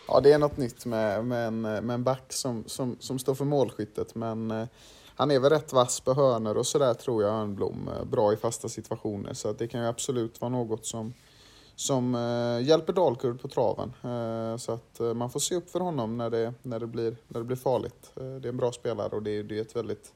Ja, 0.07 0.19
det 0.19 0.33
är 0.33 0.39
något 0.39 0.57
nytt 0.57 0.85
med, 0.85 1.25
med, 1.25 1.47
en, 1.47 1.61
med 1.61 1.89
en 1.89 2.03
back 2.03 2.25
som, 2.29 2.63
som, 2.67 2.97
som 2.99 3.19
står 3.19 3.35
för 3.35 3.45
målskyttet 3.45 4.15
men 4.15 4.51
eh, 4.51 4.65
han 5.15 5.31
är 5.31 5.39
väl 5.39 5.49
rätt 5.49 5.73
vass 5.73 5.99
på 5.99 6.13
hörnor 6.13 6.57
och 6.57 6.67
sådär 6.67 6.93
tror 6.93 7.23
jag 7.23 7.31
Örnblom. 7.31 7.89
Eh, 7.97 8.05
bra 8.05 8.33
i 8.33 8.37
fasta 8.37 8.69
situationer 8.69 9.33
så 9.33 9.49
att 9.49 9.59
det 9.59 9.67
kan 9.67 9.81
ju 9.81 9.87
absolut 9.87 10.41
vara 10.41 10.49
något 10.49 10.85
som, 10.85 11.13
som 11.75 12.15
eh, 12.15 12.67
hjälper 12.67 12.93
Dalkurd 12.93 13.41
på 13.41 13.47
traven. 13.47 13.93
Eh, 14.03 14.57
så 14.57 14.71
att 14.71 14.99
eh, 14.99 15.13
man 15.13 15.29
får 15.29 15.39
se 15.39 15.55
upp 15.55 15.69
för 15.69 15.79
honom 15.79 16.17
när 16.17 16.29
det, 16.29 16.53
när 16.61 16.79
det, 16.79 16.87
blir, 16.87 17.15
när 17.27 17.39
det 17.39 17.45
blir 17.45 17.57
farligt. 17.57 18.11
Eh, 18.15 18.23
det 18.23 18.47
är 18.47 18.51
en 18.51 18.57
bra 18.57 18.71
spelare 18.71 19.15
och 19.15 19.23
det 19.23 19.31
är, 19.31 19.43
det 19.43 19.57
är 19.57 19.61
ett, 19.61 19.75
väldigt, 19.75 20.13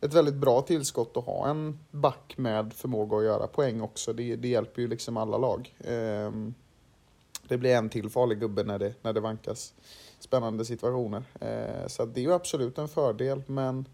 ett 0.00 0.14
väldigt 0.14 0.34
bra 0.34 0.62
tillskott 0.62 1.16
att 1.16 1.24
ha 1.24 1.48
en 1.48 1.78
back 1.90 2.34
med 2.36 2.72
förmåga 2.72 3.16
att 3.16 3.24
göra 3.24 3.46
poäng 3.46 3.80
också. 3.80 4.12
Det, 4.12 4.36
det 4.36 4.48
hjälper 4.48 4.82
ju 4.82 4.88
liksom 4.88 5.16
alla 5.16 5.38
lag. 5.38 5.74
Ehm, 5.84 6.54
det 7.48 7.58
blir 7.58 7.74
en 7.74 7.88
till 7.88 8.10
farlig 8.10 8.40
gubbe 8.40 8.62
när 8.62 8.78
det, 8.78 8.94
när 9.02 9.12
det 9.12 9.20
vankas 9.20 9.74
spännande 10.18 10.64
situationer. 10.64 11.24
Eh, 11.40 11.86
så 11.86 12.04
det 12.04 12.20
är 12.20 12.24
ju 12.24 12.32
absolut 12.32 12.78
en 12.78 12.88
fördel 12.88 13.42
men 13.46 13.86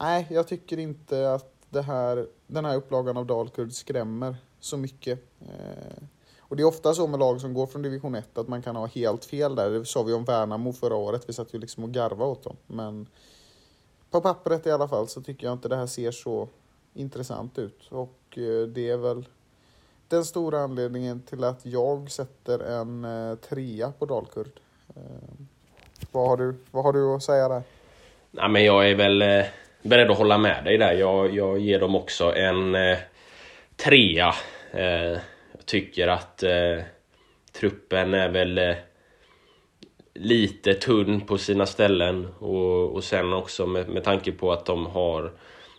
Nej, 0.00 0.26
jag 0.30 0.48
tycker 0.48 0.78
inte 0.78 1.32
att 1.32 1.54
det 1.70 1.82
här, 1.82 2.26
den 2.46 2.64
här 2.64 2.76
upplagan 2.76 3.16
av 3.16 3.26
Dalkurd 3.26 3.72
skrämmer 3.72 4.36
så 4.60 4.76
mycket. 4.76 5.18
Eh, 5.40 6.04
och 6.38 6.56
det 6.56 6.62
är 6.62 6.66
ofta 6.66 6.94
så 6.94 7.06
med 7.06 7.20
lag 7.20 7.40
som 7.40 7.54
går 7.54 7.66
från 7.66 7.82
division 7.82 8.14
1 8.14 8.38
att 8.38 8.48
man 8.48 8.62
kan 8.62 8.76
ha 8.76 8.86
helt 8.86 9.24
fel 9.24 9.54
där. 9.54 9.70
Det 9.70 9.84
sa 9.84 10.02
vi 10.02 10.12
om 10.12 10.24
Värnamo 10.24 10.72
förra 10.72 10.96
året. 10.96 11.28
Vi 11.28 11.32
satt 11.32 11.54
ju 11.54 11.58
liksom 11.58 11.84
och 11.84 11.90
garva 11.90 12.24
åt 12.26 12.44
dem. 12.44 12.56
Men 12.66 13.06
på 14.10 14.20
pappret 14.20 14.66
i 14.66 14.70
alla 14.70 14.88
fall 14.88 15.08
så 15.08 15.22
tycker 15.22 15.46
jag 15.46 15.52
inte 15.52 15.68
det 15.68 15.76
här 15.76 15.86
ser 15.86 16.10
så 16.10 16.48
intressant 16.94 17.58
ut. 17.58 17.88
Och 17.90 18.38
eh, 18.38 18.66
det 18.66 18.90
är 18.90 18.96
väl 18.96 19.24
den 20.08 20.24
stora 20.24 20.60
anledningen 20.60 21.22
till 21.22 21.44
att 21.44 21.66
jag 21.66 22.10
sätter 22.10 22.58
en 22.58 23.04
eh, 23.04 23.34
trea 23.34 23.92
på 23.98 24.06
Dalkurd. 24.06 24.50
Eh, 24.96 25.02
vad 26.12 26.28
har 26.28 26.36
du, 26.36 26.54
vad 26.70 26.84
har 26.84 26.92
du 26.92 27.14
att 27.14 27.22
säga 27.22 27.48
där? 27.48 27.62
Nej, 28.30 28.48
men 28.48 28.64
jag 28.64 28.90
är 28.90 28.94
väl 28.94 29.22
eh, 29.22 29.44
beredd 29.84 30.10
att 30.10 30.18
hålla 30.18 30.38
med 30.38 30.64
dig 30.64 30.78
där. 30.78 30.92
Jag, 30.92 31.34
jag 31.34 31.58
ger 31.58 31.80
dem 31.80 31.94
också 31.94 32.34
en, 32.34 32.74
eh, 32.74 32.98
trea. 33.76 34.34
Eh, 34.72 35.18
jag 35.52 35.66
tycker 35.66 36.08
att 36.08 36.42
eh, 36.42 36.78
truppen 37.52 38.14
är 38.14 38.28
väl 38.28 38.58
eh, 38.58 38.74
lite 40.14 40.74
tunn 40.74 41.20
på 41.20 41.38
sina 41.38 41.66
ställen 41.66 42.28
och, 42.38 42.94
och 42.94 43.04
sen 43.04 43.32
också 43.32 43.66
med, 43.66 43.88
med 43.88 44.04
tanke 44.04 44.32
på 44.32 44.52
att 44.52 44.66
de 44.66 44.86
har 44.86 45.32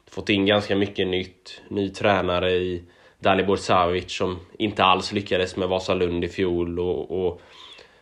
fått 0.07 0.29
in 0.29 0.45
ganska 0.45 0.75
mycket 0.75 1.07
nytt. 1.07 1.61
Ny 1.67 1.89
tränare 1.89 2.51
i 2.51 2.83
Dalibor 3.19 3.55
Savic 3.55 4.17
som 4.17 4.39
inte 4.57 4.83
alls 4.83 5.11
lyckades 5.11 5.55
med 5.55 5.67
Vasalund 5.67 6.23
i 6.23 6.27
fjol 6.27 6.79
och, 6.79 7.25
och 7.25 7.41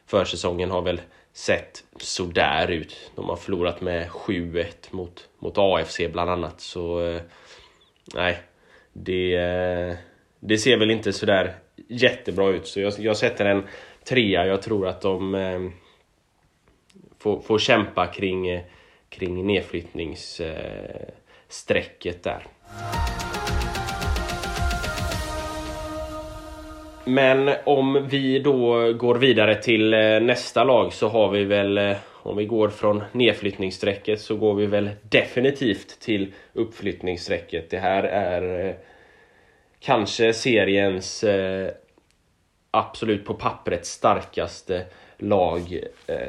försäsongen 0.05 0.71
har 0.71 0.81
väl 0.81 1.01
sett 1.33 1.83
sådär 1.97 2.71
ut. 2.71 3.11
De 3.15 3.29
har 3.29 3.35
förlorat 3.35 3.81
med 3.81 4.09
7-1 4.09 4.65
mot, 4.91 5.29
mot 5.39 5.57
AFC 5.57 5.99
bland 6.11 6.29
annat 6.29 6.61
så 6.61 7.05
eh, 7.05 7.21
nej, 8.15 8.37
det, 8.93 9.35
eh, 9.35 9.95
det 10.39 10.57
ser 10.57 10.77
väl 10.77 10.91
inte 10.91 11.13
sådär 11.13 11.55
jättebra 11.87 12.49
ut 12.49 12.67
så 12.67 12.79
jag, 12.79 12.93
jag 12.97 13.17
sätter 13.17 13.45
en 13.45 13.63
trea. 14.03 14.45
Jag 14.45 14.61
tror 14.61 14.87
att 14.87 15.01
de 15.01 15.35
eh, 15.35 15.61
får, 17.19 17.41
får 17.41 17.59
kämpa 17.59 18.07
kring, 18.07 18.47
eh, 18.47 18.61
kring 19.09 19.47
nedflyttningsstrecket 19.47 22.23
där. 22.23 22.47
Men 27.05 27.55
om 27.63 28.07
vi 28.07 28.39
då 28.39 28.93
går 28.93 29.15
vidare 29.15 29.55
till 29.55 29.93
eh, 29.93 30.19
nästa 30.19 30.63
lag 30.63 30.93
så 30.93 31.09
har 31.09 31.29
vi 31.29 31.43
väl, 31.43 31.77
eh, 31.77 31.97
om 32.11 32.37
vi 32.37 32.45
går 32.45 32.69
från 32.69 33.03
nedflyttningsstrecket 33.11 34.21
så 34.21 34.35
går 34.35 34.55
vi 34.55 34.65
väl 34.65 34.89
definitivt 35.01 35.99
till 35.99 36.33
uppflyttningsstrecket. 36.53 37.69
Det 37.69 37.77
här 37.77 38.03
är 38.03 38.67
eh, 38.67 38.75
kanske 39.79 40.33
seriens 40.33 41.23
eh, 41.23 41.71
absolut 42.71 43.25
på 43.25 43.33
pappret 43.33 43.85
starkaste 43.85 44.85
lag, 45.17 45.79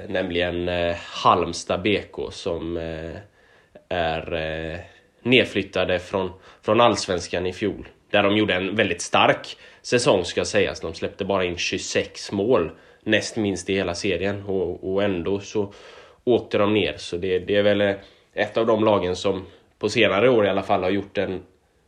nämligen 0.08 0.70
Halmstad 1.24 1.82
BK 1.82 2.32
som 2.32 2.76
är 3.88 4.84
nedflyttade 5.22 5.98
från, 5.98 6.32
från 6.62 6.80
Allsvenskan 6.80 7.46
i 7.46 7.52
fjol. 7.52 7.88
Där 8.10 8.22
de 8.22 8.36
gjorde 8.36 8.54
en 8.54 8.76
väldigt 8.76 9.02
stark 9.02 9.56
säsong 9.86 10.24
ska 10.24 10.44
sägas. 10.44 10.80
De 10.80 10.94
släppte 10.94 11.24
bara 11.24 11.44
in 11.44 11.56
26 11.56 12.32
mål, 12.32 12.70
näst 13.02 13.36
minst 13.36 13.70
i 13.70 13.74
hela 13.74 13.94
serien 13.94 14.44
och, 14.44 14.92
och 14.92 15.02
ändå 15.02 15.40
så 15.40 15.72
åkte 16.24 16.58
de 16.58 16.74
ner. 16.74 16.94
Så 16.96 17.16
det, 17.16 17.38
det 17.38 17.56
är 17.56 17.62
väl 17.62 17.80
eh, 17.80 17.94
ett 18.32 18.56
av 18.56 18.66
de 18.66 18.84
lagen 18.84 19.16
som 19.16 19.46
på 19.78 19.88
senare 19.88 20.30
år 20.30 20.46
i 20.46 20.48
alla 20.48 20.62
fall 20.62 20.82
har 20.82 20.90
gjort 20.90 21.14
den, 21.14 21.42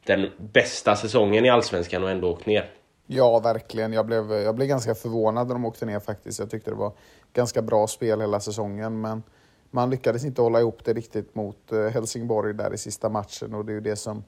den 0.07 0.31
bästa 0.39 0.97
säsongen 0.97 1.45
i 1.45 1.51
Allsvenskan 1.51 2.03
och 2.03 2.11
ändå 2.11 2.31
åkt 2.31 2.47
ner. 2.47 2.71
Ja, 3.07 3.41
verkligen. 3.41 3.93
Jag 3.93 4.07
blev, 4.07 4.33
jag 4.33 4.55
blev 4.55 4.69
ganska 4.69 4.95
förvånad 4.95 5.47
när 5.47 5.55
de 5.55 5.65
åkte 5.65 5.87
ner 5.87 6.01
faktiskt. 6.01 6.39
Jag 6.39 6.51
tyckte 6.51 6.71
det 6.71 6.77
var 6.77 6.93
ganska 7.33 7.63
bra 7.63 7.87
spel 7.87 8.21
hela 8.21 8.41
säsongen, 8.41 9.01
men 9.01 9.23
man 9.71 9.91
lyckades 9.91 10.25
inte 10.25 10.43
hålla 10.43 10.61
ihop 10.61 10.85
det 10.85 10.93
riktigt 10.93 11.35
mot 11.35 11.73
eh, 11.73 11.87
Helsingborg 11.87 12.55
där 12.55 12.75
i 12.75 12.79
sista 12.79 13.09
matchen 13.09 13.55
och 13.55 13.65
det 13.65 13.73
är 13.73 13.75
ju 13.75 13.81
det 13.81 13.97
som 13.97 14.25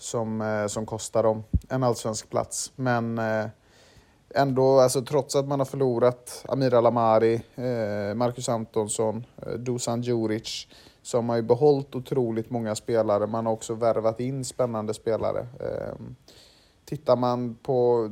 som, 0.00 0.40
eh, 0.40 0.66
som 0.66 0.86
kostar 0.86 1.22
dem 1.22 1.44
en 1.68 1.82
allsvensk 1.82 2.30
plats. 2.30 2.72
Men 2.76 3.18
eh, 3.18 3.46
ändå, 4.34 4.80
alltså, 4.80 5.02
trots 5.02 5.36
att 5.36 5.48
man 5.48 5.60
har 5.60 5.66
förlorat 5.66 6.44
Amir 6.48 6.74
Alamari, 6.74 7.34
eh, 7.54 8.14
Marcus 8.14 8.48
Antonsson, 8.48 9.26
Dusan 9.58 10.02
Djuric, 10.02 10.68
så 11.02 11.16
har 11.16 11.22
man 11.22 11.36
ju 11.36 11.42
behållit 11.42 11.94
otroligt 11.94 12.50
många 12.50 12.74
spelare. 12.74 13.26
Man 13.26 13.46
har 13.46 13.52
också 13.52 13.74
värvat 13.74 14.20
in 14.20 14.44
spännande 14.44 14.94
spelare. 14.94 15.46
Ehm, 15.60 16.16
tittar 16.84 17.16
man 17.16 17.54
på, 17.54 18.10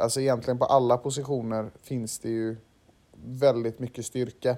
alltså 0.00 0.20
egentligen 0.20 0.58
på 0.58 0.64
alla 0.64 0.96
positioner 0.96 1.70
finns 1.82 2.18
det 2.18 2.28
ju 2.28 2.56
väldigt 3.24 3.78
mycket 3.78 4.06
styrka. 4.06 4.56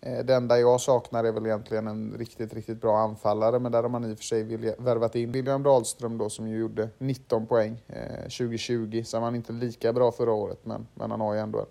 Eh, 0.00 0.24
det 0.24 0.34
enda 0.34 0.60
jag 0.60 0.80
saknar 0.80 1.24
är 1.24 1.32
väl 1.32 1.46
egentligen 1.46 1.86
en 1.86 2.14
riktigt, 2.18 2.54
riktigt 2.54 2.80
bra 2.80 2.98
anfallare, 2.98 3.58
men 3.58 3.72
där 3.72 3.82
har 3.82 3.88
man 3.88 4.04
i 4.04 4.14
och 4.14 4.18
för 4.18 4.24
sig 4.24 4.42
värvat 4.78 5.14
in 5.14 5.32
William 5.32 5.62
Dahlström 5.62 6.18
då 6.18 6.30
som 6.30 6.48
ju 6.48 6.58
gjorde 6.58 6.88
19 6.98 7.46
poäng 7.46 7.82
eh, 7.86 8.22
2020. 8.22 9.02
var 9.12 9.20
han 9.20 9.34
inte 9.34 9.52
lika 9.52 9.92
bra 9.92 10.12
förra 10.12 10.32
året, 10.32 10.60
men, 10.62 10.86
men 10.94 11.10
han 11.10 11.20
har 11.20 11.34
ju 11.34 11.40
ändå 11.40 11.58
en 11.58 11.66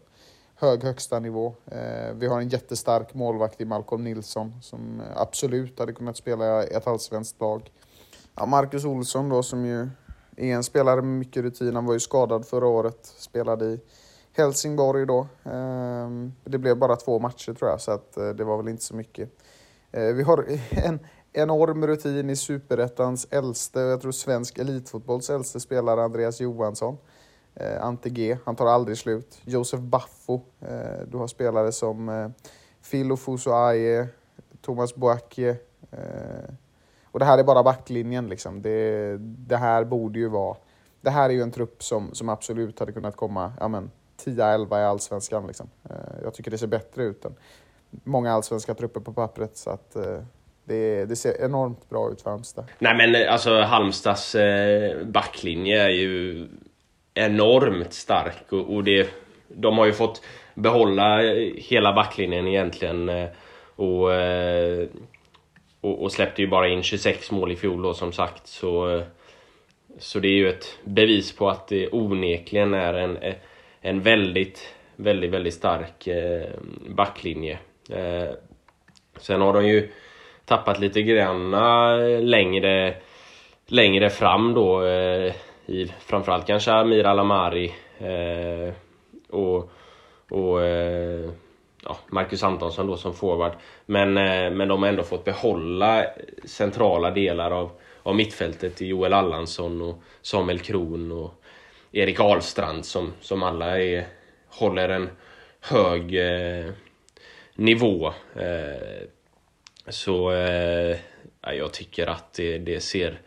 hög 0.55 0.83
högsta 0.83 1.19
nivå. 1.19 1.55
Eh, 1.65 2.13
vi 2.15 2.27
har 2.27 2.41
en 2.41 2.49
jättestark 2.49 3.13
målvakt 3.13 3.61
i 3.61 3.65
Malcolm 3.65 4.03
Nilsson 4.03 4.53
som 4.61 4.99
eh, 4.99 5.21
absolut 5.21 5.79
hade 5.79 5.93
kunnat 5.93 6.17
spela 6.17 6.63
i 6.63 6.73
ett 6.73 6.87
allsvenskt 6.87 7.41
lag. 7.41 7.71
Ja, 8.35 8.45
Marcus 8.45 8.85
Olsson 8.85 9.29
då 9.29 9.43
som 9.43 9.65
ju 9.65 9.89
är 10.37 10.55
en 10.55 10.63
spelare 10.63 11.01
med 11.01 11.19
mycket 11.19 11.43
rutin. 11.43 11.75
Han 11.75 11.85
var 11.85 11.93
ju 11.93 11.99
skadad 11.99 12.45
förra 12.45 12.67
året, 12.67 13.05
spelade 13.17 13.65
i 13.65 13.79
Helsingborg 14.33 15.05
då. 15.05 15.27
Ehm, 15.43 16.33
det 16.43 16.57
blev 16.57 16.77
bara 16.77 16.95
två 16.95 17.19
matcher 17.19 17.53
tror 17.53 17.71
jag, 17.71 17.81
så 17.81 17.91
att 17.91 18.17
eh, 18.17 18.29
det 18.29 18.43
var 18.43 18.57
väl 18.57 18.67
inte 18.67 18.83
så 18.83 18.95
mycket. 18.95 19.29
Eh, 19.91 20.03
vi 20.03 20.23
har 20.23 20.45
en 20.69 20.99
enorm 21.33 21.87
rutin 21.87 22.29
i 22.29 22.35
superettans 22.35 23.27
äldste, 23.31 23.79
jag 23.79 24.01
tror 24.01 24.11
svensk 24.11 24.57
elitfotbolls 24.57 25.29
äldste 25.29 25.59
spelare, 25.59 26.03
Andreas 26.03 26.41
Johansson. 26.41 26.97
Eh, 27.55 27.83
Ante 27.83 28.09
G, 28.09 28.37
han 28.45 28.55
tar 28.55 28.67
aldrig 28.67 28.97
slut. 28.97 29.41
Josef 29.45 29.79
Baffo, 29.79 30.41
du 31.07 31.17
har 31.17 31.27
spelare 31.27 31.71
som 31.71 32.33
Phil 32.91 33.11
Ofuso 33.11 33.51
Thomas 34.61 34.95
Boakye. 34.95 35.57
Och 37.11 37.19
det 37.19 37.25
här 37.25 37.37
är 37.37 37.43
bara 37.43 37.63
backlinjen 37.63 38.27
liksom. 38.27 38.61
Det, 38.61 39.17
det 39.19 39.57
här 39.57 39.83
borde 39.83 40.19
ju 40.19 40.27
vara... 40.27 40.57
Det 41.01 41.09
här 41.09 41.29
är 41.29 41.33
ju 41.33 41.41
en 41.41 41.51
trupp 41.51 41.83
som, 41.83 42.13
som 42.13 42.29
absolut 42.29 42.79
hade 42.79 42.91
kunnat 42.91 43.15
komma, 43.15 43.53
ja 43.59 43.67
men, 43.67 43.91
10-11 44.25 44.81
i 44.81 44.83
allsvenskan. 44.83 45.47
Liksom. 45.47 45.69
Eh, 45.89 45.95
jag 46.23 46.33
tycker 46.33 46.51
det 46.51 46.57
ser 46.57 46.67
bättre 46.67 47.03
ut 47.03 47.25
än 47.25 47.35
många 48.03 48.33
allsvenska 48.33 48.73
trupper 48.73 48.99
på 48.99 49.13
pappret. 49.13 49.57
Så 49.57 49.69
att, 49.69 49.95
eh, 49.95 50.19
det, 50.63 51.05
det, 51.05 51.15
ser 51.15 51.41
enormt 51.45 51.89
bra 51.89 52.11
ut 52.11 52.21
för 52.21 52.29
Halmstad. 52.29 52.65
Nej 52.79 52.95
men 52.95 53.15
eh, 53.15 53.33
alltså 53.33 53.61
Halmstads 53.61 54.35
backlinje 55.03 55.83
är 55.83 55.89
ju 55.89 56.47
enormt 57.13 57.93
stark 57.93 58.51
och, 58.51 58.75
och 58.75 58.83
det, 58.83 59.09
de 59.47 59.77
har 59.77 59.85
ju 59.85 59.93
fått 59.93 60.21
behålla 60.53 61.21
hela 61.55 61.93
backlinjen 61.93 62.47
egentligen 62.47 63.09
och, 63.75 64.09
och, 65.81 66.03
och 66.03 66.11
släppte 66.11 66.41
ju 66.41 66.47
bara 66.47 66.67
in 66.67 66.83
26 66.83 67.31
mål 67.31 67.51
i 67.51 67.55
fjol 67.55 67.81
då 67.81 67.93
som 67.93 68.11
sagt 68.11 68.47
så 68.47 69.03
så 69.99 70.19
det 70.19 70.27
är 70.27 70.33
ju 70.33 70.49
ett 70.49 70.77
bevis 70.83 71.35
på 71.35 71.49
att 71.49 71.67
det 71.67 71.89
onekligen 71.91 72.73
är 72.73 72.93
en, 72.93 73.17
en 73.81 74.01
väldigt, 74.01 74.75
väldigt, 74.95 75.31
väldigt 75.31 75.53
stark 75.53 76.07
eh, 76.07 76.49
backlinje. 76.87 77.59
Eh, 77.89 78.29
sen 79.17 79.41
har 79.41 79.53
de 79.53 79.67
ju 79.67 79.89
tappat 80.45 80.79
lite 80.79 81.01
granna 81.01 81.95
längre, 82.19 82.95
längre 83.67 84.09
fram 84.09 84.53
då 84.53 84.85
eh, 84.85 85.33
i 85.65 85.91
framförallt 85.99 86.47
kanske 86.47 86.71
Amir 86.71 87.05
Alamari 87.05 87.73
eh, 87.97 88.73
och, 89.29 89.71
och 90.29 90.63
eh, 90.63 91.29
ja, 91.83 91.97
Marcus 92.07 92.43
Antonsson 92.43 92.87
då 92.87 92.97
som 92.97 93.13
forward. 93.13 93.51
Men, 93.85 94.17
eh, 94.17 94.51
men 94.51 94.67
de 94.67 94.81
har 94.81 94.89
ändå 94.89 95.03
fått 95.03 95.25
behålla 95.25 96.05
centrala 96.45 97.11
delar 97.11 97.51
av, 97.51 97.71
av 98.03 98.15
mittfältet 98.15 98.81
i 98.81 98.87
Joel 98.87 99.13
Allansson 99.13 99.81
och 99.81 100.03
Samuel 100.21 100.59
Kron 100.59 101.11
och 101.11 101.38
Erik 101.91 102.19
Ahlstrand 102.19 102.85
som, 102.85 103.13
som 103.21 103.43
alla 103.43 103.81
är, 103.81 104.07
håller 104.47 104.89
en 104.89 105.09
hög 105.61 106.15
eh, 106.15 106.71
nivå. 107.55 108.13
Eh, 108.35 109.07
så 109.87 110.31
eh, 110.31 110.97
jag 111.41 111.73
tycker 111.73 112.07
att 112.07 112.33
det, 112.33 112.57
det, 112.57 112.79
ser 112.79 113.21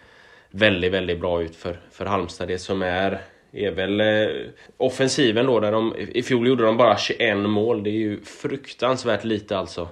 väldigt, 0.51 0.93
väldigt 0.93 1.21
bra 1.21 1.43
ut 1.43 1.57
för, 1.57 1.81
för 1.91 2.07
Halmstad. 2.07 2.49
Det 2.49 2.59
som 2.59 2.83
är 2.83 3.21
är 3.53 3.71
väl 3.71 4.01
eh, 4.01 4.51
offensiven 4.77 5.47
då, 5.47 5.61
där 5.61 5.73
de, 5.73 5.97
i 5.97 6.23
fjol 6.23 6.49
gjorde 6.49 6.65
de 6.65 6.77
bara 6.77 6.97
21 6.97 7.37
mål. 7.37 7.83
Det 7.83 7.91
är 7.91 7.93
ju 7.93 8.25
fruktansvärt 8.25 9.25
lite 9.25 9.59
alltså. 9.59 9.89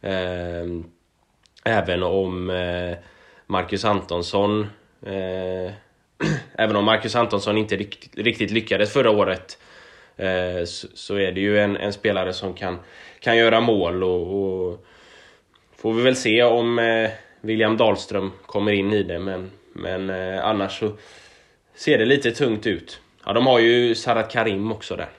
Eh, 0.00 0.64
även 1.64 2.02
om 2.02 2.50
eh, 2.50 2.96
Marcus 3.46 3.84
Antonsson 3.84 4.66
eh, 5.06 5.72
även 6.58 6.76
om 6.76 6.84
Marcus 6.84 7.16
Antonsson 7.16 7.58
inte 7.58 7.76
riktigt 8.12 8.50
lyckades 8.50 8.92
förra 8.92 9.10
året 9.10 9.58
eh, 10.16 10.64
så 10.94 11.14
är 11.14 11.32
det 11.32 11.40
ju 11.40 11.58
en, 11.58 11.76
en 11.76 11.92
spelare 11.92 12.32
som 12.32 12.54
kan, 12.54 12.78
kan 13.20 13.36
göra 13.36 13.60
mål 13.60 14.02
och, 14.02 14.44
och 14.44 14.84
får 15.76 15.92
vi 15.92 16.02
väl 16.02 16.16
se 16.16 16.42
om 16.42 16.78
eh, 16.78 17.10
William 17.40 17.76
Dahlström 17.76 18.32
kommer 18.46 18.72
in 18.72 18.92
i 18.92 19.02
det 19.02 19.18
men, 19.18 19.50
men 19.72 20.10
eh, 20.10 20.44
annars 20.44 20.78
så 20.78 20.92
ser 21.74 21.98
det 21.98 22.04
lite 22.04 22.30
tungt 22.30 22.66
ut. 22.66 23.00
Ja, 23.26 23.32
de 23.32 23.46
har 23.46 23.58
ju 23.58 23.94
Sarat 23.94 24.30
Karim 24.30 24.72
också 24.72 24.96
där. 24.96 25.10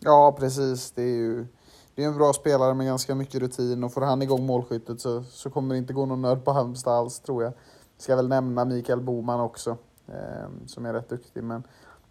Ja, 0.00 0.36
precis. 0.38 0.90
Det 0.90 1.02
är 1.02 1.16
ju 1.16 1.46
det 1.94 2.04
är 2.04 2.08
en 2.08 2.18
bra 2.18 2.32
spelare 2.32 2.74
med 2.74 2.86
ganska 2.86 3.14
mycket 3.14 3.40
rutin 3.40 3.84
och 3.84 3.92
får 3.92 4.00
han 4.00 4.22
igång 4.22 4.46
målskyttet 4.46 5.00
så, 5.00 5.22
så 5.22 5.50
kommer 5.50 5.74
det 5.74 5.78
inte 5.78 5.92
gå 5.92 6.06
någon 6.06 6.22
nöd 6.22 6.44
på 6.44 6.52
Halmstad 6.52 6.94
alls 6.94 7.20
tror 7.20 7.42
jag. 7.42 7.52
Ska 7.98 8.16
väl 8.16 8.28
nämna 8.28 8.64
Mikael 8.64 9.00
Boman 9.00 9.40
också. 9.40 9.76
Ehm, 10.14 10.66
som 10.66 10.86
är 10.86 10.92
rätt 10.92 11.08
duktig. 11.08 11.44
Men 11.44 11.62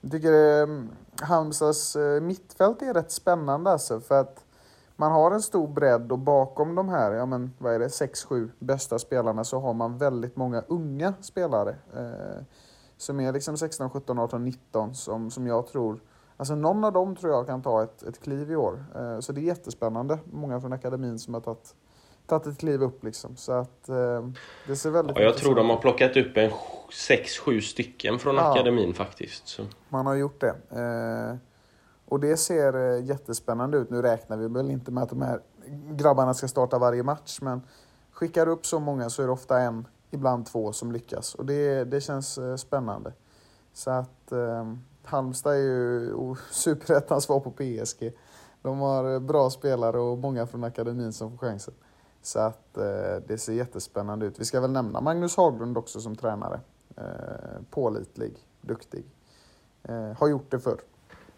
Jag 0.02 0.12
tycker 0.12 0.62
eh, 0.62 0.84
Halmstads 1.22 1.96
eh, 1.96 2.22
mittfält 2.22 2.82
är 2.82 2.94
rätt 2.94 3.12
spännande 3.12 3.72
alltså, 3.72 4.00
för 4.00 4.20
att 4.20 4.46
man 4.96 5.12
har 5.12 5.32
en 5.32 5.42
stor 5.42 5.68
bredd 5.68 6.12
och 6.12 6.20
bakom 6.20 6.76
de 6.76 6.90
här, 6.90 7.12
ja 7.12 7.26
men 7.26 7.54
vad 7.58 7.74
är 7.74 7.80
det, 7.80 7.88
6-7 7.88 8.50
bästa 8.60 9.00
spelarna 9.00 9.44
så 9.44 9.60
har 9.60 9.74
man 9.74 9.98
väldigt 9.98 10.36
många 10.36 10.64
unga 10.68 11.14
spelare. 11.22 11.76
Eh, 11.96 12.44
som 12.98 13.20
är 13.20 13.34
liksom 13.34 13.58
16, 13.58 13.90
17, 13.90 14.20
18, 14.20 14.46
19 14.46 14.96
som, 14.96 15.32
som 15.32 15.48
jag 15.48 15.68
tror, 15.68 16.00
alltså 16.38 16.56
någon 16.56 16.84
av 16.84 16.94
dem 16.94 17.16
tror 17.16 17.34
jag 17.34 17.48
kan 17.48 17.62
ta 17.62 17.84
ett, 17.84 18.04
ett 18.04 18.20
kliv 18.20 18.52
i 18.52 18.56
år. 18.56 18.86
Eh, 18.96 19.20
så 19.20 19.32
det 19.32 19.42
är 19.42 19.44
jättespännande, 19.44 20.20
många 20.32 20.62
från 20.62 20.74
akademin 20.74 21.20
som 21.20 21.34
har 21.34 21.42
tagit 21.42 21.76
tagit 22.30 22.48
ett 22.48 22.58
kliv 22.58 22.84
upp 22.84 23.04
liksom. 23.04 23.36
Så 23.36 23.52
att 23.52 23.90
eh, 23.90 24.28
det 24.68 24.76
ser 24.76 24.90
väldigt 24.90 25.18
ja, 25.18 25.24
Jag 25.24 25.38
tror 25.38 25.56
de 25.56 25.70
har 25.70 25.78
plockat 25.78 26.18
upp 26.18 26.38
en 26.38 26.52
6-7 26.90 27.60
stycken 27.60 28.20
från 28.20 28.36
ja, 28.36 28.52
akademin 28.52 28.94
faktiskt. 28.94 29.48
Så. 29.48 29.64
Man 29.90 30.06
har 30.06 30.16
gjort 30.16 30.42
det. 30.42 30.56
Eh, 30.82 31.38
och 32.06 32.20
det 32.20 32.38
ser 32.38 32.98
eh, 32.98 33.06
jättespännande 33.06 33.78
ut. 33.78 33.90
Nu 33.90 34.02
räknar 34.02 34.38
vi 34.38 34.48
väl 34.48 34.72
inte 34.72 34.92
med 34.92 35.04
att 35.04 35.10
de 35.10 35.22
här 35.22 35.40
grabbarna 35.92 36.34
ska 36.34 36.48
starta 36.48 36.80
varje 36.80 37.04
match, 37.04 37.40
men 37.42 37.62
skickar 38.12 38.48
upp 38.48 38.66
så 38.66 38.80
många 38.80 39.10
så 39.10 39.22
är 39.22 39.26
det 39.26 39.32
ofta 39.32 39.60
en, 39.60 39.88
ibland 40.12 40.46
två 40.46 40.74
som 40.74 40.92
lyckas. 40.92 41.36
Och 41.36 41.46
det, 41.46 41.84
det 41.84 42.02
känns 42.02 42.38
eh, 42.38 42.56
spännande. 42.56 43.14
Så 43.74 43.92
att 43.92 44.32
eh, 44.32 44.74
Halmstad 45.04 45.54
är 45.54 45.58
ju 45.58 46.12
superettans 46.52 47.24
svar 47.24 47.40
på 47.40 47.52
PSG. 47.52 48.14
De 48.62 48.80
har 48.80 49.14
eh, 49.14 49.20
bra 49.20 49.50
spelare 49.50 50.00
och 50.00 50.18
många 50.18 50.48
från 50.48 50.64
akademin 50.64 51.14
som 51.14 51.32
får 51.32 51.48
chansen. 51.48 51.74
Så 52.22 52.40
att 52.40 52.78
eh, 52.78 53.24
det 53.28 53.38
ser 53.38 53.54
jättespännande 53.54 54.26
ut. 54.26 54.40
Vi 54.40 54.46
ska 54.46 54.62
väl 54.62 54.72
nämna 54.72 55.02
Magnus 55.02 55.38
Haglund 55.38 55.78
också 55.78 56.00
som 56.02 56.16
tränare. 56.16 56.60
Eh, 56.98 57.04
pålitlig, 57.70 58.34
duktig. 58.62 59.04
Eh, 59.84 60.18
har 60.18 60.28
gjort 60.28 60.52
det 60.52 60.60
förr. 60.60 60.80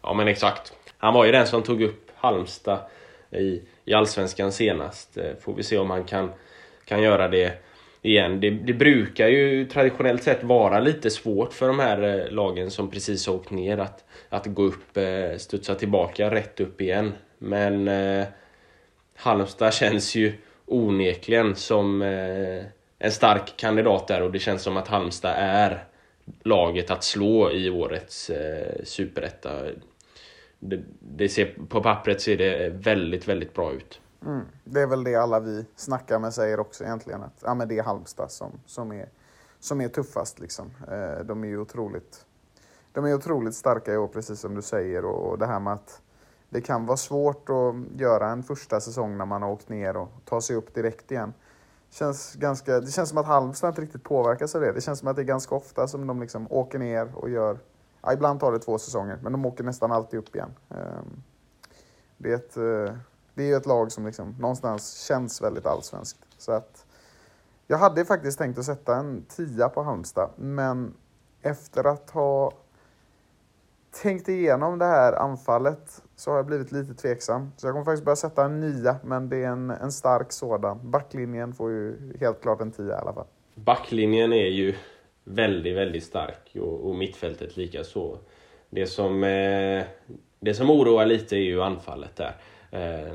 Ja 0.01 0.13
men 0.13 0.27
exakt. 0.27 0.73
Han 0.97 1.13
var 1.13 1.25
ju 1.25 1.31
den 1.31 1.47
som 1.47 1.63
tog 1.63 1.81
upp 1.81 2.11
Halmstad 2.15 2.79
i, 3.31 3.61
i 3.85 3.93
Allsvenskan 3.93 4.51
senast. 4.51 5.17
Eh, 5.17 5.35
får 5.39 5.53
vi 5.53 5.63
se 5.63 5.77
om 5.77 5.89
han 5.89 6.03
kan, 6.03 6.31
kan 6.85 7.01
göra 7.01 7.27
det 7.27 7.57
igen. 8.01 8.39
Det, 8.39 8.49
det, 8.49 8.73
brukar 8.73 9.27
ju 9.27 9.65
traditionellt 9.65 10.23
sett 10.23 10.43
vara 10.43 10.79
lite 10.79 11.09
svårt 11.09 11.53
för 11.53 11.67
de 11.67 11.79
här 11.79 12.01
eh, 12.01 12.31
lagen 12.31 12.71
som 12.71 12.89
precis 12.89 13.27
har 13.27 13.33
åkt 13.33 13.51
ner 13.51 13.77
att, 13.77 14.03
att 14.29 14.45
gå 14.45 14.63
upp, 14.63 14.97
eh, 14.97 15.37
studsa 15.37 15.75
tillbaka 15.75 16.31
rätt 16.31 16.59
upp 16.59 16.81
igen. 16.81 17.13
Men 17.37 17.87
eh, 17.87 18.25
Halmstad 19.15 19.73
känns 19.73 20.15
ju 20.15 20.33
onekligen 20.71 21.55
som 21.55 22.01
eh, 22.01 22.63
en 22.99 23.11
stark 23.11 23.53
kandidat 23.57 24.07
där 24.07 24.21
och 24.21 24.31
det 24.31 24.39
känns 24.39 24.61
som 24.61 24.77
att 24.77 24.87
Halmstad 24.87 25.33
är 25.37 25.87
laget 26.43 26.91
att 26.91 27.03
slå 27.03 27.51
i 27.51 27.69
årets 27.69 28.29
eh, 28.29 28.83
superetta. 28.83 29.49
Det, 30.59 30.81
det 30.99 31.29
ser, 31.29 31.55
på 31.69 31.83
pappret 31.83 32.21
ser 32.21 32.37
det 32.37 32.69
väldigt, 32.69 33.27
väldigt 33.27 33.53
bra 33.53 33.71
ut. 33.71 34.01
Mm. 34.25 34.41
Det 34.63 34.81
är 34.81 34.87
väl 34.87 35.03
det 35.03 35.15
alla 35.15 35.39
vi 35.39 35.65
snackar 35.75 36.19
med 36.19 36.33
säger 36.33 36.59
också 36.59 36.83
egentligen. 36.83 37.23
Att, 37.23 37.43
ja, 37.43 37.53
men 37.53 37.67
det 37.67 37.77
är 37.77 37.83
Halmstad 37.83 38.31
som, 38.31 38.51
som, 38.65 38.91
är, 38.91 39.09
som 39.59 39.81
är 39.81 39.87
tuffast. 39.87 40.39
Liksom. 40.39 40.71
Eh, 40.91 41.25
de 41.25 41.43
är 41.43 41.47
ju 41.47 41.57
otroligt, 41.57 42.25
de 42.93 43.05
är 43.05 43.13
otroligt 43.13 43.55
starka 43.55 43.93
i 43.93 43.97
år, 43.97 44.07
precis 44.07 44.39
som 44.39 44.55
du 44.55 44.61
säger. 44.61 45.05
Och, 45.05 45.29
och 45.29 45.37
det 45.37 45.45
här 45.45 45.59
med 45.59 45.73
att 45.73 46.01
det 46.51 46.61
kan 46.61 46.85
vara 46.85 46.97
svårt 46.97 47.49
att 47.49 47.99
göra 47.99 48.29
en 48.29 48.43
första 48.43 48.81
säsong 48.81 49.17
när 49.17 49.25
man 49.25 49.41
har 49.41 49.49
åkt 49.49 49.69
ner 49.69 49.97
och 49.97 50.09
ta 50.25 50.41
sig 50.41 50.55
upp 50.55 50.75
direkt 50.75 51.11
igen. 51.11 51.33
Känns 51.89 52.35
ganska, 52.35 52.79
det 52.79 52.91
känns 52.91 53.09
som 53.09 53.17
att 53.17 53.25
Halmstad 53.25 53.69
inte 53.69 53.81
riktigt 53.81 54.03
påverkas 54.03 54.55
av 54.55 54.61
det. 54.61 54.71
Det 54.71 54.81
känns 54.81 54.99
som 54.99 55.07
att 55.07 55.15
det 55.15 55.21
är 55.21 55.23
ganska 55.23 55.55
ofta 55.55 55.87
som 55.87 56.07
de 56.07 56.19
liksom 56.19 56.47
åker 56.49 56.79
ner 56.79 57.15
och 57.15 57.29
gör... 57.29 57.59
Ja, 58.01 58.13
ibland 58.13 58.39
tar 58.39 58.51
det 58.51 58.59
två 58.59 58.77
säsonger, 58.77 59.19
men 59.23 59.31
de 59.31 59.45
åker 59.45 59.63
nästan 59.63 59.91
alltid 59.91 60.19
upp 60.19 60.35
igen. 60.35 60.53
Ehm, 60.69 61.23
det 62.17 62.31
är 62.31 62.35
ett, 62.35 62.57
eh, 62.57 62.95
det 63.33 63.51
är 63.51 63.57
ett 63.57 63.65
lag 63.65 63.91
som 63.91 64.05
liksom 64.05 64.35
någonstans 64.39 64.93
känns 64.93 65.41
väldigt 65.41 65.65
allsvenskt. 65.65 66.19
Så 66.37 66.51
att, 66.51 66.85
jag 67.67 67.77
hade 67.77 68.05
faktiskt 68.05 68.37
tänkt 68.37 68.59
att 68.59 68.65
sätta 68.65 68.95
en 68.95 69.25
tia 69.25 69.69
på 69.69 69.83
Halmstad, 69.83 70.29
men 70.35 70.93
efter 71.41 71.87
att 71.87 72.09
ha 72.09 72.53
tänkt 74.03 74.29
igenom 74.29 74.79
det 74.79 74.85
här 74.85 75.13
anfallet 75.13 76.03
så 76.15 76.31
har 76.31 76.37
jag 76.37 76.45
blivit 76.45 76.71
lite 76.71 76.93
tveksam. 76.93 77.51
Så 77.57 77.67
jag 77.67 77.73
kommer 77.73 77.85
faktiskt 77.85 78.05
börja 78.05 78.15
sätta 78.15 78.45
en 78.45 78.59
nia, 78.59 78.95
men 79.03 79.29
det 79.29 79.37
är 79.37 79.47
en, 79.47 79.69
en 79.69 79.91
stark 79.91 80.31
sådan. 80.31 80.91
Backlinjen 80.91 81.53
får 81.53 81.71
ju 81.71 82.13
helt 82.19 82.41
klart 82.41 82.61
en 82.61 82.71
tia 82.71 82.95
i 82.95 82.97
alla 82.97 83.13
fall. 83.13 83.27
Backlinjen 83.55 84.33
är 84.33 84.47
ju 84.47 84.75
väldigt, 85.23 85.77
väldigt 85.77 86.03
stark 86.03 86.55
och, 86.55 86.89
och 86.89 86.95
mittfältet 86.95 87.57
lika 87.57 87.83
så. 87.83 88.17
Det 88.69 88.85
som, 88.85 89.23
eh, 89.23 89.83
det 90.39 90.53
som 90.53 90.69
oroar 90.69 91.05
lite 91.05 91.35
är 91.35 91.43
ju 91.43 91.61
anfallet 91.61 92.15
där. 92.15 92.35
Eh, 92.71 93.13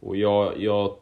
och 0.00 0.16
jag, 0.16 0.52
jag 0.58 0.96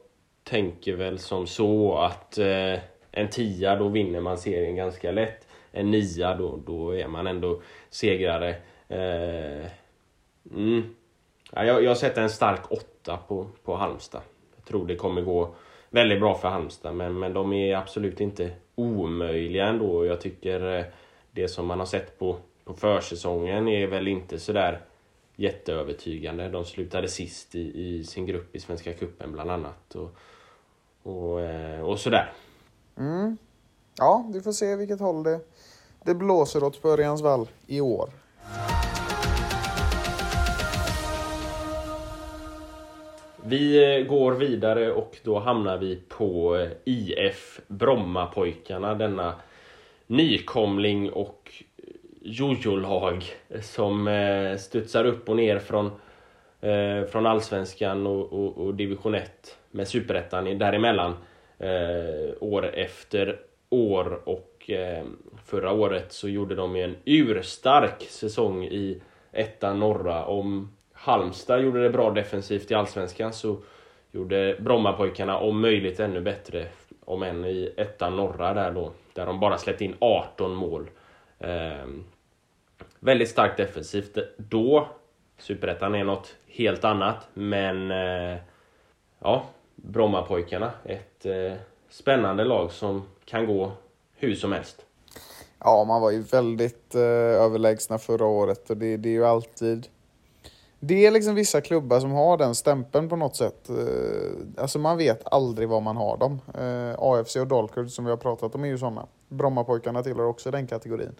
tänker 0.44 0.96
väl 0.96 1.18
som 1.18 1.46
så 1.46 1.98
att 1.98 2.38
eh, 2.38 2.78
en 3.10 3.28
tia, 3.30 3.76
då 3.76 3.88
vinner 3.88 4.20
man 4.20 4.38
serien 4.38 4.76
ganska 4.76 5.10
lätt. 5.10 5.46
En 5.72 5.90
nia, 5.90 6.34
då, 6.34 6.60
då 6.66 6.96
är 6.96 7.08
man 7.08 7.26
ändå 7.26 7.60
segrare. 7.90 8.56
Eh, 8.88 9.66
mm. 10.50 10.94
ja, 11.52 11.64
jag, 11.64 11.84
jag 11.84 11.96
sätter 11.96 12.22
en 12.22 12.30
stark 12.30 12.72
åtta 12.72 13.18
på, 13.28 13.46
på 13.64 13.76
Halmstad. 13.76 14.22
Jag 14.56 14.64
tror 14.64 14.86
det 14.86 14.96
kommer 14.96 15.22
gå 15.22 15.54
väldigt 15.90 16.20
bra 16.20 16.34
för 16.34 16.48
Halmstad, 16.48 16.94
men, 16.94 17.18
men 17.18 17.32
de 17.32 17.52
är 17.52 17.76
absolut 17.76 18.20
inte 18.20 18.50
omöjliga 18.74 19.66
ändå. 19.66 20.06
Jag 20.06 20.20
tycker 20.20 20.78
eh, 20.78 20.84
det 21.30 21.48
som 21.48 21.66
man 21.66 21.78
har 21.78 21.86
sett 21.86 22.18
på, 22.18 22.36
på 22.64 22.74
försäsongen 22.74 23.68
är 23.68 23.86
väl 23.86 24.08
inte 24.08 24.38
sådär 24.38 24.80
jätteövertygande. 25.36 26.48
De 26.48 26.64
slutade 26.64 27.08
sist 27.08 27.54
i, 27.54 27.82
i 27.84 28.04
sin 28.04 28.26
grupp 28.26 28.56
i 28.56 28.60
Svenska 28.60 28.92
Kuppen 28.92 29.32
bland 29.32 29.50
annat. 29.50 29.94
Och, 29.94 30.16
och, 31.02 31.40
eh, 31.40 31.80
och 31.80 32.00
sådär. 32.00 32.32
Mm. 32.98 33.36
Ja, 33.98 34.30
vi 34.32 34.40
får 34.40 34.52
se 34.52 34.76
vilket 34.76 35.00
håll 35.00 35.22
det, 35.22 35.40
det 36.04 36.14
blåser 36.14 36.64
åt 36.64 36.82
på 36.82 36.88
Örjans 36.88 37.22
vall 37.22 37.48
i 37.66 37.80
år. 37.80 38.10
Vi 43.48 43.96
eh, 43.98 44.06
går 44.06 44.32
vidare 44.32 44.92
och 44.92 45.16
då 45.22 45.38
hamnar 45.38 45.78
vi 45.78 45.96
på 46.08 46.56
eh, 46.56 46.68
IF 46.84 47.60
Brommapojkarna, 47.66 48.94
denna 48.94 49.34
nykomling 50.06 51.10
och 51.10 51.52
eh, 51.76 51.84
jojo-lag 52.22 53.24
som 53.62 54.08
studsar 54.58 55.04
upp 55.04 55.28
och 55.28 55.36
ner 55.36 55.58
från, 55.58 55.90
från 57.10 57.26
Allsvenskan 57.26 58.06
och, 58.06 58.32
och, 58.32 58.58
och 58.58 58.74
Division 58.74 59.14
1 59.14 59.58
med 59.70 59.88
Superettan 59.88 60.58
däremellan 60.58 61.14
år 62.40 62.74
efter 62.74 63.38
år 63.70 64.28
och 64.28 64.70
förra 65.46 65.72
året 65.72 66.12
så 66.12 66.28
gjorde 66.28 66.54
de 66.54 66.76
en 66.76 66.96
urstark 67.04 68.02
säsong 68.02 68.64
i 68.64 69.02
ettan 69.32 69.78
norra. 69.78 70.24
Om 70.24 70.76
Halmstad 70.92 71.62
gjorde 71.62 71.82
det 71.82 71.90
bra 71.90 72.10
defensivt 72.10 72.70
i 72.70 72.74
Allsvenskan 72.74 73.32
så 73.32 73.56
gjorde 74.10 74.56
Brommapojkarna 74.60 75.38
om 75.38 75.60
möjligt 75.60 76.00
ännu 76.00 76.20
bättre, 76.20 76.66
om 77.04 77.22
än 77.22 77.44
i 77.44 77.72
ettan 77.76 78.16
norra 78.16 78.54
där 78.54 78.70
då, 78.72 78.92
där 79.12 79.26
de 79.26 79.40
bara 79.40 79.58
släppte 79.58 79.84
in 79.84 79.96
18 79.98 80.54
mål. 80.54 80.90
Eh, 81.38 81.86
väldigt 83.00 83.28
starkt 83.28 83.56
defensivt 83.56 84.18
då. 84.36 84.88
Superettan 85.38 85.94
är 85.94 86.04
något 86.04 86.36
helt 86.48 86.84
annat, 86.84 87.28
men 87.34 87.90
eh, 87.90 88.36
ja, 89.18 89.46
Brommapojkarna, 89.74 90.70
ett 90.84 91.26
eh, 91.26 91.52
spännande 91.88 92.44
lag 92.44 92.72
som 92.72 93.02
kan 93.24 93.46
gå 93.46 93.72
hur 94.14 94.34
som 94.34 94.52
helst. 94.52 94.85
Ja, 95.58 95.84
man 95.84 96.00
var 96.00 96.10
ju 96.10 96.20
väldigt 96.20 96.94
eh, 96.94 97.00
överlägsna 97.44 97.98
förra 97.98 98.26
året 98.26 98.70
och 98.70 98.76
det, 98.76 98.96
det 98.96 99.08
är 99.08 99.12
ju 99.12 99.26
alltid 99.26 99.88
det 100.80 101.06
är 101.06 101.10
liksom 101.10 101.34
vissa 101.34 101.60
klubbar 101.60 102.00
som 102.00 102.12
har 102.12 102.36
den 102.36 102.54
stämpeln 102.54 103.08
på 103.08 103.16
något 103.16 103.36
sätt. 103.36 103.68
Eh, 103.68 104.62
alltså 104.62 104.78
man 104.78 104.98
vet 104.98 105.22
aldrig 105.32 105.68
var 105.68 105.80
man 105.80 105.96
har 105.96 106.16
dem. 106.16 106.40
Eh, 106.54 106.94
AFC 106.98 107.36
och 107.36 107.46
Dalkurd 107.46 107.90
som 107.90 108.04
vi 108.04 108.10
har 108.10 108.18
pratat 108.18 108.54
om 108.54 108.64
är 108.64 108.68
ju 108.68 108.78
sådana. 108.78 109.06
Brommapojkarna 109.28 110.02
tillhör 110.02 110.24
också 110.24 110.50
den 110.50 110.66
kategorin. 110.66 111.14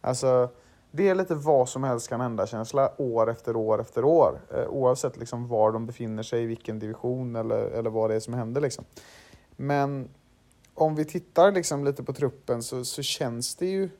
Alltså, 0.00 0.48
det 0.90 1.08
är 1.08 1.14
lite 1.14 1.34
vad 1.34 1.68
som 1.68 1.84
helst 1.84 2.08
kan 2.08 2.20
hända-känsla 2.20 2.92
år 2.96 3.30
efter 3.30 3.56
år 3.56 3.80
efter 3.80 4.04
år. 4.04 4.40
Eh, 4.54 4.66
oavsett 4.68 5.16
liksom 5.16 5.48
var 5.48 5.72
de 5.72 5.86
befinner 5.86 6.22
sig, 6.22 6.42
i 6.42 6.46
vilken 6.46 6.78
division 6.78 7.36
eller, 7.36 7.58
eller 7.58 7.90
vad 7.90 8.10
det 8.10 8.16
är 8.16 8.20
som 8.20 8.34
händer. 8.34 8.60
Liksom. 8.60 8.84
Men 9.56 10.08
om 10.74 10.94
vi 10.94 11.04
tittar 11.04 11.52
liksom 11.52 11.84
lite 11.84 12.02
på 12.02 12.12
truppen 12.12 12.62
så, 12.62 12.84
så 12.84 13.02
känns 13.02 13.54
det 13.54 13.66
ju 13.66 13.90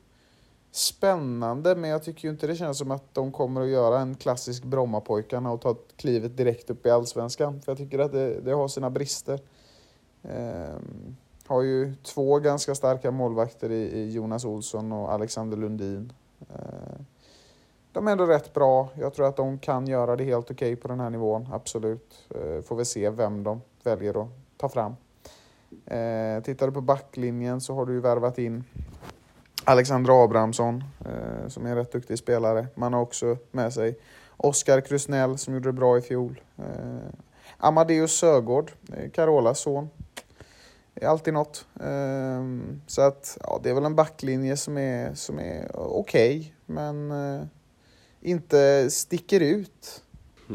spännande, 0.73 1.77
men 1.77 1.91
jag 1.91 2.03
tycker 2.03 2.29
ju 2.29 2.31
inte 2.31 2.47
det 2.47 2.57
känns 2.57 2.79
som 2.79 2.91
att 2.91 3.15
de 3.15 3.33
kommer 3.33 3.61
att 3.61 3.69
göra 3.69 4.01
en 4.01 4.15
klassisk 4.15 4.65
Brommapojkarna 4.65 5.51
och 5.51 5.61
ta 5.61 5.77
klivet 5.97 6.37
direkt 6.37 6.71
upp 6.71 6.87
i 6.87 6.91
Allsvenskan. 6.91 7.61
För 7.61 7.73
jag 7.73 7.79
tycker 7.79 7.99
att 7.99 8.13
det, 8.13 8.41
det 8.41 8.53
har 8.53 8.69
sina 8.69 8.91
brister. 8.91 9.41
Ehm, 10.23 11.17
har 11.47 11.63
ju 11.63 11.95
två 12.03 12.39
ganska 12.39 12.75
starka 12.75 13.11
målvakter 13.11 13.71
i, 13.71 13.83
i, 13.83 14.13
Jonas 14.13 14.45
Olsson 14.45 14.93
och 14.93 15.13
Alexander 15.13 15.57
Lundin. 15.57 16.13
Ehm, 16.41 17.07
de 17.93 18.09
är 18.09 18.13
ändå 18.13 18.27
rätt 18.27 18.55
bra. 18.55 18.89
Jag 18.95 19.15
tror 19.15 19.29
att 19.29 19.37
de 19.37 19.59
kan 19.59 19.87
göra 19.87 20.17
det 20.17 20.25
helt 20.25 20.51
okej 20.51 20.73
okay 20.73 20.83
på 20.83 20.89
den 20.89 21.01
här 21.01 21.11
nivån, 21.11 21.49
absolut. 21.53 22.29
Ehm, 22.35 22.63
får 22.63 22.77
vi 22.77 22.85
se 22.85 23.11
vem 23.11 23.45
de 23.45 23.61
väljer 23.83 24.23
att 24.23 24.29
ta 24.57 24.69
fram. 24.69 24.95
Eh, 25.87 26.43
tittar 26.43 26.67
du 26.67 26.73
på 26.73 26.81
backlinjen 26.81 27.61
så 27.61 27.75
har 27.75 27.87
du 27.87 27.93
ju 27.93 28.01
värvat 28.01 28.39
in 28.39 28.65
Alexander 29.65 30.25
Abrahamsson, 30.25 30.85
eh, 31.05 31.49
som 31.49 31.67
är 31.67 31.71
en 31.71 31.77
rätt 31.77 31.93
duktig 31.93 32.19
spelare. 32.19 32.67
Man 32.75 32.93
har 32.93 33.01
också 33.01 33.37
med 33.51 33.73
sig 33.73 33.99
Oskar 34.37 34.81
Krusnell 34.81 35.39
som 35.39 35.55
gjorde 35.55 35.69
det 35.69 35.73
bra 35.73 35.99
i 35.99 36.01
fjol. 36.01 36.41
Eh, 36.59 37.13
Amadeus 37.57 38.13
Sögård, 38.13 38.73
eh, 38.93 39.11
Carolas 39.11 39.61
son. 39.61 39.91
Det 40.95 41.05
är 41.05 41.09
alltid 41.09 41.35
något. 41.35 41.67
Eh, 41.81 42.43
så 42.87 43.03
att, 43.03 43.39
ja, 43.41 43.61
det 43.63 43.71
är 43.71 43.75
väl 43.75 43.85
en 43.85 43.95
backlinje 43.95 44.57
som 44.57 44.79
är, 44.79 45.15
som 45.15 45.39
är 45.39 45.77
okej, 45.77 46.39
okay, 46.39 46.53
men 46.67 47.11
eh, 47.11 47.47
inte 48.21 48.91
sticker 48.91 49.41
ut. 49.41 50.03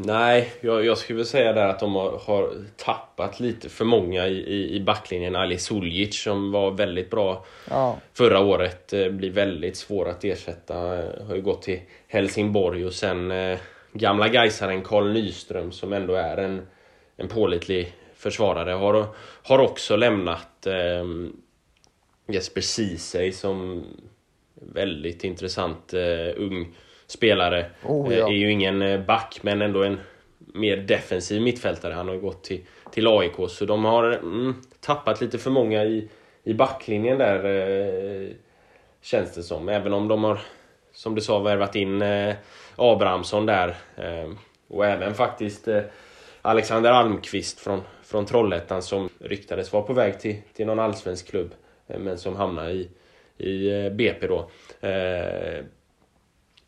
Nej, 0.04 0.52
jag, 0.60 0.84
jag 0.84 0.98
skulle 0.98 1.16
väl 1.16 1.26
säga 1.26 1.52
där 1.52 1.68
att 1.68 1.80
de 1.80 1.94
har, 1.94 2.18
har 2.18 2.54
tappat 2.76 3.40
lite 3.40 3.68
för 3.68 3.84
många 3.84 4.26
i, 4.26 4.36
i, 4.36 4.76
i 4.76 4.80
backlinjen. 4.80 5.36
Ali 5.36 5.58
Suljic 5.58 6.22
som 6.22 6.52
var 6.52 6.70
väldigt 6.70 7.10
bra 7.10 7.44
ja. 7.70 7.98
förra 8.14 8.40
året 8.40 8.92
eh, 8.92 9.08
blir 9.08 9.30
väldigt 9.30 9.76
svår 9.76 10.08
att 10.08 10.24
ersätta. 10.24 10.74
Har 11.28 11.34
ju 11.34 11.42
gått 11.42 11.62
till 11.62 11.80
Helsingborg 12.08 12.86
och 12.86 12.92
sen 12.92 13.30
eh, 13.30 13.58
gamla 13.92 14.28
Gaisaren 14.28 14.82
Karl 14.82 15.12
Nyström 15.12 15.72
som 15.72 15.92
ändå 15.92 16.14
är 16.14 16.36
en, 16.36 16.66
en 17.16 17.28
pålitlig 17.28 17.92
försvarare 18.14 18.72
har, 18.72 19.06
har 19.42 19.58
också 19.58 19.96
lämnat. 19.96 20.66
Eh, 20.66 21.04
Jesper 22.28 22.60
Ceesay 22.60 23.32
som 23.32 23.84
väldigt 24.54 25.24
intressant 25.24 25.94
eh, 25.94 26.32
ung 26.36 26.74
spelare. 27.08 27.66
Oh, 27.84 28.14
ja. 28.14 28.28
Är 28.28 28.32
ju 28.32 28.52
ingen 28.52 28.82
eh, 28.82 29.00
back 29.00 29.38
men 29.42 29.62
ändå 29.62 29.82
en 29.82 30.00
mer 30.38 30.76
defensiv 30.76 31.42
mittfältare. 31.42 31.92
Han 31.94 32.08
har 32.08 32.16
gått 32.16 32.44
till, 32.44 32.60
till 32.92 33.06
AIK 33.06 33.34
så 33.48 33.64
de 33.64 33.84
har 33.84 34.12
mm, 34.12 34.54
tappat 34.80 35.20
lite 35.20 35.38
för 35.38 35.50
många 35.50 35.84
i, 35.84 36.08
i 36.44 36.54
backlinjen 36.54 37.18
där. 37.18 37.44
Eh, 37.44 38.28
känns 39.02 39.34
det 39.34 39.42
som. 39.42 39.68
Även 39.68 39.92
om 39.92 40.08
de 40.08 40.24
har, 40.24 40.40
som 40.92 41.14
du 41.14 41.20
sa, 41.20 41.38
värvat 41.38 41.76
in 41.76 42.02
eh, 42.02 42.34
Abrahamsson 42.76 43.46
där. 43.46 43.76
Eh, 43.96 44.30
och 44.68 44.86
även 44.86 45.14
faktiskt 45.14 45.68
eh, 45.68 45.82
Alexander 46.42 46.90
Almqvist 46.90 47.60
från, 47.60 47.80
från 48.02 48.26
Trollhättan 48.26 48.82
som 48.82 49.08
ryktades 49.18 49.72
vara 49.72 49.82
på 49.82 49.92
väg 49.92 50.20
till, 50.20 50.36
till 50.52 50.66
någon 50.66 50.78
allsvensk 50.78 51.30
klubb. 51.30 51.54
Eh, 51.86 51.98
men 51.98 52.18
som 52.18 52.36
hamnar 52.36 52.68
i, 52.68 52.88
i 53.38 53.90
BP 53.90 54.26
då 54.26 54.50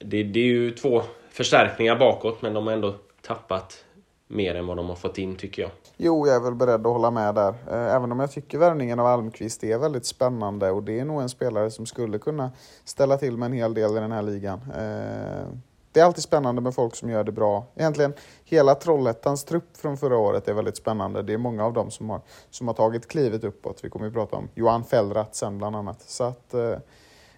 det, 0.05 0.23
det 0.23 0.41
är 0.41 0.45
ju 0.45 0.71
två 0.71 1.03
förstärkningar 1.31 1.97
bakåt 1.97 2.43
men 2.43 2.55
de 2.55 2.67
har 2.67 2.75
ändå 2.75 2.95
tappat 3.23 3.85
mer 4.29 4.55
än 4.55 4.67
vad 4.67 4.77
de 4.77 4.89
har 4.89 4.97
fått 4.97 5.19
in 5.19 5.37
tycker 5.37 5.63
jag. 5.63 5.71
Jo, 5.97 6.27
jag 6.27 6.37
är 6.37 6.41
väl 6.41 6.55
beredd 6.55 6.87
att 6.87 6.93
hålla 6.93 7.11
med 7.11 7.35
där. 7.35 7.55
Eh, 7.71 7.95
även 7.95 8.13
om 8.13 8.21
jag 8.21 8.33
tycker 8.33 8.59
värvningen 8.59 8.99
av 8.99 9.07
Almqvist 9.07 9.65
är 9.65 9.79
väldigt 9.79 10.07
spännande 10.07 10.71
och 10.71 10.83
det 10.83 11.01
är 11.01 11.05
nog 11.05 11.23
en 11.23 11.29
spelare 11.29 11.71
som 11.71 11.87
skulle 11.87 12.19
kunna 12.19 12.51
ställa 12.85 13.17
till 13.17 13.37
med 13.37 13.47
en 13.47 13.53
hel 13.53 13.75
del 13.75 13.97
i 13.97 14.01
den 14.01 14.13
här 14.13 14.23
ligan. 14.23 14.61
Eh, 14.77 15.47
det 15.93 16.01
är 16.01 16.05
alltid 16.05 16.23
spännande 16.23 16.61
med 16.61 16.75
folk 16.75 16.97
som 16.97 17.11
gör 17.11 17.25
det 17.25 17.33
bra. 17.33 17.67
Egentligen 17.77 18.13
hela 18.45 18.75
Trollhättans 18.75 19.45
trupp 19.45 19.77
från 19.77 19.97
förra 19.97 20.17
året 20.17 20.49
är 20.49 20.55
väldigt 20.55 20.77
spännande. 20.77 21.23
Det 21.23 21.33
är 21.33 21.39
många 21.39 21.65
av 21.65 21.73
dem 21.73 21.91
som 21.91 22.11
har, 22.11 22.21
som 22.51 22.67
har 22.69 22.75
tagit 22.75 23.09
klivet 23.09 23.45
uppåt. 23.45 23.85
Vi 23.85 23.91
kommer 23.91 24.07
ju 24.07 24.13
prata 24.13 24.37
om 24.37 24.49
Johan 24.55 24.85
Fellrath 24.85 25.33
sen 25.33 25.59
bland 25.59 25.77
annat. 25.77 26.03
Så 26.03 26.25
att, 26.25 26.55
eh, 26.55 26.77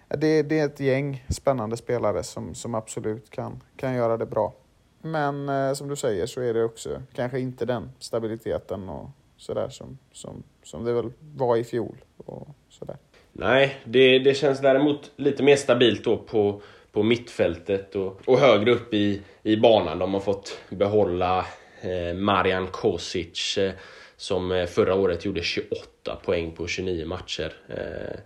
det, 0.07 0.41
det 0.41 0.59
är 0.59 0.65
ett 0.65 0.79
gäng 0.79 1.25
spännande 1.29 1.77
spelare 1.77 2.23
som, 2.23 2.55
som 2.55 2.75
absolut 2.75 3.29
kan, 3.29 3.63
kan 3.77 3.95
göra 3.95 4.17
det 4.17 4.25
bra. 4.25 4.53
Men 5.01 5.49
eh, 5.49 5.73
som 5.73 5.87
du 5.87 5.95
säger 5.95 6.25
så 6.25 6.41
är 6.41 6.53
det 6.53 6.63
också 6.63 7.01
kanske 7.15 7.39
inte 7.39 7.65
den 7.65 7.91
stabiliteten 7.99 8.89
och 8.89 9.09
sådär 9.37 9.69
som, 9.69 9.97
som, 10.11 10.43
som 10.63 10.83
det 10.83 10.93
väl 10.93 11.11
var 11.35 11.57
i 11.57 11.63
fjol. 11.63 11.95
Och 12.17 12.47
sådär. 12.69 12.97
Nej, 13.31 13.77
det, 13.85 14.19
det 14.19 14.33
känns 14.33 14.61
däremot 14.61 15.11
lite 15.15 15.43
mer 15.43 15.55
stabilt 15.55 16.03
då 16.03 16.17
på, 16.17 16.61
på 16.91 17.03
mittfältet 17.03 17.95
och, 17.95 18.21
och 18.25 18.39
högre 18.39 18.71
upp 18.71 18.93
i, 18.93 19.21
i 19.43 19.57
banan. 19.57 19.99
De 19.99 20.13
har 20.13 20.21
fått 20.21 20.57
behålla 20.69 21.45
eh, 21.81 22.15
Marian 22.15 22.67
Kosic 22.67 23.57
eh, 23.57 23.71
som 24.17 24.51
eh, 24.51 24.65
förra 24.65 24.95
året 24.95 25.25
gjorde 25.25 25.41
28 25.41 26.15
poäng 26.25 26.51
på 26.51 26.67
29 26.67 27.05
matcher. 27.05 27.53
Eh, 27.69 28.19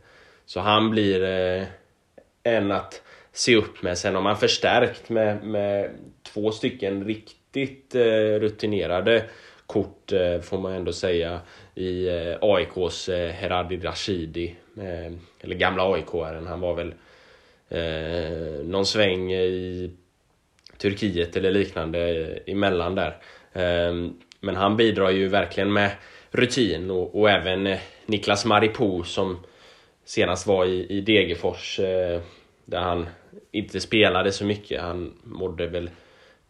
så 0.48 0.60
han 0.60 0.90
blir 0.90 1.24
eh, 1.24 1.64
en 2.44 2.72
att 2.72 3.02
se 3.32 3.56
upp 3.56 3.82
med. 3.82 3.98
Sen 3.98 4.16
har 4.16 4.22
man 4.22 4.38
förstärkt 4.38 5.10
med, 5.10 5.44
med 5.44 5.90
två 6.34 6.52
stycken 6.52 7.06
riktigt 7.06 7.96
eh, 7.96 8.40
rutinerade 8.40 9.24
kort 9.66 10.12
eh, 10.12 10.40
får 10.42 10.58
man 10.58 10.72
ändå 10.72 10.94
säga 10.94 11.40
i 11.76 12.08
eh, 12.08 12.38
AIKs 12.42 13.10
eh, 13.10 13.32
Heradi 13.32 13.78
Rashidi. 13.78 14.56
Eh, 14.78 15.14
eller 15.42 15.56
gamla 15.56 15.94
AIK-aren. 15.94 16.48
Han 16.48 16.60
var 16.60 16.74
väl 16.74 16.94
eh, 17.70 18.66
någon 18.66 18.86
sväng 18.86 19.32
i 19.34 19.92
Turkiet 20.78 21.36
eller 21.36 21.52
liknande 21.52 22.00
eh, 22.10 22.54
emellan 22.54 22.96
där. 22.96 23.18
Eh, 23.54 24.10
men 24.40 24.56
han 24.56 24.78
bidrar 24.78 25.10
ju 25.10 25.28
verkligen 25.28 25.74
med 25.74 25.92
rutin 26.32 26.92
och, 26.92 27.20
och 27.20 27.30
även 27.30 27.68
eh, 27.68 27.80
Niklas 28.06 28.46
Maripo 28.46 29.04
som 29.04 29.40
senast 30.08 30.48
var 30.48 30.66
i, 30.66 30.86
i 30.90 31.02
Degerfors 31.02 31.80
eh, 31.80 32.22
där 32.66 32.80
han 32.80 33.08
inte 33.52 33.80
spelade 33.80 34.32
så 34.32 34.46
mycket. 34.46 34.82
Han 34.82 35.14
mådde 35.24 35.68
väl 35.68 35.90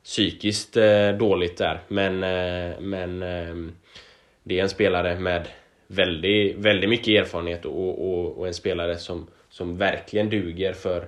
psykiskt 0.03 0.77
eh, 0.77 1.09
dåligt 1.09 1.57
där. 1.57 1.81
Men, 1.87 2.23
eh, 2.23 2.79
men 2.79 3.23
eh, 3.23 3.73
det 4.43 4.59
är 4.59 4.63
en 4.63 4.69
spelare 4.69 5.19
med 5.19 5.47
väldigt, 5.87 6.55
väldigt 6.57 6.89
mycket 6.89 7.07
erfarenhet 7.07 7.65
och, 7.65 8.09
och, 8.09 8.37
och 8.37 8.47
en 8.47 8.53
spelare 8.53 8.97
som, 8.97 9.27
som 9.49 9.77
verkligen 9.77 10.29
duger 10.29 10.73
för, 10.73 11.07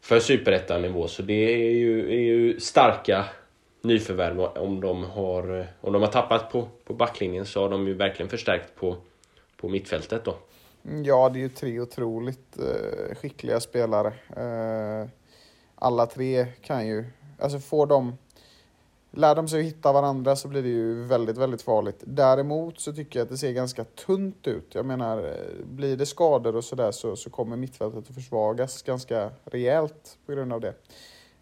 för 0.00 0.18
superettanivå. 0.18 1.08
Så 1.08 1.22
det 1.22 1.54
är 1.54 1.74
ju, 1.74 2.08
är 2.08 2.20
ju 2.20 2.60
starka 2.60 3.24
nyförvärv. 3.82 4.40
Om 4.40 4.80
de 4.80 5.04
har, 5.04 5.58
eh, 5.58 5.66
om 5.80 5.92
de 5.92 6.02
har 6.02 6.10
tappat 6.10 6.52
på, 6.52 6.68
på 6.84 6.94
backlinjen 6.94 7.46
så 7.46 7.62
har 7.62 7.68
de 7.68 7.88
ju 7.88 7.94
verkligen 7.94 8.30
förstärkt 8.30 8.74
på, 8.76 8.96
på 9.56 9.68
mittfältet 9.68 10.24
då. 10.24 10.36
Ja, 11.04 11.28
det 11.28 11.38
är 11.38 11.40
ju 11.40 11.48
tre 11.48 11.80
otroligt 11.80 12.58
eh, 12.58 13.14
skickliga 13.14 13.60
spelare. 13.60 14.12
Eh, 14.36 15.08
alla 15.74 16.06
tre 16.06 16.46
kan 16.46 16.86
ju, 16.86 17.04
alltså 17.38 17.58
får 17.58 17.86
de, 17.86 18.18
lär 19.10 19.34
de 19.34 19.48
sig 19.48 19.60
att 19.60 19.66
hitta 19.66 19.92
varandra 19.92 20.36
så 20.36 20.48
blir 20.48 20.62
det 20.62 20.68
ju 20.68 21.02
väldigt, 21.02 21.36
väldigt 21.36 21.62
farligt. 21.62 22.02
Däremot 22.04 22.80
så 22.80 22.92
tycker 22.92 23.18
jag 23.18 23.24
att 23.24 23.30
det 23.30 23.36
ser 23.36 23.52
ganska 23.52 23.84
tunt 23.84 24.46
ut. 24.46 24.74
Jag 24.74 24.86
menar, 24.86 25.18
eh, 25.18 25.64
blir 25.64 25.96
det 25.96 26.06
skador 26.06 26.56
och 26.56 26.64
sådär 26.64 26.90
så, 26.90 27.16
så 27.16 27.30
kommer 27.30 27.56
mittfältet 27.56 28.10
att 28.10 28.14
försvagas 28.14 28.82
ganska 28.82 29.30
rejält 29.44 30.18
på 30.26 30.32
grund 30.32 30.52
av 30.52 30.60
det. 30.60 30.74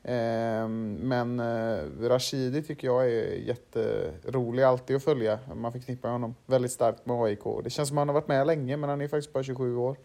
Ehm, 0.04 0.94
men 0.94 1.40
eh, 1.40 2.08
Rashidi 2.08 2.62
tycker 2.62 2.86
jag 2.86 3.04
är 3.04 3.34
jätterolig 3.34 4.62
alltid 4.62 4.96
att 4.96 5.04
följa. 5.04 5.38
Man 5.54 5.72
förknippar 5.72 6.08
honom 6.08 6.34
väldigt 6.46 6.72
starkt 6.72 7.06
med 7.06 7.16
AIK. 7.16 7.44
Det 7.64 7.70
känns 7.70 7.88
som 7.88 7.98
att 7.98 8.00
han 8.00 8.08
har 8.08 8.14
varit 8.14 8.28
med 8.28 8.46
länge, 8.46 8.76
men 8.76 8.90
han 8.90 9.00
är 9.00 9.08
faktiskt 9.08 9.32
bara 9.32 9.44
27 9.44 9.76
år. 9.76 9.96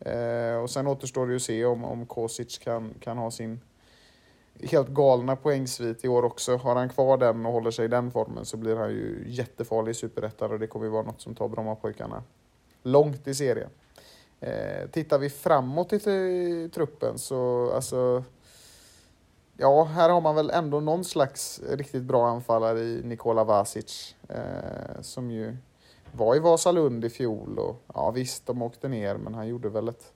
Ehm, 0.00 0.62
och 0.62 0.70
sen 0.70 0.86
återstår 0.86 1.26
det 1.26 1.30
ju 1.30 1.36
att 1.36 1.42
se 1.42 1.64
om, 1.64 1.84
om 1.84 2.06
Kosic 2.06 2.58
kan, 2.58 2.94
kan 3.00 3.18
ha 3.18 3.30
sin 3.30 3.60
helt 4.60 4.88
galna 4.88 5.36
poängsvit 5.36 6.04
i 6.04 6.08
år 6.08 6.24
också. 6.24 6.56
Har 6.56 6.76
han 6.76 6.88
kvar 6.88 7.18
den 7.18 7.46
och 7.46 7.52
håller 7.52 7.70
sig 7.70 7.84
i 7.84 7.88
den 7.88 8.10
formen 8.10 8.44
så 8.44 8.56
blir 8.56 8.76
han 8.76 8.90
ju 8.90 9.24
jättefarlig 9.26 9.90
i 9.90 9.94
Superettan 9.94 10.52
och 10.52 10.58
det 10.58 10.66
kommer 10.66 10.86
ju 10.86 10.92
vara 10.92 11.02
något 11.02 11.20
som 11.20 11.34
tar 11.34 11.48
Brommapojkarna 11.48 12.22
långt 12.82 13.28
i 13.28 13.34
serien. 13.34 13.70
Eh, 14.40 14.88
tittar 14.90 15.18
vi 15.18 15.30
framåt 15.30 15.92
i 15.92 16.70
truppen 16.74 17.18
så 17.18 17.70
alltså 17.74 18.24
ja, 19.62 19.84
här 19.84 20.10
har 20.10 20.20
man 20.20 20.34
väl 20.34 20.50
ändå 20.50 20.80
någon 20.80 21.04
slags 21.04 21.60
riktigt 21.68 22.02
bra 22.02 22.28
anfallare 22.28 22.80
i 22.80 23.02
Nikola 23.04 23.44
Vasic. 23.44 24.16
Eh, 24.28 25.00
som 25.00 25.30
ju 25.30 25.56
var 26.12 26.36
i 26.36 26.38
Vasalund 26.38 27.04
i 27.04 27.10
fjol 27.10 27.58
och 27.58 27.82
ja 27.94 28.10
visst, 28.10 28.46
de 28.46 28.62
åkte 28.62 28.88
ner 28.88 29.16
men 29.16 29.34
han 29.34 29.48
gjorde 29.48 29.68
väl 29.68 29.88
ett, 29.88 30.12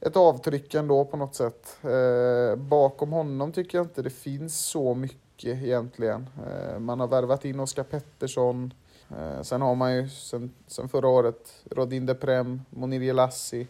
ett 0.00 0.16
avtryck 0.16 0.74
ändå 0.74 1.04
på 1.04 1.16
något 1.16 1.34
sätt. 1.34 1.78
Eh, 1.82 2.56
bakom 2.56 3.12
honom 3.12 3.52
tycker 3.52 3.78
jag 3.78 3.84
inte 3.84 4.02
det 4.02 4.10
finns 4.10 4.58
så 4.58 4.94
mycket 4.94 5.62
egentligen. 5.62 6.26
Eh, 6.46 6.78
man 6.78 7.00
har 7.00 7.08
värvat 7.08 7.44
in 7.44 7.60
Oskar 7.60 7.84
Pettersson. 7.84 8.74
Eh, 9.18 9.42
sen 9.42 9.62
har 9.62 9.74
man 9.74 9.94
ju 9.94 10.08
sen, 10.08 10.54
sen 10.66 10.88
förra 10.88 11.08
året 11.08 11.64
Rodin 11.70 12.06
Deprem, 12.06 12.62
Monir 12.70 13.02
Jelassi 13.02 13.66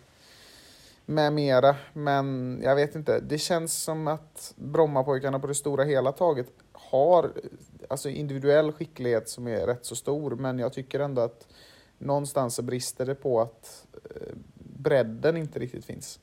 med 1.09 1.33
mera. 1.33 1.77
Men 1.93 2.59
jag 2.65 2.77
vet 2.77 2.95
inte, 2.95 3.21
det 3.21 3.39
känns 3.39 3.83
som 3.83 4.09
att 4.09 4.55
Brommapojkarna 4.57 5.39
på 5.39 5.47
det 5.47 5.55
stora 5.55 5.85
hela 5.85 6.13
taget 6.13 6.47
har 6.73 7.31
alltså 7.89 8.09
individuell 8.09 8.73
skicklighet 8.73 9.29
som 9.29 9.49
är 9.49 9.67
rätt 9.67 9.85
så 9.85 9.97
stor, 9.97 10.31
men 10.31 10.59
jag 10.59 10.73
tycker 10.73 11.01
ändå 11.01 11.23
att 11.23 11.47
någonstans 11.99 12.55
så 12.55 12.63
brister 12.63 13.07
det 13.07 13.15
på 13.15 13.41
att 13.41 13.87
eh, 14.05 14.35
bredden 14.79 15.37
inte 15.37 15.59
riktigt 15.59 15.85
finns. 15.85 16.21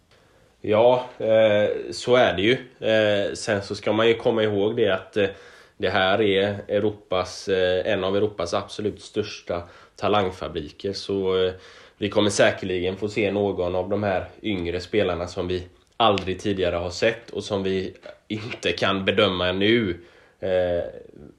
Ja, 0.61 1.05
eh, 1.17 1.69
så 1.91 2.15
är 2.15 2.33
det 2.33 2.41
ju. 2.41 2.57
Eh, 2.89 3.33
sen 3.33 3.61
så 3.61 3.75
ska 3.75 3.93
man 3.93 4.07
ju 4.07 4.13
komma 4.13 4.43
ihåg 4.43 4.75
det 4.75 4.89
att 4.89 5.17
eh, 5.17 5.27
det 5.77 5.89
här 5.89 6.21
är 6.21 6.63
Europas, 6.67 7.47
eh, 7.47 7.91
en 7.93 8.03
av 8.03 8.17
Europas 8.17 8.53
absolut 8.53 9.01
största 9.01 9.63
talangfabriker. 9.95 10.93
Så 10.93 11.45
eh, 11.45 11.53
vi 11.97 12.09
kommer 12.09 12.29
säkerligen 12.29 12.97
få 12.97 13.09
se 13.09 13.31
någon 13.31 13.75
av 13.75 13.89
de 13.89 14.03
här 14.03 14.27
yngre 14.41 14.81
spelarna 14.81 15.27
som 15.27 15.47
vi 15.47 15.63
aldrig 15.97 16.39
tidigare 16.39 16.75
har 16.75 16.89
sett 16.89 17.29
och 17.29 17.43
som 17.43 17.63
vi 17.63 17.93
inte 18.27 18.71
kan 18.71 19.05
bedöma 19.05 19.51
nu. 19.51 19.97
Eh, 20.39 20.83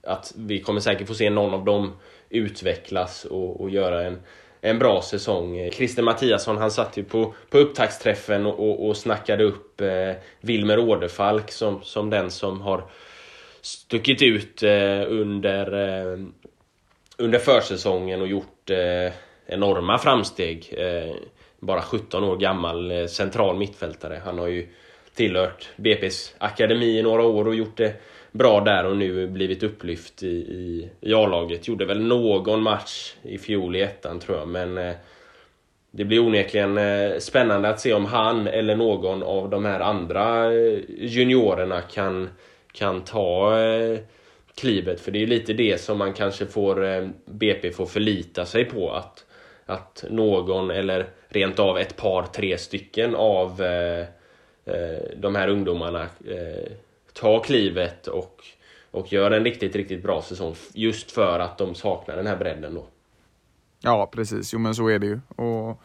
att 0.02 0.32
vi 0.36 0.60
kommer 0.60 0.80
säkert 0.80 1.06
få 1.06 1.14
se 1.14 1.30
någon 1.30 1.54
av 1.54 1.64
dem 1.64 1.92
utvecklas 2.30 3.24
och, 3.24 3.60
och 3.60 3.70
göra 3.70 4.02
en, 4.02 4.20
en 4.60 4.78
bra 4.78 5.02
säsong. 5.02 5.70
Christer 5.72 6.02
Mattiasson 6.02 6.56
han 6.56 6.70
satt 6.70 6.96
ju 6.96 7.04
på, 7.04 7.34
på 7.50 7.58
upptaktsträffen 7.58 8.46
och, 8.46 8.58
och, 8.58 8.88
och 8.88 8.96
snackade 8.96 9.44
upp 9.44 9.80
eh, 9.80 10.12
Wilmer 10.40 10.78
Åderfalk 10.78 11.50
som, 11.50 11.82
som 11.82 12.10
den 12.10 12.30
som 12.30 12.60
har 12.60 12.84
stuckit 13.60 14.22
ut 14.22 14.62
eh, 14.62 15.02
under, 15.08 15.72
eh, 15.72 16.18
under 17.18 17.38
försäsongen 17.38 18.20
och 18.20 18.28
gjort 18.28 18.70
eh, 18.70 19.12
enorma 19.46 19.98
framsteg. 19.98 20.74
Eh, 20.78 21.14
bara 21.60 21.82
17 21.82 22.24
år 22.24 22.36
gammal 22.36 22.90
eh, 22.90 23.06
central 23.06 23.56
mittfältare. 23.56 24.20
Han 24.24 24.38
har 24.38 24.46
ju 24.46 24.68
tillhört 25.14 25.68
BP's 25.76 26.34
akademi 26.38 26.98
i 26.98 27.02
några 27.02 27.22
år 27.22 27.48
och 27.48 27.54
gjort 27.54 27.76
det 27.76 27.94
bra 28.32 28.60
där 28.60 28.86
och 28.86 28.96
nu 28.96 29.28
blivit 29.28 29.62
upplyft 29.62 30.22
i, 30.22 30.26
i, 30.36 30.90
i 31.00 31.14
A-laget. 31.14 31.68
Gjorde 31.68 31.84
väl 31.84 32.00
någon 32.00 32.62
match 32.62 33.14
i 33.22 33.38
fjol 33.38 33.76
i 33.76 33.80
ettan 33.80 34.20
tror 34.20 34.38
jag 34.38 34.48
men 34.48 34.78
eh, 34.78 34.94
det 35.90 36.04
blir 36.04 36.20
onekligen 36.20 36.78
eh, 36.78 37.18
spännande 37.18 37.68
att 37.68 37.80
se 37.80 37.94
om 37.94 38.04
han 38.04 38.46
eller 38.46 38.76
någon 38.76 39.22
av 39.22 39.50
de 39.50 39.64
här 39.64 39.80
andra 39.80 40.54
eh, 40.54 40.78
juniorerna 40.88 41.80
kan, 41.80 42.28
kan 42.72 43.04
ta 43.04 43.58
eh, 43.60 43.98
klivet. 44.54 45.00
För 45.00 45.12
det 45.12 45.18
är 45.18 45.20
ju 45.20 45.26
lite 45.26 45.52
det 45.52 45.80
som 45.80 45.98
man 45.98 46.12
kanske 46.12 46.46
får 46.46 47.08
BP 47.30 47.70
får 47.70 47.86
förlita 47.86 48.46
sig 48.46 48.64
på. 48.64 48.90
Att, 48.92 49.25
att 49.66 50.04
någon 50.10 50.70
eller 50.70 51.06
rent 51.28 51.58
av 51.58 51.78
ett 51.78 51.96
par, 51.96 52.22
tre 52.22 52.58
stycken 52.58 53.14
av 53.14 53.62
eh, 53.62 54.06
eh, 54.64 55.02
de 55.16 55.34
här 55.34 55.48
ungdomarna 55.48 56.02
eh, 56.02 56.72
tar 57.12 57.40
klivet 57.40 58.06
och, 58.06 58.44
och 58.90 59.12
gör 59.12 59.30
en 59.30 59.44
riktigt, 59.44 59.76
riktigt 59.76 60.02
bra 60.02 60.22
säsong. 60.22 60.54
Just 60.74 61.10
för 61.10 61.38
att 61.38 61.58
de 61.58 61.74
saknar 61.74 62.16
den 62.16 62.26
här 62.26 62.36
bredden 62.36 62.74
då. 62.74 62.86
Ja, 63.80 64.08
precis. 64.12 64.52
Jo, 64.52 64.58
men 64.58 64.74
så 64.74 64.88
är 64.88 64.98
det 64.98 65.06
ju. 65.06 65.20
Och 65.36 65.82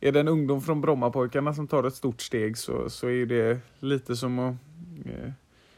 är 0.00 0.12
det 0.12 0.20
en 0.20 0.28
ungdom 0.28 0.60
från 0.60 0.80
Brommapojkarna 0.80 1.54
som 1.54 1.68
tar 1.68 1.84
ett 1.84 1.94
stort 1.94 2.20
steg 2.20 2.58
så, 2.58 2.90
så 2.90 3.08
är 3.08 3.26
det 3.26 3.58
lite 3.80 4.16
som 4.16 4.38
att 4.38 4.54
eh, 5.06 5.30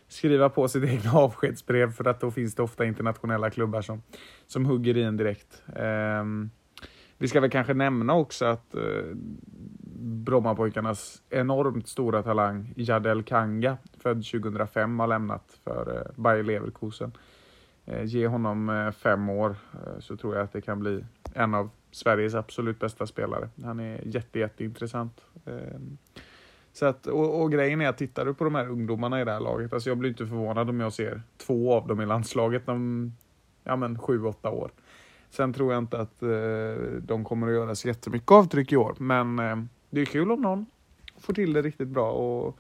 skriva 0.09 0.49
på 0.49 0.69
sitt 0.69 0.85
egna 0.85 1.13
avskedsbrev 1.19 1.93
för 1.93 2.05
att 2.05 2.21
då 2.21 2.31
finns 2.31 2.55
det 2.55 2.63
ofta 2.63 2.85
internationella 2.85 3.51
klubbar 3.51 3.83
som, 3.83 4.03
som 4.47 4.67
hugger 4.67 4.97
i 4.97 5.03
en 5.03 5.17
direkt. 5.17 5.63
Um, 5.77 6.51
vi 7.21 7.29
ska 7.29 7.41
väl 7.41 7.51
kanske 7.51 7.75
nämna 7.75 8.15
också 8.15 8.45
att 8.45 8.75
eh, 8.75 8.83
Brommapojkarnas 10.03 11.23
enormt 11.31 11.89
stora 11.89 12.23
talang 12.23 12.73
Jadel 12.77 13.23
Kanga, 13.23 13.77
född 13.99 14.25
2005, 14.25 14.99
har 14.99 15.07
lämnat 15.07 15.59
för 15.65 15.97
eh, 15.97 16.23
Bayer 16.23 16.43
Leverkusen. 16.43 17.13
Eh, 17.85 18.05
ge 18.05 18.27
honom 18.27 18.69
eh, 18.69 18.91
fem 18.91 19.29
år 19.29 19.57
eh, 19.73 20.01
så 20.01 20.17
tror 20.17 20.35
jag 20.35 20.45
att 20.45 20.53
det 20.53 20.61
kan 20.61 20.81
bli 20.81 21.05
en 21.35 21.55
av 21.55 21.71
Sveriges 21.91 22.35
absolut 22.35 22.79
bästa 22.79 23.07
spelare. 23.07 23.49
Han 23.65 23.81
är 23.81 24.01
jätte, 24.05 24.39
jätteintressant. 24.39 25.21
Eh, 25.45 25.81
så 26.73 26.87
att, 26.87 27.07
och, 27.07 27.43
och, 27.43 27.53
grejen 27.53 27.81
är 27.81 27.89
att 27.89 27.99
tittar 27.99 28.25
du 28.25 28.35
på 28.35 28.45
de 28.45 28.55
här 28.55 28.69
ungdomarna 28.69 29.21
i 29.21 29.25
det 29.25 29.33
här 29.33 29.41
laget, 29.41 29.73
alltså 29.73 29.91
jag 29.91 29.99
blir 29.99 30.11
inte 30.11 30.27
förvånad 30.27 30.71
om 30.71 30.81
jag 30.81 30.93
ser 30.93 31.23
två 31.37 31.75
av 31.75 31.87
dem 31.87 32.01
i 32.01 32.07
landslaget 32.07 32.69
om 32.69 33.13
ja, 33.65 33.77
men 33.77 33.99
sju, 33.99 34.25
åtta 34.25 34.51
år. 34.51 34.71
Sen 35.31 35.53
tror 35.53 35.73
jag 35.73 35.83
inte 35.83 36.01
att 36.01 36.23
eh, 36.23 36.29
de 37.03 37.25
kommer 37.25 37.47
att 37.47 37.53
göra 37.53 37.75
så 37.75 37.89
jättemycket 37.89 38.31
avtryck 38.31 38.73
i 38.73 38.77
år, 38.77 38.95
men 38.99 39.39
eh, 39.39 39.57
det 39.91 40.01
är 40.01 40.05
kul 40.05 40.33
om 40.33 40.43
någon 40.43 40.67
får 41.21 41.35
till 41.35 41.53
det 41.53 41.63
riktigt 41.63 41.89
bra. 41.89 42.13
Och 42.13 42.59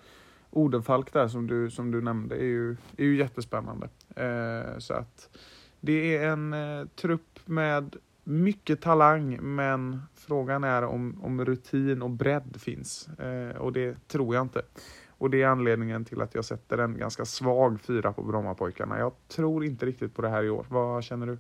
Odenfalk 0.50 1.12
där 1.12 1.28
som 1.28 1.46
du, 1.46 1.70
som 1.70 1.90
du 1.90 2.00
nämnde 2.02 2.36
är 2.36 2.44
ju, 2.44 2.76
är 2.96 3.04
ju 3.04 3.16
jättespännande. 3.16 3.88
Eh, 4.16 4.78
så 4.78 4.94
att 4.94 5.38
det 5.80 6.16
är 6.16 6.28
en 6.28 6.52
eh, 6.52 6.86
trupp 6.86 7.40
med 7.44 7.96
mycket 8.24 8.80
talang, 8.80 9.38
men 9.42 10.02
frågan 10.14 10.64
är 10.64 10.84
om, 10.84 11.20
om 11.22 11.44
rutin 11.44 12.02
och 12.02 12.10
bredd 12.10 12.56
finns. 12.60 13.08
Eh, 13.08 13.56
och 13.56 13.72
det 13.72 14.08
tror 14.08 14.34
jag 14.34 14.44
inte. 14.44 14.62
Och 15.08 15.30
det 15.30 15.42
är 15.42 15.46
anledningen 15.46 16.04
till 16.04 16.20
att 16.20 16.34
jag 16.34 16.44
sätter 16.44 16.78
en 16.78 16.98
ganska 16.98 17.24
svag 17.24 17.80
fyra 17.80 18.12
på 18.12 18.22
Brommapojkarna. 18.22 18.98
Jag 18.98 19.12
tror 19.28 19.64
inte 19.64 19.86
riktigt 19.86 20.14
på 20.14 20.22
det 20.22 20.28
här 20.28 20.44
i 20.44 20.50
år. 20.50 20.66
Vad 20.68 21.04
känner 21.04 21.26
du? 21.26 21.38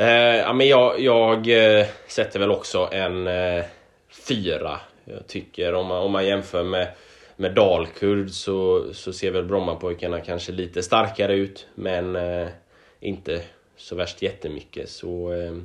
Eh, 0.00 0.36
ja, 0.36 0.52
men 0.52 0.68
jag, 0.68 1.00
jag 1.00 1.48
eh, 1.48 1.86
sätter 2.06 2.40
väl 2.40 2.50
också 2.50 2.88
en 2.92 3.26
eh, 3.26 3.64
fyra. 4.28 4.80
Jag 5.04 5.26
tycker 5.26 5.74
om 5.74 5.86
man, 5.86 6.02
om 6.02 6.12
man 6.12 6.26
jämför 6.26 6.64
med, 6.64 6.88
med 7.36 7.54
Dalkurd 7.54 8.30
så, 8.30 8.86
så 8.92 9.12
ser 9.12 9.30
väl 9.30 9.44
Brommapojkarna 9.44 10.20
kanske 10.20 10.52
lite 10.52 10.82
starkare 10.82 11.34
ut. 11.34 11.66
Men 11.74 12.16
eh, 12.16 12.48
inte 13.00 13.42
så 13.76 13.94
värst 13.94 14.22
jättemycket. 14.22 14.88
Så 14.90 15.32
eh, 15.32 15.56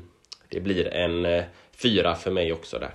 det 0.49 0.59
blir 0.59 0.87
en 0.87 1.25
eh, 1.25 1.43
fyra 1.71 2.15
för 2.15 2.31
mig 2.31 2.53
också 2.53 2.79
där. 2.79 2.91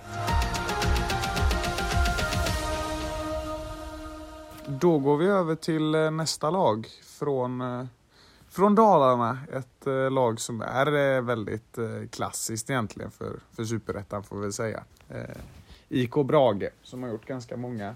Då 4.65 4.97
går 4.97 5.17
vi 5.17 5.27
över 5.27 5.55
till 5.55 5.95
eh, 5.95 6.11
nästa 6.11 6.49
lag 6.49 6.87
från 7.19 7.61
eh, 7.61 7.85
från 8.49 8.75
Dalarna. 8.75 9.37
Ett 9.51 9.87
eh, 9.87 10.11
lag 10.11 10.39
som 10.39 10.61
är 10.61 11.15
eh, 11.15 11.21
väldigt 11.21 11.77
eh, 11.77 12.07
klassiskt 12.11 12.69
egentligen 12.69 13.11
för, 13.11 13.39
för 13.55 13.63
superettan 13.63 14.23
får 14.23 14.39
vi 14.39 14.51
säga. 14.51 14.83
Eh, 15.09 15.37
IK 15.89 16.15
Brage 16.15 16.69
som 16.81 17.03
har 17.03 17.09
gjort 17.09 17.25
ganska 17.25 17.57
många 17.57 17.95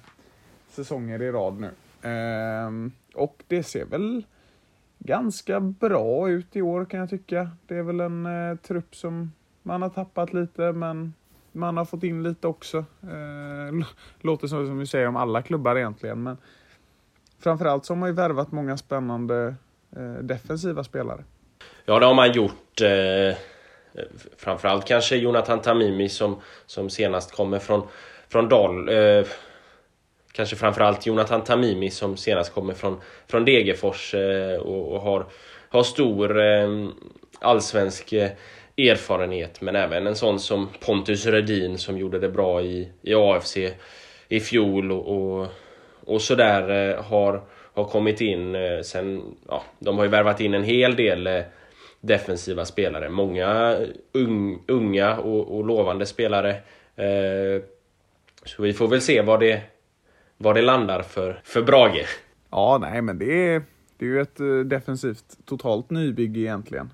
säsonger 0.69 1.21
i 1.21 1.31
rad 1.31 1.59
nu. 1.59 1.71
Ehm, 2.09 2.91
och 3.15 3.43
det 3.47 3.63
ser 3.63 3.85
väl 3.85 4.25
ganska 4.99 5.59
bra 5.59 6.29
ut 6.29 6.55
i 6.55 6.61
år 6.61 6.85
kan 6.85 6.99
jag 6.99 7.09
tycka. 7.09 7.49
Det 7.67 7.75
är 7.75 7.83
väl 7.83 7.99
en 7.99 8.25
eh, 8.25 8.55
trupp 8.55 8.95
som 8.95 9.31
man 9.63 9.81
har 9.81 9.89
tappat 9.89 10.33
lite 10.33 10.71
men 10.71 11.13
man 11.51 11.77
har 11.77 11.85
fått 11.85 12.03
in 12.03 12.23
lite 12.23 12.47
också. 12.47 12.77
Eh, 13.01 13.87
låter 14.19 14.47
som, 14.47 14.67
som 14.67 14.77
vi 14.77 14.87
säger 14.87 15.07
om 15.07 15.15
alla 15.15 15.41
klubbar 15.41 15.75
egentligen 15.75 16.23
men 16.23 16.37
framförallt 17.39 17.85
så 17.85 17.93
har 17.93 17.99
man 17.99 18.09
ju 18.09 18.15
värvat 18.15 18.51
många 18.51 18.77
spännande 18.77 19.55
Eh, 19.95 20.23
defensiva 20.23 20.83
spelare. 20.83 21.23
Ja, 21.85 21.99
det 21.99 22.05
har 22.05 22.13
man 22.13 22.31
gjort. 22.31 22.81
Eh, 22.81 23.35
framförallt 24.37 24.85
kanske 24.85 25.15
Jonathan 25.15 25.61
Tamimi 25.61 26.09
som, 26.09 26.41
som 26.65 26.89
senast 26.89 27.31
kommer 27.31 27.59
från, 27.59 27.87
från 28.29 28.49
Dal. 28.49 28.89
Eh, 28.89 29.25
kanske 30.31 30.55
framförallt 30.55 31.05
Jonathan 31.05 31.43
Tamimi 31.43 31.89
som 31.89 32.17
senast 32.17 32.53
kommer 32.53 32.73
från, 32.73 33.01
från 33.27 33.45
Degerfors 33.45 34.13
eh, 34.13 34.59
och, 34.59 34.91
och, 34.91 35.01
har, 35.01 35.25
har 35.69 35.83
stor 35.83 36.41
eh, 36.41 36.87
allsvensk 37.39 38.13
eh, 38.13 38.31
erfarenhet. 38.77 39.61
Men 39.61 39.75
även 39.75 40.07
en 40.07 40.15
sån 40.15 40.39
som 40.39 40.69
Pontus 40.85 41.25
Redin 41.25 41.77
som 41.77 41.97
gjorde 41.97 42.19
det 42.19 42.29
bra 42.29 42.61
i, 42.61 42.89
i 43.01 43.13
AFC 43.15 43.57
i 44.27 44.39
fjol 44.39 44.91
och, 44.91 45.07
och, 45.07 45.47
och 46.05 46.21
sådär 46.21 46.89
eh, 46.89 47.03
har 47.03 47.43
har 47.73 47.85
kommit 47.85 48.21
in 48.21 48.55
eh, 48.55 48.81
sen, 48.81 49.21
ja, 49.47 49.63
de 49.79 49.97
har 49.97 50.03
ju 50.03 50.09
värvat 50.09 50.41
in 50.41 50.53
en 50.53 50.63
hel 50.63 50.95
del 50.95 51.27
eh, 51.27 51.43
defensiva 52.01 52.65
spelare. 52.65 53.09
Många 53.09 53.77
un, 54.13 54.59
unga 54.67 55.17
och, 55.17 55.57
och, 55.57 55.65
lovande 55.65 56.05
spelare. 56.05 56.49
Eh, 56.95 57.63
så 58.45 58.61
vi 58.63 58.73
får 58.73 58.87
väl 58.87 59.01
se 59.01 59.21
vad 59.21 59.39
det, 59.39 59.61
vad 60.37 60.55
det 60.55 60.61
landar 60.61 61.01
för, 61.01 61.41
för 61.43 61.61
Brage. 61.61 62.07
Ja, 62.49 62.77
nej 62.81 63.01
men 63.01 63.19
det 63.19 63.53
är, 63.53 63.63
det 63.97 64.05
är 64.05 64.09
ju 64.09 64.21
ett 64.21 64.69
defensivt 64.69 65.37
totalt 65.45 65.89
nybygge 65.89 66.39
egentligen. 66.39 66.93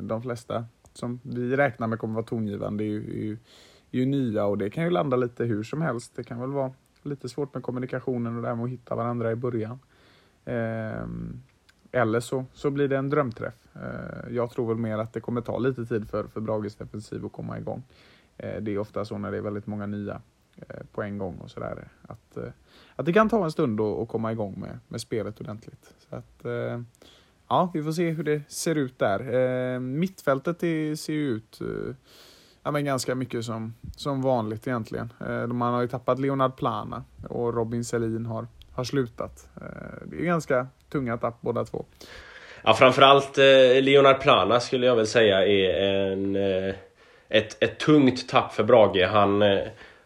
De 0.00 0.22
flesta 0.22 0.64
som 0.94 1.20
vi 1.22 1.56
räknar 1.56 1.86
med 1.86 1.98
kommer 1.98 2.14
vara 2.14 2.24
tongivande 2.24 2.84
är 2.84 2.86
ju, 2.86 2.98
är 2.98 3.24
ju, 3.24 3.32
är 3.90 3.98
ju 3.98 4.06
nya 4.06 4.44
och 4.44 4.58
det 4.58 4.70
kan 4.70 4.84
ju 4.84 4.90
landa 4.90 5.16
lite 5.16 5.44
hur 5.44 5.62
som 5.62 5.82
helst. 5.82 6.12
Det 6.16 6.24
kan 6.24 6.40
väl 6.40 6.50
vara 6.50 6.72
lite 7.02 7.28
svårt 7.28 7.54
med 7.54 7.62
kommunikationen 7.62 8.36
och 8.36 8.42
det 8.42 8.48
här 8.48 8.54
med 8.54 8.64
att 8.64 8.70
hitta 8.70 8.94
varandra 8.94 9.32
i 9.32 9.36
början. 9.36 9.78
Ehm, 10.44 11.42
eller 11.92 12.20
så, 12.20 12.44
så 12.52 12.70
blir 12.70 12.88
det 12.88 12.96
en 12.96 13.10
drömträff. 13.10 13.66
Eh, 13.74 14.34
jag 14.34 14.50
tror 14.50 14.68
väl 14.68 14.76
mer 14.76 14.98
att 14.98 15.12
det 15.12 15.20
kommer 15.20 15.40
ta 15.40 15.58
lite 15.58 15.86
tid 15.86 16.08
för, 16.08 16.24
för 16.24 16.40
Brages 16.40 16.76
defensiv 16.76 17.24
att 17.26 17.32
komma 17.32 17.58
igång. 17.58 17.82
Eh, 18.36 18.62
det 18.62 18.74
är 18.74 18.78
ofta 18.78 19.04
så 19.04 19.18
när 19.18 19.30
det 19.30 19.36
är 19.36 19.42
väldigt 19.42 19.66
många 19.66 19.86
nya 19.86 20.20
eh, 20.56 20.80
på 20.92 21.02
en 21.02 21.18
gång 21.18 21.38
och 21.38 21.50
sådär. 21.50 21.88
Att, 22.02 22.38
att 22.96 23.06
det 23.06 23.12
kan 23.12 23.28
ta 23.28 23.44
en 23.44 23.52
stund 23.52 23.80
att 23.80 24.08
komma 24.08 24.32
igång 24.32 24.60
med, 24.60 24.78
med 24.88 25.00
spelet 25.00 25.40
ordentligt. 25.40 25.94
Så 26.08 26.16
att, 26.16 26.44
ja, 27.48 27.70
vi 27.74 27.82
får 27.82 27.92
se 27.92 28.10
hur 28.10 28.24
det 28.24 28.42
ser 28.48 28.74
ut 28.74 28.98
där. 28.98 29.34
Ehm, 29.34 29.98
mittfältet 29.98 30.60
ser 31.00 31.12
ju 31.12 31.28
ut 31.28 31.60
Ja, 32.62 32.70
men 32.70 32.84
ganska 32.84 33.14
mycket 33.14 33.44
som, 33.44 33.74
som 33.96 34.22
vanligt 34.22 34.66
egentligen. 34.66 35.12
Man 35.52 35.74
har 35.74 35.80
ju 35.80 35.88
tappat 35.88 36.18
Leonard 36.18 36.56
Plana 36.56 37.04
och 37.28 37.54
Robin 37.54 37.84
Selin 37.84 38.26
har, 38.26 38.46
har 38.80 38.84
slutat. 38.84 39.48
Eh, 39.56 40.06
det 40.06 40.16
är 40.16 40.24
ganska 40.24 40.66
tunga 40.92 41.16
tapp 41.16 41.40
båda 41.40 41.64
två. 41.64 41.84
Ja, 42.64 42.74
framförallt 42.74 43.38
eh, 43.38 43.82
Leonard 43.82 44.20
Plana 44.20 44.60
skulle 44.60 44.86
jag 44.86 44.96
väl 44.96 45.06
säga 45.06 45.46
är 45.46 45.82
en, 46.12 46.36
eh, 46.36 46.74
ett, 47.28 47.62
ett 47.62 47.78
tungt 47.78 48.28
tapp 48.28 48.54
för 48.54 48.64
Brage. 48.64 49.08
Han, 49.08 49.42
eh, 49.42 49.58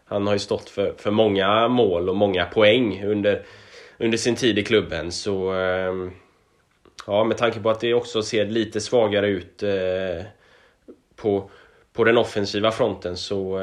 han 0.05 0.27
har 0.27 0.33
ju 0.33 0.39
stått 0.39 0.69
för, 0.69 0.93
för 0.97 1.11
många 1.11 1.67
mål 1.67 2.09
och 2.09 2.15
många 2.15 2.45
poäng 2.45 3.05
under, 3.05 3.45
under 3.97 4.17
sin 4.17 4.35
tid 4.35 4.59
i 4.59 4.63
klubben. 4.63 5.11
Så 5.11 5.53
eh, 5.55 5.93
ja, 7.07 7.23
med 7.23 7.37
tanke 7.37 7.59
på 7.59 7.69
att 7.69 7.79
det 7.79 7.93
också 7.93 8.23
ser 8.23 8.45
lite 8.45 8.81
svagare 8.81 9.27
ut 9.27 9.63
på, 11.15 11.49
på 11.93 12.03
den 12.03 12.17
offensiva 12.17 12.71
fronten 12.71 13.17
så, 13.17 13.59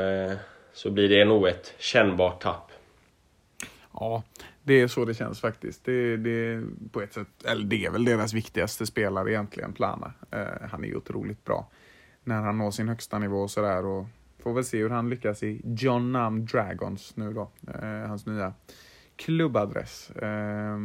så 0.73 0.91
blir 0.91 1.09
det 1.09 1.25
nog 1.25 1.49
ett 1.49 1.75
kännbart 1.79 2.43
tapp. 2.43 2.73
Ja, 3.95 4.23
det 4.63 4.81
är 4.81 4.87
så 4.87 5.05
det 5.05 5.15
känns 5.15 5.41
faktiskt. 5.41 5.85
Det, 5.85 6.17
det, 6.17 6.63
på 6.93 7.01
ett 7.01 7.13
sätt, 7.13 7.45
eller 7.45 7.65
det 7.65 7.87
är 7.87 7.91
väl 7.91 8.05
deras 8.05 8.33
viktigaste 8.33 8.87
spelare 8.87 9.31
egentligen, 9.31 9.73
Plana. 9.73 10.13
Eh, 10.31 10.69
han 10.71 10.85
är 10.85 10.89
ju 10.89 10.97
otroligt 10.97 11.45
bra 11.45 11.71
när 12.25 12.41
han 12.41 12.59
når 12.59 12.71
sin 12.71 12.89
högsta 12.89 13.19
nivå 13.19 13.37
och 13.37 13.51
sådär. 13.51 13.87
Och 13.87 14.07
får 14.39 14.53
väl 14.53 14.65
se 14.65 14.79
hur 14.79 14.91
han 14.91 15.11
lyckas 15.11 15.43
i 15.43 15.61
John 15.65 16.13
Nam 16.13 16.47
Dragons 16.47 17.17
nu 17.17 17.33
då, 17.33 17.51
eh, 17.75 18.09
hans 18.09 18.27
nya 18.27 18.53
klubbadress. 19.17 20.11
Eh, 20.11 20.79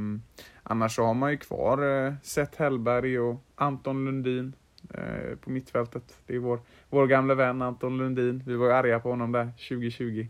annars 0.63 0.95
så 0.95 1.03
har 1.03 1.13
man 1.13 1.31
ju 1.31 1.37
kvar 1.37 2.05
eh, 2.07 2.13
Seth 2.23 2.59
Hellberg 2.59 3.19
och 3.19 3.43
Anton 3.55 4.05
Lundin 4.05 4.53
eh, 4.93 5.35
på 5.41 5.49
mittfältet. 5.49 6.17
Det 6.25 6.35
är 6.35 6.39
vår, 6.39 6.59
vår 6.89 7.07
gamla 7.07 7.35
vän 7.35 7.61
Anton 7.61 7.97
Lundin. 7.97 8.43
Vi 8.45 8.55
var 8.55 8.67
ju 8.67 8.73
arga 8.73 8.99
på 8.99 9.09
honom 9.09 9.31
där 9.31 9.51
2020. 9.69 10.27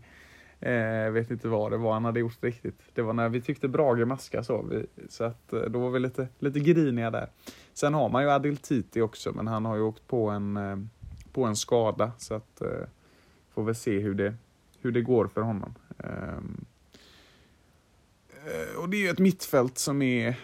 Eh, 0.60 1.10
vet 1.10 1.30
inte 1.30 1.48
vad 1.48 1.72
det 1.72 1.76
var 1.76 1.92
han 1.92 2.04
hade 2.04 2.20
gjort 2.20 2.44
riktigt. 2.44 2.80
Det 2.94 3.02
var 3.02 3.12
när 3.12 3.28
vi 3.28 3.40
tyckte 3.40 3.68
Brage 3.68 4.06
maska 4.06 4.42
så. 4.42 4.62
Vi, 4.62 4.86
så 5.08 5.24
att, 5.24 5.52
eh, 5.52 5.60
då 5.60 5.78
var 5.78 5.90
vi 5.90 6.00
lite, 6.00 6.28
lite 6.38 6.60
griniga 6.60 7.10
där. 7.10 7.28
Sen 7.74 7.94
har 7.94 8.08
man 8.08 8.22
ju 8.22 8.30
Adil 8.30 8.56
Titi 8.56 9.00
också, 9.00 9.32
men 9.32 9.46
han 9.46 9.64
har 9.64 9.76
ju 9.76 9.82
åkt 9.82 10.06
på 10.06 10.28
en, 10.30 10.56
eh, 10.56 10.76
på 11.32 11.44
en 11.44 11.56
skada. 11.56 12.12
Så 12.18 12.34
att, 12.34 12.60
eh, 12.60 12.88
får 13.54 13.62
väl 13.64 13.74
se 13.74 13.98
hur 13.98 14.14
det, 14.14 14.34
hur 14.80 14.92
det 14.92 15.02
går 15.02 15.28
för 15.28 15.40
honom. 15.40 15.74
Ehm, 15.98 16.64
eh, 18.30 18.80
och 18.80 18.88
det 18.88 18.96
är 18.96 19.00
ju 19.00 19.08
ett 19.08 19.18
mittfält 19.18 19.78
som 19.78 20.02
är 20.02 20.36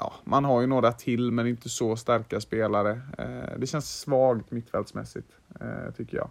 ja, 0.00 0.14
man 0.24 0.44
har 0.44 0.60
ju 0.60 0.66
några 0.66 0.92
till 0.92 1.32
men 1.32 1.46
inte 1.46 1.68
så 1.68 1.96
starka 1.96 2.40
spelare. 2.40 3.00
Eh, 3.18 3.58
det 3.58 3.66
känns 3.66 4.00
svagt 4.00 4.50
mittfältsmässigt, 4.50 5.28
eh, 5.60 5.94
tycker 5.96 6.16
jag. 6.16 6.30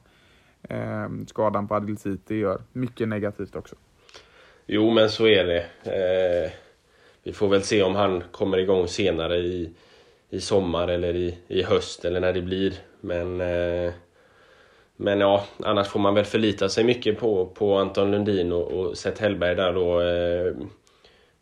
Eh, 0.70 1.10
skadan 1.28 1.68
på 1.68 1.76
Adil 1.76 1.98
City 1.98 2.36
gör 2.36 2.62
mycket 2.74 3.08
negativt 3.08 3.56
också. 3.56 3.76
Jo, 4.66 4.92
men 4.92 5.10
så 5.10 5.28
är 5.28 5.46
det. 5.46 5.66
Eh, 5.84 6.52
vi 7.24 7.34
får 7.34 7.48
väl 7.48 7.64
se 7.64 7.84
om 7.84 7.96
han 7.96 8.24
kommer 8.32 8.58
igång 8.58 8.88
senare 8.88 9.38
i, 9.38 9.74
i 10.30 10.40
sommar 10.42 10.88
eller 10.88 11.16
i, 11.16 11.38
i 11.48 11.64
höst 11.64 12.06
eller 12.06 12.20
när 12.20 12.34
det 12.34 12.42
blir. 12.42 12.74
Men, 13.02 13.42
eh, 13.42 13.94
men 14.96 15.20
ja, 15.20 15.46
annars 15.64 15.88
får 15.88 16.00
man 16.00 16.16
väl 16.16 16.26
förlita 16.26 16.70
sig 16.70 16.84
mycket 16.84 17.20
på, 17.20 17.46
på 17.46 17.76
Anton 17.76 18.12
Lundin 18.12 18.52
och, 18.52 18.72
och 18.72 18.98
Seth 18.98 19.22
Hellberg 19.22 19.56
där 19.56 19.74
då. 19.74 20.02
Eh, 20.02 20.68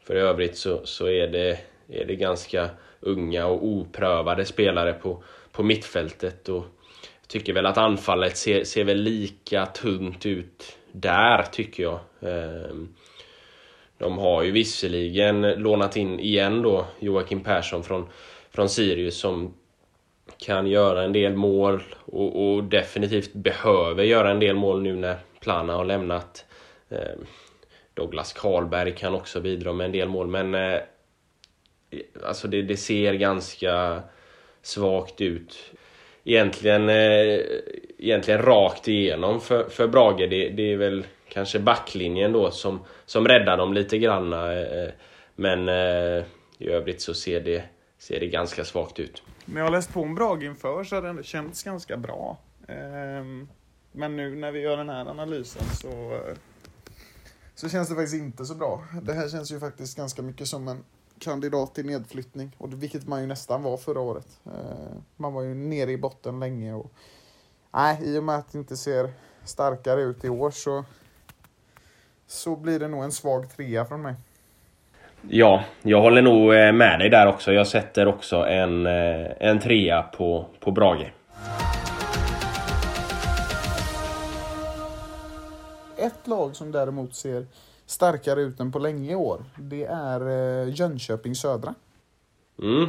för 0.03 0.15
i 0.15 0.19
övrigt 0.19 0.57
så, 0.57 0.85
så 0.85 1.07
är, 1.07 1.27
det, 1.27 1.59
är 1.87 2.05
det 2.05 2.15
ganska 2.15 2.69
unga 2.99 3.47
och 3.47 3.65
oprövade 3.65 4.45
spelare 4.45 4.93
på, 4.93 5.23
på 5.51 5.63
mittfältet. 5.63 6.49
Och 6.49 6.65
tycker 7.27 7.53
väl 7.53 7.65
att 7.65 7.77
anfallet 7.77 8.37
ser, 8.37 8.63
ser 8.63 8.83
väl 8.83 9.01
lika 9.01 9.65
tunt 9.65 10.25
ut 10.25 10.77
där, 10.91 11.43
tycker 11.43 11.83
jag. 11.83 11.99
Ehm, 12.21 12.95
de 13.97 14.17
har 14.17 14.43
ju 14.43 14.51
visserligen 14.51 15.41
lånat 15.41 15.97
in 15.97 16.19
igen 16.19 16.61
då 16.61 16.85
Joakim 16.99 17.43
Persson 17.43 17.83
från, 17.83 18.09
från 18.49 18.69
Sirius 18.69 19.19
som 19.19 19.53
kan 20.37 20.67
göra 20.67 21.03
en 21.03 21.13
del 21.13 21.35
mål 21.35 21.83
och, 22.05 22.55
och 22.55 22.63
definitivt 22.63 23.33
behöver 23.33 24.03
göra 24.03 24.31
en 24.31 24.39
del 24.39 24.55
mål 24.55 24.81
nu 24.81 24.95
när 24.95 25.17
Plana 25.39 25.73
har 25.73 25.85
lämnat. 25.85 26.45
Ehm, 26.89 27.25
Douglas 27.93 28.33
Karlberg 28.33 28.95
kan 28.95 29.13
också 29.13 29.41
bidra 29.41 29.73
med 29.73 29.85
en 29.85 29.91
del 29.91 30.09
mål 30.09 30.27
men 30.27 30.55
eh, 30.55 30.79
alltså 32.23 32.47
det, 32.47 32.61
det 32.61 32.77
ser 32.77 33.13
ganska 33.13 34.01
svagt 34.61 35.21
ut. 35.21 35.71
Egentligen, 36.29 36.89
eh, 36.89 37.39
egentligen 37.97 38.41
rakt 38.41 38.87
igenom 38.87 39.41
för, 39.41 39.69
för 39.69 39.87
Brage. 39.87 40.29
Det, 40.29 40.49
det 40.49 40.73
är 40.73 40.77
väl 40.77 41.05
kanske 41.29 41.59
backlinjen 41.59 42.31
då 42.31 42.51
som, 42.51 42.79
som 43.05 43.27
räddar 43.27 43.57
dem 43.57 43.73
lite 43.73 43.97
grann. 43.97 44.33
Eh, 44.33 44.39
eh 44.39 44.89
men 45.35 45.69
eh, 45.69 46.23
i 46.57 46.69
övrigt 46.69 47.01
så 47.01 47.13
ser 47.13 47.39
det, 47.39 47.63
ser 47.97 48.19
det 48.19 48.27
ganska 48.27 48.65
svagt 48.65 48.99
ut. 48.99 49.23
När 49.45 49.61
jag 49.61 49.65
har 49.65 49.71
läst 49.71 49.93
på 49.93 50.01
om 50.01 50.15
Brage 50.15 50.43
inför 50.43 50.83
så 50.83 50.95
har 50.95 51.01
det 51.01 51.09
ändå 51.09 51.23
känts 51.23 51.63
ganska 51.63 51.97
bra. 51.97 52.37
Ehm, 52.67 53.47
men 53.91 54.15
nu 54.15 54.35
när 54.35 54.51
vi 54.51 54.59
gör 54.59 54.77
den 54.77 54.89
här 54.89 55.05
analysen 55.05 55.63
så, 55.73 56.13
eh, 56.13 56.37
så 57.55 57.69
känns 57.69 57.89
det 57.89 57.95
faktiskt 57.95 58.15
inte 58.15 58.45
så 58.45 58.55
bra. 58.55 58.83
Det 59.01 59.13
här 59.13 59.29
känns 59.29 59.51
ju 59.51 59.59
faktiskt 59.59 59.97
ganska 59.97 60.21
mycket 60.21 60.47
som 60.47 60.67
en 60.67 60.83
kandidat 61.19 61.75
till 61.75 61.85
nedflyttning, 61.85 62.55
och 62.57 62.83
vilket 62.83 63.07
man 63.07 63.21
ju 63.21 63.27
nästan 63.27 63.63
var 63.63 63.77
förra 63.77 63.99
året. 63.99 64.39
Ehm, 64.45 65.03
man 65.15 65.33
var 65.33 65.41
ju 65.41 65.53
nere 65.53 65.91
i 65.91 65.97
botten 65.97 66.39
länge 66.39 66.73
och 66.73 66.91
nej, 67.73 67.99
i 68.03 68.17
och 68.19 68.23
med 68.23 68.35
att 68.35 68.51
det 68.51 68.57
inte 68.57 68.77
ser 68.77 69.09
starkare 69.43 70.01
ut 70.01 70.25
i 70.25 70.29
år 70.29 70.51
så, 70.51 70.85
så 72.27 72.55
blir 72.55 72.79
det 72.79 72.87
nog 72.87 73.03
en 73.03 73.11
svag 73.11 73.55
trea 73.55 73.85
från 73.85 74.01
mig. 74.01 74.15
Ja, 75.29 75.63
jag 75.81 76.01
håller 76.01 76.21
nog 76.21 76.53
eh, 76.53 76.71
med 76.71 76.99
dig 76.99 77.09
där 77.09 77.27
också. 77.27 77.53
Jag 77.53 77.67
sätter 77.67 78.07
också 78.07 78.35
en, 78.35 78.85
eh, 78.85 79.31
en 79.39 79.59
trea 79.59 80.01
på, 80.01 80.45
på 80.59 80.71
Brage. 80.71 81.13
Ett 85.97 86.27
lag 86.27 86.55
som 86.55 86.71
däremot 86.71 87.15
ser 87.15 87.45
starkare 87.87 88.41
ut 88.41 88.59
än 88.59 88.71
på 88.71 88.79
länge 88.79 89.11
i 89.11 89.15
år, 89.15 89.43
det 89.55 89.83
är 89.83 90.21
eh, 90.29 90.73
Jönköping 90.73 91.35
Södra. 91.35 91.75
Mm. 92.61 92.83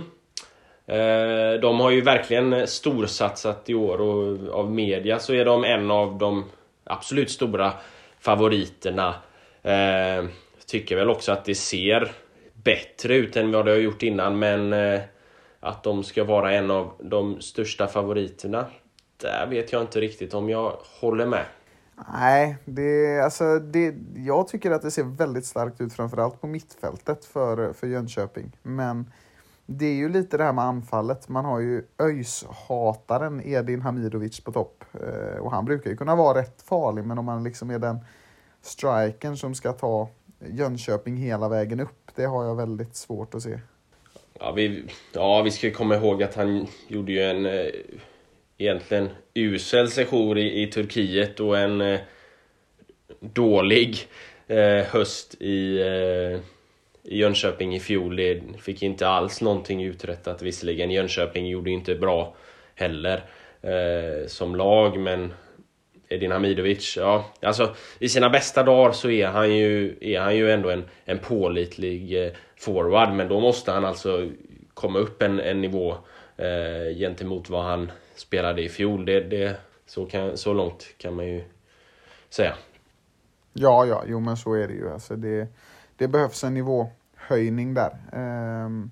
Eh, 0.87 1.61
de 1.61 1.81
har 1.81 1.91
ju 1.91 2.01
verkligen 2.01 2.53
eh, 2.53 2.67
storsatsat 2.67 3.71
i 3.71 3.75
år 3.75 4.01
och 4.01 4.49
av 4.61 4.71
media 4.71 5.19
så 5.19 5.35
är 5.35 5.45
de 5.45 5.65
en 5.65 5.91
av 5.91 6.19
de 6.19 6.45
absolut 6.85 7.31
stora 7.31 7.73
favoriterna. 8.21 9.15
Eh, 9.63 10.25
tycker 10.67 10.97
väl 10.97 11.11
också 11.11 11.33
att 11.33 11.45
det 11.45 11.55
ser 11.55 12.13
bättre 12.53 13.17
ut 13.17 13.37
än 13.37 13.53
vad 13.53 13.65
det 13.65 13.71
har 13.71 13.79
gjort 13.79 14.03
innan 14.03 14.39
men 14.39 14.73
eh, 14.73 15.01
att 15.61 15.83
de 15.83 16.05
ska 16.05 16.25
vara 16.25 16.53
en 16.53 16.71
av 16.71 16.93
de 16.99 17.41
största 17.41 17.87
favoriterna 17.87 18.67
där 19.17 19.47
vet 19.47 19.73
jag 19.73 19.83
inte 19.83 20.01
riktigt 20.01 20.35
om 20.35 20.51
jag 20.51 20.79
håller 21.01 21.27
med. 21.27 21.45
Nej, 22.13 22.57
det, 22.65 23.21
alltså 23.21 23.59
det, 23.59 23.95
jag 24.17 24.49
tycker 24.49 24.71
att 24.71 24.83
det 24.83 24.91
ser 24.91 25.03
väldigt 25.03 25.47
starkt 25.47 25.81
ut 25.81 25.93
framförallt 25.93 26.41
på 26.41 26.47
mittfältet 26.47 27.25
för, 27.25 27.73
för 27.73 27.87
Jönköping. 27.87 28.57
Men 28.63 29.11
det 29.67 29.87
är 29.87 29.95
ju 29.95 30.09
lite 30.09 30.37
det 30.37 30.45
här 30.45 30.53
med 30.53 30.65
anfallet. 30.65 31.29
Man 31.29 31.45
har 31.45 31.61
ju 31.61 31.83
ÖIS-hataren 31.99 33.43
Edin 33.45 33.83
Hamidovic 33.83 34.41
på 34.41 34.53
topp. 34.53 34.85
Eh, 34.93 35.39
och 35.39 35.51
han 35.51 35.65
brukar 35.65 35.91
ju 35.91 35.97
kunna 35.97 36.17
vara 36.17 36.39
rätt 36.39 36.63
farlig, 36.63 37.05
men 37.05 37.19
om 37.19 37.25
man 37.25 37.45
liksom 37.45 37.71
är 37.71 37.79
den 37.79 37.99
strikern 38.63 39.37
som 39.37 39.55
ska 39.55 39.73
ta 39.73 40.09
Jönköping 40.47 41.17
hela 41.17 41.49
vägen 41.49 41.81
upp, 41.81 42.11
det 42.15 42.25
har 42.25 42.45
jag 42.45 42.57
väldigt 42.57 42.97
svårt 42.97 43.35
att 43.35 43.43
se. 43.43 43.61
Ja, 44.41 44.53
vi, 44.53 44.85
ja, 45.13 45.43
vi 45.43 45.51
ska 45.51 45.71
komma 45.71 45.97
ihåg 45.97 46.23
att 46.23 46.35
han 46.35 46.67
gjorde 46.89 47.13
ju 47.13 47.23
en 47.23 47.47
eh, 47.47 47.67
egentligen 48.59 49.09
usel 49.35 49.91
session 49.91 50.39
i, 50.39 50.63
i 50.63 50.67
Turkiet 50.67 51.41
och 51.41 51.59
en 51.59 51.81
eh, 51.81 52.01
dålig 53.21 53.97
eh, 54.47 54.85
höst 54.85 55.35
i, 55.41 55.81
eh, 55.81 56.41
i 57.03 57.19
Jönköping 57.19 57.75
i 57.75 57.81
fjol. 57.81 58.17
Det 58.17 58.43
fick 58.61 58.83
inte 58.83 59.09
alls 59.09 59.41
någonting 59.41 59.85
uträttat 59.85 60.43
visserligen. 60.43 60.91
Jönköping 60.91 61.47
gjorde 61.47 61.71
inte 61.71 61.95
bra 61.95 62.35
heller 62.75 63.25
eh, 63.63 64.27
som 64.27 64.57
lag 64.57 64.99
men 64.99 65.33
Edin 66.09 66.33
Hamidovic, 66.33 66.97
ja, 66.97 67.25
alltså 67.43 67.75
i 67.99 68.09
sina 68.09 68.31
bästa 68.31 68.63
dagar 68.63 68.93
så 68.93 69.11
är 69.11 69.27
han 69.27 69.57
ju, 69.57 69.97
är 70.01 70.21
han 70.21 70.37
ju 70.37 70.51
ändå 70.51 70.71
en, 70.71 70.85
en 71.05 71.19
pålitlig 71.19 72.25
eh, 72.25 72.33
forward 72.57 73.13
men 73.13 73.29
då 73.29 73.41
måste 73.41 73.73
han 73.73 73.85
alltså 73.85 74.29
komma 74.75 74.99
upp 74.99 75.23
en, 75.23 75.41
en 75.41 75.61
nivå 75.61 75.97
eh, 76.37 76.97
gentemot 76.99 77.51
vad 77.51 77.65
han 77.65 77.93
spelade 78.21 78.62
i 78.62 78.69
fjol. 78.69 79.05
Det, 79.05 79.21
det, 79.21 79.57
så, 79.87 80.07
kan, 80.07 80.37
så 80.37 80.53
långt 80.53 80.85
kan 80.99 81.14
man 81.14 81.27
ju 81.27 81.45
säga. 82.31 82.55
Ja, 83.53 83.87
ja, 83.87 84.03
jo 84.07 84.21
men 84.21 84.37
så 84.37 84.55
är 84.55 84.69
det 84.69 84.75
ju. 84.75 84.93
Alltså 84.93 85.16
det, 85.16 85.49
det 85.97 86.09
behövs 86.09 86.45
en 86.45 86.55
nivåhöjning 86.55 87.75
där. 87.75 87.97
Ehm, 88.12 88.91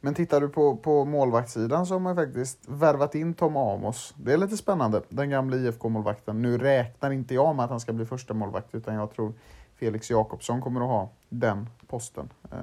Men 0.00 0.14
tittar 0.14 0.40
du 0.40 0.48
på, 0.48 0.76
på 0.76 1.04
målvaktssidan 1.04 1.86
så 1.86 1.94
har 1.94 2.00
man 2.00 2.16
faktiskt 2.16 2.58
värvat 2.68 3.14
in 3.14 3.34
Tom 3.34 3.56
Amos. 3.56 4.14
Det 4.16 4.32
är 4.32 4.36
lite 4.36 4.56
spännande, 4.56 5.02
den 5.08 5.30
gamla 5.30 5.56
IFK-målvakten. 5.56 6.42
Nu 6.42 6.58
räknar 6.58 7.10
inte 7.10 7.34
jag 7.34 7.56
med 7.56 7.64
att 7.64 7.70
han 7.70 7.80
ska 7.80 7.92
bli 7.92 8.06
första 8.06 8.34
målvakt 8.34 8.74
utan 8.74 8.94
jag 8.94 9.12
tror 9.14 9.32
Felix 9.76 10.10
Jakobsson 10.10 10.60
kommer 10.60 10.80
att 10.80 10.86
ha 10.86 11.08
den 11.28 11.68
posten. 11.86 12.28
Ehm, 12.52 12.58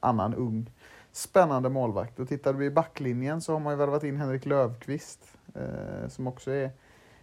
annan 0.00 0.34
ung, 0.34 0.70
spännande 1.12 1.68
målvakt. 1.68 2.18
Och 2.18 2.28
tittar 2.28 2.52
du 2.52 2.64
i 2.64 2.70
backlinjen 2.70 3.40
så 3.40 3.52
har 3.52 3.60
man 3.60 3.72
ju 3.72 3.76
värvat 3.76 4.04
in 4.04 4.16
Henrik 4.16 4.46
Lövqvist 4.46 5.20
eh, 5.54 6.08
som 6.08 6.26
också 6.26 6.50
är 6.50 6.70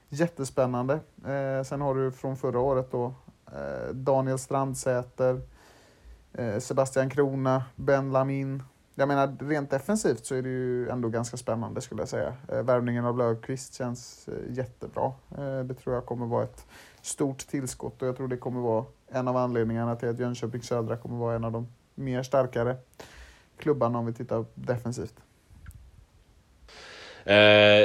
jättespännande. 0.09 0.93
Eh, 1.25 1.63
sen 1.63 1.81
har 1.81 1.95
du 1.95 2.11
från 2.11 2.38
förra 2.38 2.59
året 2.59 2.91
då 2.91 3.13
eh, 3.53 3.93
Daniel 3.93 4.39
Strandsäter, 4.39 5.41
eh, 6.33 6.59
Sebastian 6.59 7.09
Krona, 7.09 7.63
Ben 7.75 8.11
Lamin, 8.11 8.63
jag 8.97 9.07
menar, 9.07 9.36
rent 9.39 9.69
defensivt 9.69 10.25
så 10.25 10.36
är 10.36 10.41
det 10.41 10.49
ju 10.49 10.89
ändå 10.89 11.09
ganska 11.09 11.38
spännande 11.38 11.81
skulle 11.81 12.01
jag 12.01 12.09
säga. 12.09 12.33
Eh, 12.47 12.63
värvningen 12.63 13.05
av 13.05 13.17
Löfqvist 13.17 13.73
känns 13.73 14.27
eh, 14.27 14.57
jättebra. 14.57 15.13
Eh, 15.38 15.59
det 15.59 15.73
tror 15.73 15.95
jag 15.95 16.05
kommer 16.05 16.25
vara 16.25 16.43
ett 16.43 16.65
stort 17.01 17.38
tillskott 17.38 18.01
och 18.01 18.07
jag 18.07 18.17
tror 18.17 18.27
det 18.27 18.38
kommer 18.38 18.61
vara 18.61 18.86
en 19.07 19.27
av 19.27 19.38
anledningarna 19.38 19.95
till 19.95 20.09
att 20.09 20.19
Jönköping 20.19 20.61
Södra 20.61 20.97
kommer 20.97 21.17
vara 21.17 21.36
en 21.36 21.43
av 21.43 21.51
de 21.51 21.67
mer 21.95 22.23
starkare 22.23 22.77
Klubban 23.60 23.95
om 23.95 24.06
vi 24.06 24.14
tittar 24.14 24.45
defensivt. 24.53 25.16
Eh, 27.26 27.36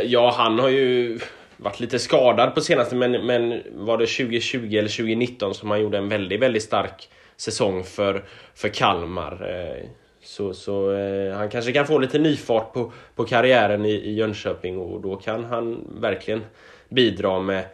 ja, 0.02 0.34
han 0.36 0.58
har 0.58 0.68
ju 0.68 1.18
varit 1.56 1.80
lite 1.80 1.98
skadad 1.98 2.54
på 2.54 2.60
senaste, 2.60 2.96
men, 2.96 3.26
men 3.26 3.62
var 3.74 3.98
det 3.98 4.06
2020 4.06 4.76
eller 4.76 4.88
2019 4.88 5.54
som 5.54 5.70
han 5.70 5.80
gjorde 5.80 5.98
en 5.98 6.08
väldigt, 6.08 6.40
väldigt 6.40 6.62
stark 6.62 7.08
säsong 7.36 7.84
för, 7.84 8.24
för 8.54 8.68
Kalmar. 8.68 9.48
Eh, 9.50 9.86
så, 10.22 10.54
så 10.54 10.92
eh, 10.92 11.34
han 11.34 11.48
kanske 11.48 11.72
kan 11.72 11.86
få 11.86 11.98
lite 11.98 12.18
nyfart 12.18 12.72
på, 12.72 12.92
på 13.14 13.24
karriären 13.24 13.84
i, 13.84 13.92
i 13.92 14.14
Jönköping 14.14 14.78
och 14.78 15.00
då 15.00 15.16
kan 15.16 15.44
han 15.44 15.86
verkligen 16.00 16.44
bidra 16.88 17.40
med, 17.40 17.64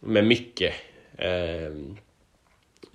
med 0.00 0.24
mycket. 0.24 0.74
Eh, 1.16 1.72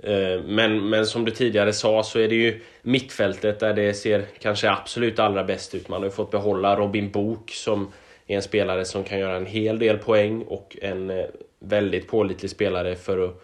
Eh, 0.04 0.42
men, 0.46 0.90
men 0.90 1.06
som 1.06 1.26
du 1.26 1.32
tidigare 1.32 1.74
sa 1.74 2.04
så 2.04 2.20
är 2.20 2.28
det 2.28 2.36
ju 2.36 2.60
mittfältet 2.82 3.60
där 3.60 3.74
det 3.74 3.94
ser 3.94 4.26
kanske 4.40 4.70
absolut 4.70 5.20
allra 5.20 5.44
bäst 5.44 5.76
ut. 5.76 5.90
Man 5.90 6.02
har 6.02 6.06
ju 6.06 6.12
fått 6.12 6.32
behålla 6.32 6.76
Robin 6.76 7.12
Bok 7.12 7.52
som 7.52 7.92
är 8.28 8.36
en 8.36 8.42
spelare 8.42 8.86
som 8.86 9.04
kan 9.04 9.20
göra 9.20 9.36
en 9.36 9.46
hel 9.46 9.80
del 9.80 9.98
poäng 9.98 10.42
och 10.42 10.78
en 10.82 11.10
eh, 11.10 11.26
väldigt 11.60 12.08
pålitlig 12.08 12.52
spelare 12.52 12.96
för 12.96 13.26
att 13.26 13.42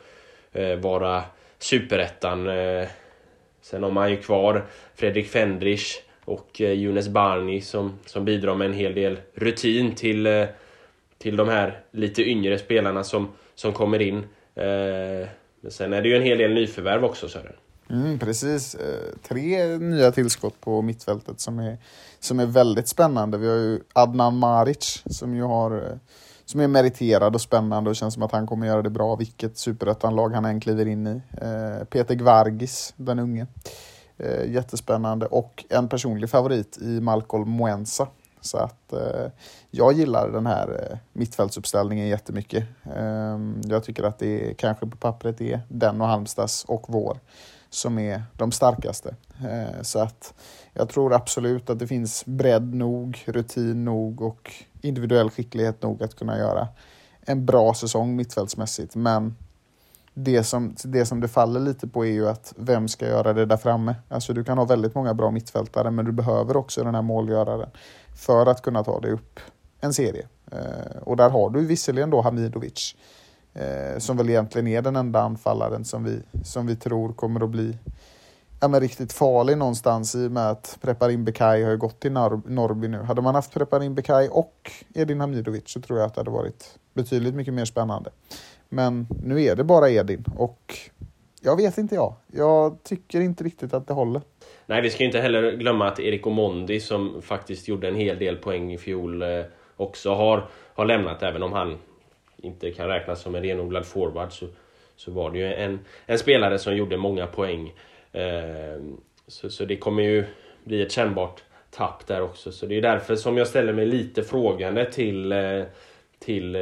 eh, 0.53 0.75
vara 0.75 1.23
superettan 1.59 2.49
Sen 3.61 3.83
har 3.83 3.91
man 3.91 4.11
ju 4.11 4.17
kvar 4.17 4.65
Fredrik 4.95 5.27
Fendrich 5.27 5.95
och 6.25 6.61
eh, 6.61 6.71
Younes 6.71 7.09
Barni 7.09 7.61
som, 7.61 7.99
som 8.05 8.25
bidrar 8.25 8.55
med 8.55 8.65
en 8.65 8.73
hel 8.73 8.93
del 8.93 9.17
rutin 9.33 9.95
till, 9.95 10.45
till 11.17 11.35
de 11.35 11.49
här 11.49 11.79
lite 11.91 12.23
yngre 12.23 12.57
spelarna 12.57 13.03
som, 13.03 13.33
som 13.55 13.73
kommer 13.73 14.01
in. 14.01 14.23
Men 15.61 15.71
sen 15.71 15.93
är 15.93 16.01
det 16.01 16.09
ju 16.09 16.15
en 16.15 16.23
hel 16.23 16.37
del 16.37 16.53
nyförvärv 16.53 17.03
också 17.03 17.29
Sören. 17.29 17.53
Mm, 17.89 18.19
precis. 18.19 18.75
Eh, 18.75 19.17
tre 19.27 19.77
nya 19.77 20.11
tillskott 20.11 20.61
på 20.61 20.81
mittfältet 20.81 21.39
som 21.39 21.59
är, 21.59 21.77
som 22.19 22.39
är 22.39 22.45
väldigt 22.45 22.87
spännande. 22.87 23.37
Vi 23.37 23.47
har 23.47 23.55
ju 23.55 23.79
Adnan 23.93 24.37
Maric 24.37 25.03
som 25.05 25.35
ju 25.35 25.43
har 25.43 25.71
eh, 25.77 25.97
som 26.45 26.59
är 26.59 26.67
meriterad 26.67 27.35
och 27.35 27.41
spännande 27.41 27.89
och 27.89 27.95
känns 27.95 28.13
som 28.13 28.23
att 28.23 28.31
han 28.31 28.47
kommer 28.47 28.67
göra 28.67 28.81
det 28.81 28.89
bra 28.89 29.15
vilket 29.15 29.57
superettanlag 29.57 30.29
han 30.29 30.45
än 30.45 30.59
kliver 30.59 30.87
in 30.87 31.07
i. 31.07 31.21
Eh, 31.41 31.83
Peter 31.85 32.15
Gvargis, 32.15 32.93
den 32.97 33.19
unge. 33.19 33.47
Jättespännande 34.45 35.25
och 35.25 35.65
en 35.69 35.89
personlig 35.89 36.29
favorit 36.29 36.77
i 36.81 37.01
Malcolm 37.01 37.49
Moensa. 37.49 38.07
Så 38.47 38.57
att 38.57 38.93
eh, 38.93 39.31
jag 39.71 39.93
gillar 39.93 40.29
den 40.29 40.45
här 40.45 40.89
eh, 40.91 40.97
mittfältsuppställningen 41.13 42.07
jättemycket. 42.07 42.63
Eh, 42.95 43.39
jag 43.63 43.83
tycker 43.83 44.03
att 44.03 44.19
det 44.19 44.49
är, 44.49 44.53
kanske 44.53 44.87
på 44.87 44.97
pappret 44.97 45.41
är 45.41 45.61
den 45.69 46.01
och 46.01 46.07
Halmstads 46.07 46.63
och 46.63 46.85
vår 46.87 47.19
som 47.69 47.99
är 47.99 48.23
de 48.33 48.51
starkaste. 48.51 49.15
Eh, 49.41 49.81
så 49.81 49.99
att 49.99 50.33
jag 50.73 50.89
tror 50.89 51.13
absolut 51.13 51.69
att 51.69 51.79
det 51.79 51.87
finns 51.87 52.25
bredd 52.25 52.75
nog, 52.75 53.23
rutin 53.25 53.85
nog 53.85 54.21
och 54.21 54.53
individuell 54.81 55.29
skicklighet 55.29 55.81
nog 55.81 56.03
att 56.03 56.15
kunna 56.15 56.37
göra 56.37 56.67
en 57.21 57.45
bra 57.45 57.73
säsong 57.73 58.15
mittfältsmässigt. 58.15 58.95
Men 58.95 59.35
det 60.19 60.43
som, 60.43 60.75
det 60.83 61.05
som 61.05 61.19
det 61.19 61.27
faller 61.27 61.59
lite 61.59 61.87
på 61.87 62.05
är 62.05 62.11
ju 62.11 62.29
att 62.29 62.53
vem 62.57 62.87
ska 62.87 63.07
göra 63.07 63.33
det 63.33 63.45
där 63.45 63.57
framme? 63.57 63.95
Alltså 64.09 64.33
du 64.33 64.43
kan 64.43 64.57
ha 64.57 64.65
väldigt 64.65 64.95
många 64.95 65.13
bra 65.13 65.31
mittfältare 65.31 65.91
men 65.91 66.05
du 66.05 66.11
behöver 66.11 66.57
också 66.57 66.83
den 66.83 66.95
här 66.95 67.01
målgöraren 67.01 67.69
för 68.15 68.45
att 68.45 68.61
kunna 68.61 68.83
ta 68.83 68.99
dig 68.99 69.11
upp 69.11 69.39
en 69.79 69.93
serie. 69.93 70.27
Eh, 70.51 71.01
och 71.01 71.17
där 71.17 71.29
har 71.29 71.49
du 71.49 71.65
visserligen 71.65 72.09
då 72.09 72.21
Hamidovic 72.21 72.95
eh, 73.53 73.97
som 73.97 74.17
väl 74.17 74.29
egentligen 74.29 74.67
är 74.67 74.81
den 74.81 74.95
enda 74.95 75.21
anfallaren 75.21 75.85
som 75.85 76.03
vi, 76.03 76.19
som 76.43 76.67
vi 76.67 76.75
tror 76.75 77.13
kommer 77.13 77.43
att 77.43 77.49
bli 77.49 77.77
ja, 78.59 78.67
men 78.67 78.81
riktigt 78.81 79.13
farlig 79.13 79.57
någonstans 79.57 80.15
i 80.15 80.27
och 80.27 80.31
med 80.31 80.49
att 80.49 80.77
Preparin 80.81 81.25
Bekai 81.25 81.63
har 81.63 81.75
gått 81.75 81.99
till 81.99 82.11
Nor 82.11 82.41
Norrby 82.45 82.87
nu. 82.87 82.97
Hade 82.97 83.21
man 83.21 83.35
haft 83.35 83.53
Preparin 83.53 83.95
Bekai 83.95 84.29
och 84.31 84.71
Edin 84.93 85.21
Hamidovic 85.21 85.63
så 85.65 85.81
tror 85.81 85.99
jag 85.99 86.05
att 86.07 86.15
det 86.15 86.21
hade 86.21 86.31
varit 86.31 86.79
betydligt 86.93 87.35
mycket 87.35 87.53
mer 87.53 87.65
spännande. 87.65 88.09
Men 88.69 89.07
nu 89.23 89.43
är 89.43 89.55
det 89.55 89.63
bara 89.63 89.89
Edin 89.89 90.25
och 90.35 90.75
jag 91.41 91.55
vet 91.55 91.77
inte 91.77 91.95
jag. 91.95 92.13
Jag 92.33 92.83
tycker 92.83 93.21
inte 93.21 93.43
riktigt 93.43 93.73
att 93.73 93.87
det 93.87 93.93
håller. 93.93 94.21
Nej, 94.65 94.81
vi 94.81 94.89
ska 94.89 95.03
inte 95.03 95.19
heller 95.19 95.51
glömma 95.51 95.87
att 95.87 95.99
Erik 95.99 96.27
Omondi 96.27 96.79
som 96.79 97.21
faktiskt 97.21 97.67
gjorde 97.67 97.87
en 97.87 97.95
hel 97.95 98.19
del 98.19 98.35
poäng 98.35 98.73
i 98.73 98.77
fjol 98.77 99.21
eh, 99.21 99.43
också 99.75 100.13
har, 100.13 100.49
har 100.73 100.85
lämnat. 100.85 101.23
Även 101.23 101.43
om 101.43 101.53
han 101.53 101.77
inte 102.37 102.71
kan 102.71 102.87
räknas 102.87 103.21
som 103.21 103.35
en 103.35 103.43
renodlad 103.43 103.85
forward 103.85 104.31
så, 104.31 104.47
så 104.95 105.11
var 105.11 105.31
det 105.31 105.37
ju 105.37 105.53
en, 105.53 105.79
en 106.05 106.19
spelare 106.19 106.59
som 106.59 106.75
gjorde 106.75 106.97
många 106.97 107.27
poäng. 107.27 107.73
Eh, 108.11 108.81
så, 109.27 109.49
så 109.49 109.65
det 109.65 109.77
kommer 109.77 110.03
ju 110.03 110.25
bli 110.63 110.81
ett 110.81 110.91
kännbart 110.91 111.43
tapp 111.71 112.07
där 112.07 112.21
också. 112.21 112.51
Så 112.51 112.65
det 112.65 112.77
är 112.77 112.81
därför 112.81 113.15
som 113.15 113.37
jag 113.37 113.47
ställer 113.47 113.73
mig 113.73 113.85
lite 113.85 114.23
frågande 114.23 114.91
till, 114.91 115.31
eh, 115.31 115.63
till 116.19 116.55
eh, 116.55 116.61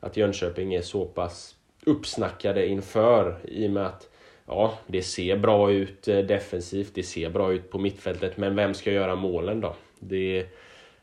att 0.00 0.16
Jönköping 0.16 0.74
är 0.74 0.82
så 0.82 1.04
pass 1.04 1.54
uppsnackade 1.84 2.66
inför 2.66 3.38
i 3.44 3.66
och 3.66 3.70
med 3.70 3.86
att 3.86 4.08
ja, 4.46 4.78
det 4.86 5.02
ser 5.02 5.36
bra 5.36 5.72
ut 5.72 6.08
eh, 6.08 6.18
defensivt, 6.18 6.94
det 6.94 7.02
ser 7.02 7.30
bra 7.30 7.52
ut 7.52 7.70
på 7.70 7.78
mittfältet, 7.78 8.36
men 8.36 8.56
vem 8.56 8.74
ska 8.74 8.92
göra 8.92 9.14
målen 9.14 9.60
då? 9.60 9.74
Det, 9.98 10.46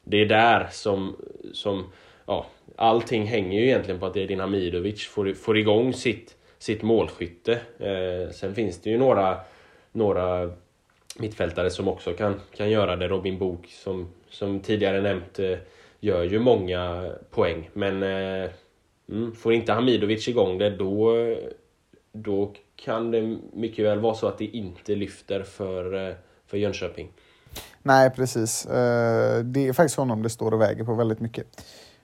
det 0.03 0.21
är 0.21 0.25
där 0.25 0.67
som, 0.71 1.15
som 1.53 1.85
ja, 2.25 2.45
allting 2.75 3.25
hänger 3.25 3.59
ju 3.59 3.65
egentligen 3.65 3.99
på 3.99 4.05
att 4.05 4.17
Edin 4.17 4.39
Hamidovic 4.39 5.07
får, 5.07 5.33
får 5.33 5.57
igång 5.57 5.93
sitt, 5.93 6.35
sitt 6.57 6.81
målskytte. 6.81 7.59
Eh, 7.79 8.31
sen 8.31 8.55
finns 8.55 8.81
det 8.81 8.89
ju 8.89 8.97
några, 8.97 9.37
några 9.91 10.51
mittfältare 11.19 11.69
som 11.69 11.87
också 11.87 12.13
kan, 12.13 12.41
kan 12.55 12.69
göra 12.69 12.95
det. 12.95 13.07
Robin 13.07 13.37
Bok 13.37 13.67
som, 13.67 14.09
som 14.29 14.59
tidigare 14.59 15.01
nämnt 15.01 15.39
eh, 15.39 15.57
gör 15.99 16.23
ju 16.23 16.39
många 16.39 17.11
poäng. 17.31 17.69
Men 17.73 18.03
eh, 18.03 18.49
mm, 19.11 19.35
får 19.35 19.53
inte 19.53 19.73
Hamidovic 19.73 20.27
igång 20.27 20.57
det 20.57 20.69
då, 20.69 21.15
då 22.11 22.53
kan 22.75 23.11
det 23.11 23.37
mycket 23.53 23.85
väl 23.85 23.99
vara 23.99 24.15
så 24.15 24.27
att 24.27 24.37
det 24.37 24.45
inte 24.45 24.95
lyfter 24.95 25.43
för, 25.43 26.09
eh, 26.09 26.15
för 26.47 26.57
Jönköping. 26.57 27.11
Nej, 27.83 28.09
precis. 28.09 28.65
Eh, 28.65 29.43
det 29.43 29.67
är 29.67 29.73
faktiskt 29.73 29.97
honom 29.97 30.23
det 30.23 30.29
står 30.29 30.53
och 30.53 30.61
väger 30.61 30.83
på 30.83 30.93
väldigt 30.93 31.19
mycket. 31.19 31.63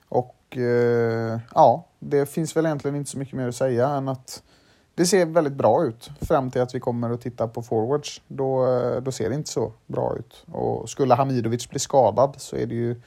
Och 0.10 0.58
eh, 0.58 1.40
ja, 1.54 1.88
det 2.00 2.30
finns 2.30 2.56
väl 2.56 2.66
egentligen 2.66 2.96
inte 2.96 3.10
så 3.10 3.18
mycket 3.18 3.34
mer 3.34 3.48
att 3.48 3.56
säga 3.56 3.88
än 3.88 4.10
att 4.10 4.44
det 4.96 5.06
ser 5.06 5.26
väldigt 5.26 5.54
bra 5.54 5.86
ut 5.86 6.10
fram 6.22 6.52
till 6.52 6.62
att 6.62 6.76
vi 6.76 6.80
kommer 6.80 7.12
och 7.12 7.22
titta 7.22 7.48
på 7.48 7.62
forwards. 7.62 8.22
Då, 8.28 8.66
då 9.00 9.12
ser 9.12 9.30
det 9.30 9.36
inte 9.36 9.50
så 9.50 9.74
bra 9.88 10.16
ut. 10.20 10.46
Och 10.52 10.90
skulle 10.90 11.14
Hamidovic 11.14 11.70
bli 11.70 11.80
skadad 11.80 12.36
så 12.38 12.56
är 12.56 12.66
det 12.66 12.76
ju 12.76 13.02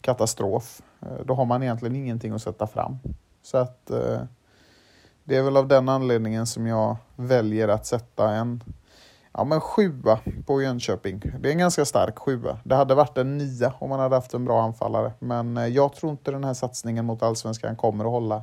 katastrof. 0.00 0.82
Då 1.24 1.34
har 1.34 1.44
man 1.44 1.62
egentligen 1.62 1.96
ingenting 1.96 2.32
att 2.32 2.42
sätta 2.42 2.66
fram. 2.66 2.98
Så 3.50 3.56
att 3.56 3.90
eh, 3.90 4.20
det 5.24 5.36
är 5.36 5.42
väl 5.42 5.56
av 5.56 5.68
den 5.68 5.88
anledningen 5.88 6.46
som 6.46 6.66
jag 6.66 6.96
väljer 7.16 7.68
att 7.68 7.86
sätta 7.86 8.30
en 8.30 8.64
Ja 9.32 9.44
men 9.44 9.60
sjua 9.60 10.20
på 10.46 10.62
Jönköping. 10.62 11.22
Det 11.40 11.48
är 11.48 11.52
en 11.52 11.58
ganska 11.58 11.84
stark 11.84 12.18
sjua. 12.18 12.58
Det 12.64 12.74
hade 12.74 12.94
varit 12.94 13.18
en 13.18 13.38
nia 13.38 13.74
om 13.78 13.88
man 13.88 14.00
hade 14.00 14.14
haft 14.14 14.34
en 14.34 14.44
bra 14.44 14.62
anfallare. 14.62 15.12
Men 15.18 15.56
eh, 15.56 15.66
jag 15.66 15.92
tror 15.92 16.12
inte 16.12 16.30
den 16.30 16.44
här 16.44 16.54
satsningen 16.54 17.04
mot 17.04 17.22
allsvenskan 17.22 17.76
kommer 17.76 18.04
att 18.04 18.10
hålla. 18.10 18.42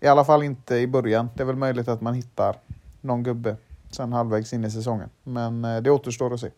I 0.00 0.06
alla 0.06 0.24
fall 0.24 0.42
inte 0.42 0.76
i 0.76 0.86
början. 0.86 1.28
Det 1.34 1.42
är 1.42 1.46
väl 1.46 1.56
möjligt 1.56 1.88
att 1.88 2.00
man 2.00 2.14
hittar 2.14 2.56
någon 3.00 3.22
gubbe 3.22 3.56
sen 3.90 4.12
halvvägs 4.12 4.52
in 4.52 4.64
i 4.64 4.70
säsongen. 4.70 5.10
Men 5.22 5.64
eh, 5.64 5.82
det 5.82 5.90
återstår 5.90 6.34
att 6.34 6.40
se. 6.40 6.50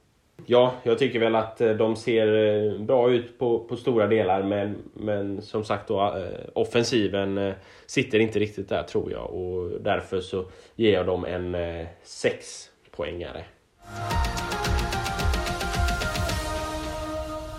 Ja, 0.46 0.74
jag 0.82 0.98
tycker 0.98 1.18
väl 1.18 1.34
att 1.34 1.60
eh, 1.60 1.70
de 1.70 1.96
ser 1.96 2.34
eh, 2.34 2.78
bra 2.80 3.10
ut 3.10 3.38
på, 3.38 3.58
på 3.58 3.76
stora 3.76 4.06
delar 4.06 4.42
men, 4.42 4.76
men 4.94 5.42
som 5.42 5.64
sagt 5.64 5.88
då 5.88 6.00
eh, 6.00 6.48
offensiven 6.52 7.52
sitter 7.86 8.18
inte 8.18 8.38
riktigt 8.38 8.68
där 8.68 8.82
tror 8.82 9.12
jag 9.12 9.30
och 9.30 9.70
därför 9.80 10.20
så 10.20 10.44
ger 10.76 10.92
jag 10.92 11.06
dem 11.06 11.24
en 11.24 11.56
sex 12.02 12.70
poängare. 12.90 13.44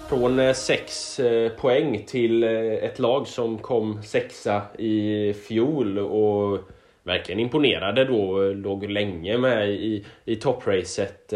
Från 0.10 0.56
sex 0.56 1.20
poäng 1.58 2.04
till 2.08 2.44
ett 2.44 3.00
lag 3.00 3.28
som 3.28 3.58
kom 3.58 4.04
sexa 4.04 4.62
i 4.78 5.34
fjol 5.34 6.00
och 6.00 6.60
verkligen 7.04 7.40
imponerade 7.40 8.06
då. 8.06 8.44
Låg 8.44 8.90
länge 8.90 9.38
med 9.38 9.70
i, 9.70 10.06
i 10.26 10.36
toppracet. 10.36 11.34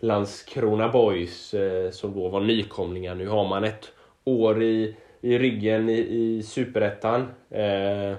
Landskrona 0.00 0.88
Boys 0.88 1.54
eh, 1.54 1.90
som 1.90 2.14
då 2.14 2.28
var 2.28 2.40
nykomlingar. 2.40 3.14
Nu 3.14 3.28
har 3.28 3.48
man 3.48 3.64
ett 3.64 3.92
år 4.24 4.62
i, 4.62 4.96
i 5.20 5.38
ryggen 5.38 5.88
i, 5.88 5.98
i 5.98 6.42
Superettan. 6.42 7.20
Eh, 7.50 8.16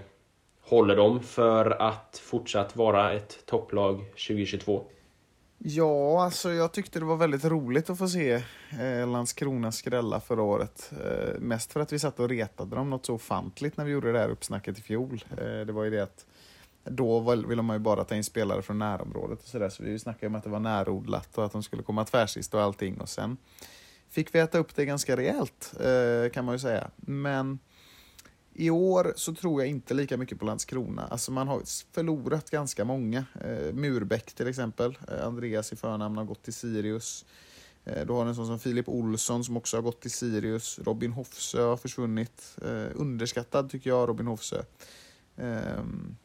håller 0.62 0.96
de 0.96 1.24
för 1.24 1.82
att 1.82 2.22
fortsatt 2.24 2.76
vara 2.76 3.14
ett 3.14 3.46
topplag 3.46 3.98
2022? 4.28 4.84
Ja, 5.60 6.24
alltså 6.24 6.52
jag 6.52 6.72
tyckte 6.72 7.00
det 7.00 7.06
var 7.06 7.16
väldigt 7.16 7.46
roligt 7.46 7.90
att 7.90 7.98
få 7.98 8.08
se 8.08 8.34
eh, 8.82 9.08
Landskrona 9.08 9.72
skrälla 9.72 10.20
förra 10.20 10.42
året. 10.42 10.92
Eh, 10.92 11.40
mest 11.40 11.74
för 11.74 11.80
att 11.80 11.94
vi 11.94 12.00
satt 12.00 12.20
och 12.20 12.30
retade 12.30 12.76
dem 12.76 12.90
något 12.90 13.06
så 13.06 13.14
ofantligt 13.14 13.78
när 13.78 13.86
vi 13.86 13.92
gjorde 13.92 14.12
det 14.12 14.20
här 14.20 14.30
uppsnacket 14.30 14.80
i 14.80 14.82
fjol. 14.82 15.24
Eh, 15.32 15.66
det 15.66 15.72
var 15.72 15.84
ju 15.84 15.90
det 15.90 16.04
att 16.04 16.26
då 16.90 17.36
ville 17.36 17.62
man 17.62 17.76
ju 17.76 17.80
bara 17.80 18.04
ta 18.04 18.16
in 18.16 18.24
spelare 18.24 18.62
från 18.62 18.80
närområdet 18.80 19.40
och 19.44 19.48
sådär, 19.48 19.70
så 19.70 19.84
vi 19.84 20.00
snackade 20.00 20.28
om 20.28 20.36
att 20.36 20.44
det 20.44 20.50
var 20.50 20.60
närodlat 20.60 21.38
och 21.38 21.46
att 21.46 21.52
de 21.52 21.64
skulle 21.64 21.84
komma 21.84 22.06
tvärsist 22.06 22.54
och 22.54 22.62
allting 22.62 23.02
och 23.02 23.10
sen 23.10 23.38
fick 24.10 24.36
vi 24.36 24.40
äta 24.40 24.58
upp 24.58 24.76
det 24.76 24.86
ganska 24.86 25.18
rejält, 25.18 25.74
eh, 25.80 26.32
kan 26.32 26.46
man 26.46 26.56
ju 26.56 26.60
säga. 26.60 26.92
Men 26.96 27.60
i 28.54 28.70
år 28.70 29.14
så 29.16 29.36
tror 29.36 29.62
jag 29.62 29.70
inte 29.70 29.94
lika 29.94 30.18
mycket 30.18 30.40
på 30.40 30.46
Landskrona. 30.46 31.08
Alltså 31.08 31.32
man 31.32 31.48
har 31.48 31.62
förlorat 31.94 32.50
ganska 32.50 32.86
många. 32.86 33.26
Eh, 33.42 33.74
Murbeck 33.74 34.34
till 34.34 34.48
exempel. 34.48 34.98
Eh, 35.12 35.28
Andreas 35.28 35.74
i 35.74 35.76
förnamn 35.76 36.18
har 36.18 36.26
gått 36.26 36.44
till 36.44 36.54
Sirius. 36.54 37.26
Du 38.06 38.14
har 38.14 38.26
en 38.26 38.36
sån 38.36 38.48
som 38.48 38.60
Filip 38.60 38.90
Olsson 38.90 39.44
som 39.44 39.58
också 39.58 39.78
har 39.78 39.82
gått 39.82 40.02
till 40.02 40.12
Sirius. 40.12 40.80
Robin 40.80 41.12
Hofsö 41.12 41.64
har 41.64 41.78
försvunnit. 41.78 42.58
Underskattad 42.94 43.70
tycker 43.70 43.90
jag, 43.90 44.10
Robin 44.10 44.28
Hofsö. 44.28 44.64
Ehm, 45.38 46.16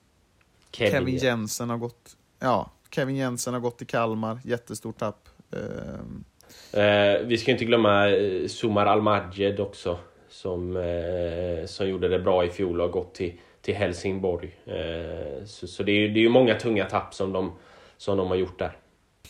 Kevin, 0.73 0.93
Kevin 0.93 1.17
Jensen 1.17 1.71
har 1.71 1.79
gått... 1.79 2.17
Ja, 2.39 2.71
Kevin 2.91 3.17
Jensen 3.17 3.55
har 3.55 3.61
gått 3.61 3.79
till 3.79 3.87
Kalmar. 3.87 4.41
Jättestort 4.45 4.99
tapp. 4.99 5.29
Ehm, 5.53 6.25
Eh, 6.73 7.21
vi 7.27 7.39
ska 7.39 7.51
inte 7.51 7.65
glömma 7.65 8.09
eh, 8.11 8.47
Sumar 8.49 8.87
Almaged 8.87 9.61
också. 9.61 9.99
Som, 10.29 10.77
eh, 10.77 11.67
som 11.67 11.89
gjorde 11.89 12.09
det 12.09 12.19
bra 12.19 12.45
i 12.45 12.51
fjol 12.51 12.81
och 12.81 12.87
har 12.87 12.93
gått 12.93 13.15
till, 13.15 13.33
till 13.61 13.75
Helsingborg. 13.75 14.57
Eh, 14.67 15.45
så 15.45 15.67
så 15.67 15.83
det, 15.83 15.93
är, 15.93 16.09
det 16.09 16.25
är 16.25 16.29
många 16.29 16.55
tunga 16.55 16.85
tapp 16.85 17.15
som 17.15 17.33
de, 17.33 17.53
som 17.97 18.17
de 18.17 18.29
har 18.29 18.37
gjort 18.37 18.59
där. 18.59 18.77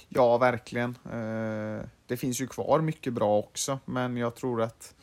Ja, 0.08 0.38
verkligen. 0.38 0.98
Eh, 1.12 1.86
det 2.06 2.16
finns 2.16 2.40
ju 2.40 2.46
kvar 2.46 2.80
mycket 2.80 3.12
bra 3.12 3.38
också, 3.38 3.78
men 3.84 4.16
jag 4.16 4.34
tror 4.34 4.62
att 4.62 4.94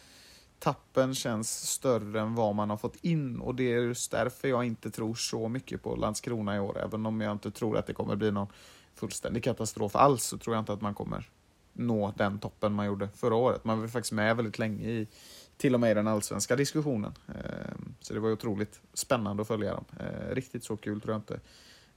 tappen 0.60 1.16
känns 1.16 1.68
större 1.68 2.22
än 2.22 2.36
vad 2.36 2.56
man 2.56 2.70
har 2.70 2.78
fått 2.78 2.96
in 3.02 3.40
och 3.40 3.56
det 3.56 3.74
är 3.74 3.82
just 3.82 4.12
därför 4.12 4.48
jag 4.48 4.66
inte 4.66 4.92
tror 4.92 5.16
så 5.16 5.48
mycket 5.48 5.84
på 5.84 5.96
Landskrona 5.96 6.56
i 6.56 6.60
år. 6.60 6.80
Även 6.80 7.06
om 7.06 7.22
jag 7.22 7.32
inte 7.32 7.52
tror 7.52 7.78
att 7.78 7.88
det 7.88 7.94
kommer 7.94 8.16
bli 8.16 8.32
någon 8.32 8.48
fullständig 8.96 9.44
katastrof 9.44 9.96
alls 9.96 10.24
så 10.24 10.38
tror 10.38 10.56
jag 10.56 10.62
inte 10.62 10.74
att 10.74 10.82
man 10.82 10.94
kommer 10.94 11.30
nå 11.74 12.14
den 12.18 12.40
toppen 12.40 12.74
man 12.74 12.86
gjorde 12.86 13.10
förra 13.16 13.36
året. 13.36 13.66
Man 13.66 13.82
var 13.82 13.88
faktiskt 13.88 14.12
med 14.12 14.36
väldigt 14.36 14.60
länge 14.60 14.88
i 14.88 15.08
till 15.58 15.74
och 15.74 15.80
med 15.80 15.92
i 15.92 15.94
den 15.94 16.08
allsvenska 16.08 16.56
diskussionen. 16.56 17.14
Ehm, 17.28 17.96
så 18.02 18.14
det 18.14 18.20
var 18.20 18.32
otroligt 18.32 18.82
spännande 18.94 19.42
att 19.42 19.48
följa 19.48 19.74
dem. 19.74 19.86
Ehm, 20.00 20.36
riktigt 20.36 20.64
så 20.64 20.78
kul 20.78 21.02
tror 21.02 21.14
jag 21.14 21.20
inte 21.20 21.40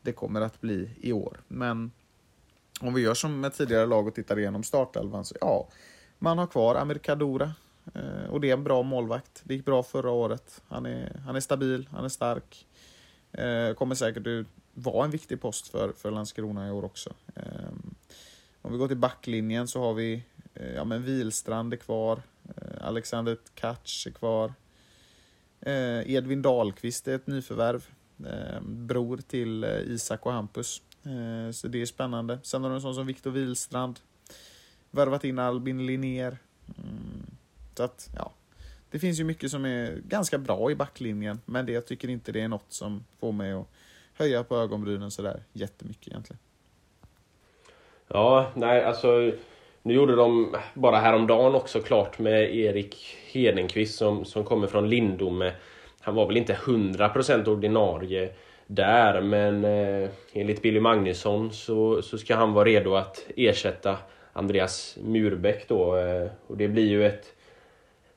det 0.03 0.13
kommer 0.13 0.41
att 0.41 0.61
bli 0.61 0.91
i 1.01 1.13
år. 1.13 1.41
Men 1.49 1.91
om 2.81 2.95
vi 2.95 3.03
gör 3.03 3.15
som 3.15 3.41
med 3.41 3.55
tidigare 3.55 3.87
lag 3.87 4.07
och 4.07 4.15
tittar 4.15 4.39
igenom 4.39 4.63
startelvan 4.63 5.25
så 5.25 5.35
ja, 5.41 5.69
man 6.19 6.39
har 6.39 6.47
kvar 6.47 6.75
Amir 6.75 6.99
Kadura 6.99 7.53
Eh, 7.95 8.31
och 8.31 8.41
det 8.41 8.51
är 8.51 8.53
en 8.53 8.65
bra 8.65 8.83
målvakt. 8.83 9.41
Det 9.45 9.55
gick 9.55 9.65
bra 9.65 9.83
förra 9.83 10.11
året. 10.11 10.63
Han 10.69 10.87
är, 10.87 11.21
han 11.27 11.37
är 11.37 11.41
stabil, 11.41 11.89
han 11.93 12.05
är 12.05 12.09
stark. 12.09 12.67
Eh, 13.33 13.75
kommer 13.75 13.95
säkert 13.95 14.47
vara 14.75 15.05
en 15.05 15.11
viktig 15.11 15.41
post 15.41 15.69
för, 15.69 15.93
för 15.93 16.11
Landskrona 16.11 16.69
i 16.69 16.71
år 16.71 16.85
också. 16.85 17.15
Ehm, 17.35 17.95
om 18.63 18.73
vi 18.73 18.79
går 18.79 18.89
till 18.89 18.97
backlinjen 18.97 19.69
så 19.69 19.81
har 19.81 19.95
vi 19.95 20.25
eh, 20.55 20.75
ja, 20.75 20.85
men 20.85 21.03
Wihlstrand 21.03 21.73
är 21.73 21.77
kvar. 21.77 22.23
Eh, 22.57 22.87
Alexander 22.87 23.39
Katsch 23.55 24.07
är 24.07 24.11
kvar. 24.11 24.55
Eh, 25.61 26.11
Edvin 26.11 26.43
Dahlqvist 26.43 27.09
är 27.09 27.15
ett 27.15 27.27
nyförvärv. 27.27 27.87
Ehm, 28.27 28.87
bror 28.87 29.17
till 29.17 29.65
eh, 29.65 29.71
Isak 29.71 30.27
och 30.27 30.33
Hampus. 30.33 30.83
Så 31.53 31.69
det 31.69 31.83
är 31.83 31.87
spännande. 31.87 32.39
Sen 32.43 32.63
har 32.63 32.71
du 32.71 32.77
en 32.77 32.83
sån 32.83 32.95
som 32.95 33.07
Viktor 33.07 33.31
Wihlstrand. 33.31 34.01
Värvat 34.91 35.25
in 35.25 35.39
Albin 35.39 35.87
Linnér. 35.87 36.39
Mm. 36.79 37.27
Så 37.75 37.83
att, 37.83 38.11
ja. 38.17 38.33
Det 38.91 38.99
finns 38.99 39.21
ju 39.21 39.25
mycket 39.25 39.51
som 39.51 39.65
är 39.65 40.01
ganska 40.05 40.39
bra 40.39 40.71
i 40.71 40.75
backlinjen, 40.75 41.41
men 41.45 41.67
det, 41.67 41.73
jag 41.73 41.87
tycker 41.87 42.09
inte 42.09 42.33
det 42.33 42.41
är 42.41 42.49
något 42.49 42.73
som 42.73 43.05
får 43.21 43.33
mig 43.33 43.53
att 43.53 43.67
höja 44.15 44.45
på 44.45 44.57
ögonbrynen 44.57 45.11
sådär 45.11 45.43
jättemycket 45.53 46.09
egentligen. 46.09 46.39
Ja, 48.09 48.51
nej 48.55 48.85
alltså 48.85 49.33
nu 49.83 49.95
gjorde 49.95 50.17
de 50.17 50.57
bara 50.75 50.97
häromdagen 50.99 51.55
också 51.55 51.81
klart 51.81 52.19
med 52.19 52.57
Erik 52.57 53.17
Hedenqvist 53.33 53.99
som, 53.99 54.25
som 54.25 54.45
kommer 54.45 54.67
från 54.67 54.89
Lindome. 54.89 55.53
Han 56.01 56.15
var 56.15 56.27
väl 56.27 56.37
inte 56.37 56.55
100% 56.55 57.49
ordinarie 57.49 58.33
där 58.67 59.21
men 59.21 59.65
eh, 59.65 60.11
enligt 60.33 60.63
Billy 60.63 60.81
Magnusson 60.81 61.53
så, 61.53 62.03
så 62.03 62.19
ska 62.19 62.35
han 62.35 62.53
vara 62.53 62.65
redo 62.65 62.95
att 62.95 63.27
ersätta 63.37 63.99
Andreas 64.33 64.99
Murbeck 65.03 65.69
då. 65.69 65.97
Eh, 65.97 66.31
och 66.47 66.57
det 66.57 66.69
blir 66.69 66.89
ju 66.89 67.07
ett, 67.07 67.33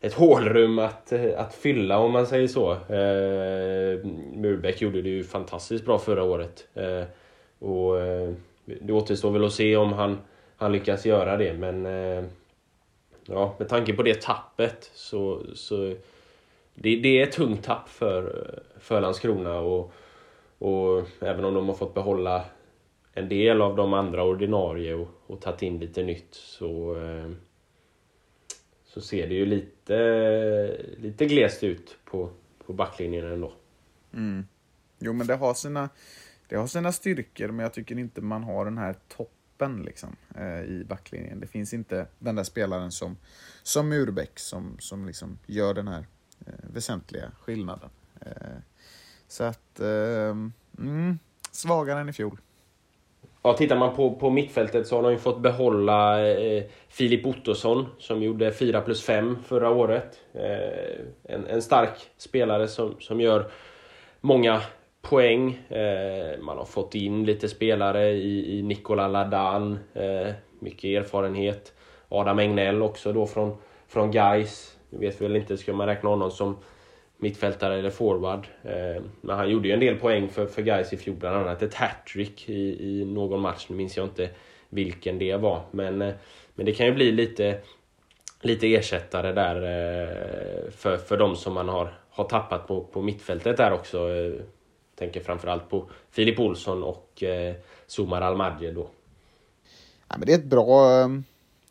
ett 0.05 0.13
hålrum 0.13 0.79
att, 0.79 1.11
eh, 1.11 1.39
att 1.39 1.53
fylla 1.53 1.99
om 1.99 2.11
man 2.11 2.27
säger 2.27 2.47
så. 2.47 2.71
Eh, 2.71 4.05
Murbeck 4.33 4.81
gjorde 4.81 5.01
det 5.01 5.09
ju 5.09 5.23
fantastiskt 5.23 5.85
bra 5.85 5.99
förra 5.99 6.23
året. 6.23 6.67
Eh, 6.73 7.03
och 7.59 7.99
eh, 7.99 8.33
det 8.65 8.93
återstår 8.93 9.31
väl 9.31 9.45
att 9.45 9.53
se 9.53 9.77
om 9.77 9.93
han, 9.93 10.17
han 10.57 10.71
lyckas 10.71 11.05
göra 11.05 11.37
det 11.37 11.53
men 11.53 11.85
eh, 11.85 12.23
ja, 13.25 13.55
med 13.59 13.69
tanke 13.69 13.93
på 13.93 14.03
det 14.03 14.21
tappet 14.21 14.91
så, 14.93 15.41
så 15.53 15.95
det, 16.75 16.95
det 16.95 17.19
är 17.19 17.23
ett 17.23 17.31
tungt 17.31 17.63
tapp 17.63 17.89
för, 17.89 18.53
för 18.79 19.01
Landskrona 19.01 19.59
och, 19.59 19.93
och 20.57 21.03
även 21.19 21.45
om 21.45 21.53
de 21.53 21.67
har 21.67 21.75
fått 21.75 21.93
behålla 21.93 22.45
en 23.13 23.29
del 23.29 23.61
av 23.61 23.75
de 23.75 23.93
andra 23.93 24.23
ordinarie 24.23 24.93
och, 24.93 25.07
och 25.27 25.41
tagit 25.41 25.61
in 25.61 25.79
lite 25.79 26.03
nytt 26.03 26.33
så, 26.35 26.95
eh, 26.95 27.31
så 28.95 29.01
ser 29.01 29.27
det 29.27 29.33
ju 29.33 29.45
lite, 29.45 30.85
lite 30.97 31.25
glest 31.25 31.63
ut 31.63 31.97
på, 32.05 32.29
på 32.65 32.73
backlinjen 32.73 33.25
ändå. 33.25 33.53
Mm. 34.13 34.47
Jo 34.99 35.13
men 35.13 35.27
det 35.27 35.35
har 35.35 35.53
sina 35.53 35.89
det 36.47 36.55
har 36.55 36.67
sina 36.67 36.91
styrkor, 36.91 37.47
men 37.47 37.63
jag 37.63 37.73
tycker 37.73 37.99
inte 37.99 38.21
man 38.21 38.43
har 38.43 38.65
den 38.65 38.77
här 38.77 38.95
toppen 39.07 39.83
liksom, 39.83 40.15
eh, 40.35 40.61
i 40.61 40.85
backlinjen. 40.87 41.39
Det 41.39 41.47
finns 41.47 41.73
inte 41.73 42.07
den 42.19 42.35
där 42.35 42.43
spelaren 42.43 42.91
som, 42.91 43.17
som 43.63 43.89
Murbeck 43.89 44.39
som, 44.39 44.75
som 44.79 45.05
liksom 45.05 45.39
gör 45.45 45.73
den 45.73 45.87
här 45.87 46.07
eh, 46.45 46.53
väsentliga 46.73 47.31
skillnaden. 47.39 47.89
Eh, 48.21 48.57
så 49.27 49.43
att, 49.43 49.79
eh, 49.79 50.37
mm, 50.77 51.19
svagare 51.51 51.99
än 51.99 52.09
i 52.09 52.13
fjol. 52.13 52.39
Ja, 53.45 53.53
tittar 53.53 53.75
man 53.75 53.95
på, 53.95 54.15
på 54.15 54.29
mittfältet 54.29 54.87
så 54.87 54.95
har 54.95 55.03
de 55.03 55.11
ju 55.11 55.17
fått 55.17 55.39
behålla 55.39 56.27
eh, 56.27 56.63
Filip 56.89 57.25
Ottosson 57.25 57.85
som 57.97 58.23
gjorde 58.23 58.51
4 58.51 58.81
plus 58.81 59.03
5 59.03 59.37
förra 59.43 59.69
året. 59.69 60.19
Eh, 60.33 61.33
en, 61.33 61.47
en 61.47 61.61
stark 61.61 61.91
spelare 62.17 62.67
som, 62.67 62.95
som 62.99 63.21
gör 63.21 63.51
många 64.21 64.61
poäng. 65.01 65.53
Eh, 65.69 66.39
man 66.41 66.57
har 66.57 66.65
fått 66.65 66.95
in 66.95 67.25
lite 67.25 67.47
spelare 67.47 68.09
i, 68.09 68.59
i 68.59 68.61
Nikola 68.61 69.07
Ladan, 69.07 69.79
eh, 69.93 70.33
mycket 70.59 71.01
erfarenhet. 71.01 71.73
Adam 72.09 72.39
Egnell 72.39 72.81
också 72.81 73.13
då 73.13 73.25
från, 73.25 73.57
från 73.87 74.11
Gais. 74.11 74.77
Nu 74.89 74.97
vet 74.99 75.21
väl 75.21 75.35
inte, 75.35 75.57
ska 75.57 75.73
man 75.73 75.87
räkna 75.87 76.09
honom 76.09 76.31
som 76.31 76.57
mittfältare 77.17 77.79
eller 77.79 77.89
forward. 77.89 78.47
Eh, 78.63 79.03
men 79.21 79.35
han 79.37 79.49
gjorde 79.49 79.67
ju 79.67 79.73
en 79.73 79.79
del 79.79 79.95
poäng 79.95 80.29
för, 80.29 80.45
för 80.45 80.61
Gais 80.61 80.93
i 80.93 80.97
fjol, 80.97 81.15
bland 81.15 81.35
annat 81.35 81.61
ett 81.61 81.73
hattrick 81.73 82.49
i, 82.49 82.91
i 82.91 83.05
någon 83.05 83.41
match. 83.41 83.65
Nu 83.69 83.75
minns 83.75 83.97
jag 83.97 84.05
inte 84.05 84.29
vilken 84.69 85.19
det 85.19 85.35
var. 85.35 85.61
Men, 85.71 86.01
eh, 86.01 86.13
men 86.55 86.65
det 86.65 86.71
kan 86.71 86.85
ju 86.85 86.93
bli 86.93 87.11
lite, 87.11 87.59
lite 88.41 88.73
ersättare 88.73 89.31
där 89.31 89.55
eh, 89.55 90.71
för, 90.71 90.97
för 90.97 91.17
de 91.17 91.35
som 91.35 91.53
man 91.53 91.69
har, 91.69 91.93
har 92.09 92.23
tappat 92.23 92.67
på, 92.67 92.83
på 92.83 93.01
mittfältet 93.01 93.57
där 93.57 93.73
också. 93.73 94.09
Eh, 94.09 94.33
Tänker 94.95 95.19
framförallt 95.19 95.69
på 95.69 95.89
Filip 96.11 96.39
Olsson 96.39 96.83
och 96.83 97.23
eh, 97.23 97.55
Somar 97.87 98.21
Almadje 98.21 98.71
då. 98.71 98.87
Ja, 100.07 100.15
men 100.17 100.25
det 100.25 100.33
är 100.33 100.37
ett 100.37 100.45
bra 100.45 101.01
eh, 101.01 101.07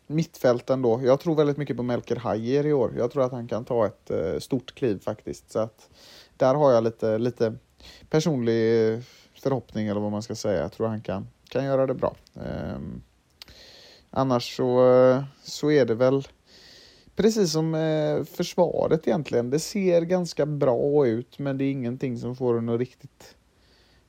mittfälten 0.07 0.15
mittfält 0.15 0.69
ändå. 0.69 1.01
Jag 1.03 1.19
tror 1.19 1.35
väldigt 1.35 1.57
mycket 1.57 1.77
på 1.77 1.83
Melker 1.83 2.15
Hajer 2.15 2.65
i 2.65 2.73
år. 2.73 2.93
Jag 2.97 3.11
tror 3.11 3.23
att 3.23 3.31
han 3.31 3.47
kan 3.47 3.65
ta 3.65 3.85
ett 3.85 4.11
eh, 4.11 4.39
stort 4.39 4.75
kliv 4.75 4.99
faktiskt. 4.99 5.51
Så 5.51 5.59
att 5.59 5.89
där 6.37 6.55
har 6.55 6.71
jag 6.71 6.83
lite, 6.83 7.17
lite 7.17 7.55
personlig 8.09 9.01
förhoppning 9.33 9.87
eller 9.87 10.01
vad 10.01 10.11
man 10.11 10.23
ska 10.23 10.35
säga. 10.35 10.61
Jag 10.61 10.71
tror 10.71 10.87
han 10.87 11.01
kan, 11.01 11.27
kan 11.49 11.65
göra 11.65 11.87
det 11.87 11.93
bra. 11.93 12.15
Eh, 12.35 12.79
annars 14.09 14.57
så, 14.57 15.23
så 15.43 15.71
är 15.71 15.85
det 15.85 15.95
väl 15.95 16.27
precis 17.15 17.51
som 17.51 17.75
eh, 17.75 18.23
försvaret 18.23 19.07
egentligen. 19.07 19.49
Det 19.49 19.59
ser 19.59 20.01
ganska 20.01 20.45
bra 20.45 21.07
ut 21.07 21.39
men 21.39 21.57
det 21.57 21.63
är 21.63 21.71
ingenting 21.71 22.17
som 22.17 22.35
får 22.35 22.57
en 22.57 22.69
att 22.69 22.79
riktigt 22.79 23.35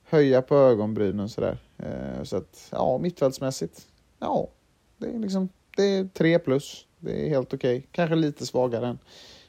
höja 0.03 0.41
på 0.41 0.55
ögonbrynen 0.55 1.29
sådär. 1.29 1.57
Eh, 1.77 2.23
så 2.23 2.37
att 2.37 2.67
ja, 2.71 2.97
mittfältsmässigt, 2.97 3.87
ja, 4.19 4.47
det 4.97 5.07
är 5.07 5.19
liksom, 5.19 5.49
det 5.77 5.83
är 5.83 6.07
tre 6.13 6.39
plus. 6.39 6.85
Det 6.99 7.25
är 7.25 7.29
helt 7.29 7.53
okej. 7.53 7.77
Okay. 7.77 7.87
Kanske 7.91 8.15
lite 8.15 8.45
svagare 8.45 8.87
än, 8.87 8.99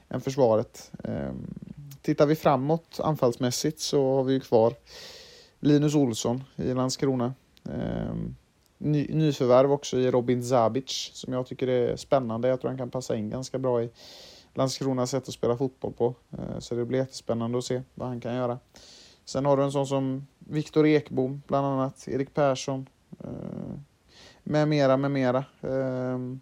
än 0.09 0.21
försvaret. 0.21 0.93
Um, 1.05 1.55
tittar 2.03 2.27
vi 2.27 2.37
framåt 2.37 3.01
anfallsmässigt 3.03 3.81
så 3.81 4.15
har 4.15 4.25
vi 4.25 4.33
ju 4.33 4.41
kvar 4.41 4.75
Linus 5.61 5.95
Olsson 5.95 6.45
i 6.57 6.75
Landskrona. 6.75 7.35
Um, 7.63 8.37
ny, 8.79 9.07
nyförvärv 9.11 9.73
också 9.73 9.99
i 9.99 10.11
Robin 10.11 10.45
Zabic 10.45 11.11
som 11.15 11.33
jag 11.33 11.47
tycker 11.47 11.69
är 11.69 11.97
spännande. 11.97 12.49
Jag 12.49 12.61
tror 12.61 12.69
han 12.69 12.79
kan 12.79 12.91
passa 12.91 13.17
in 13.17 13.31
ganska 13.31 13.59
bra 13.59 13.83
i 13.83 13.91
Landskronas 14.55 15.11
sätt 15.11 15.29
att 15.29 15.35
spela 15.35 15.57
fotboll 15.57 15.93
på. 15.93 16.15
Uh, 16.39 16.59
så 16.59 16.75
det 16.75 16.85
blir 16.85 16.99
jättespännande 16.99 17.59
att 17.59 17.65
se 17.65 17.83
vad 17.95 18.09
han 18.09 18.21
kan 18.21 18.35
göra. 18.35 18.59
Sen 19.25 19.47
har 19.47 19.57
du 19.57 19.63
en 19.63 19.73
sån 19.73 19.87
som 19.87 20.27
Viktor 20.39 20.87
Ekbom, 20.87 21.43
bland 21.47 21.67
annat, 21.67 22.09
Erik 22.09 22.35
Persson, 22.35 22.87
Uh, 23.25 23.79
med 24.49 24.69
mera, 24.69 24.97
med 24.97 25.11
mera. 25.11 25.45
Ehm, 25.61 26.41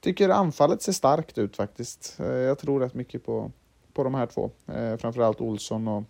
tycker 0.00 0.28
anfallet 0.28 0.82
ser 0.82 0.92
starkt 0.92 1.38
ut 1.38 1.56
faktiskt. 1.56 2.16
Eh, 2.20 2.26
jag 2.26 2.58
tror 2.58 2.80
rätt 2.80 2.94
mycket 2.94 3.26
på, 3.26 3.50
på 3.94 4.04
de 4.04 4.14
här 4.14 4.26
två. 4.26 4.50
Eh, 4.68 4.96
framförallt 4.96 5.40
Olsson 5.40 5.88
och, 5.88 6.04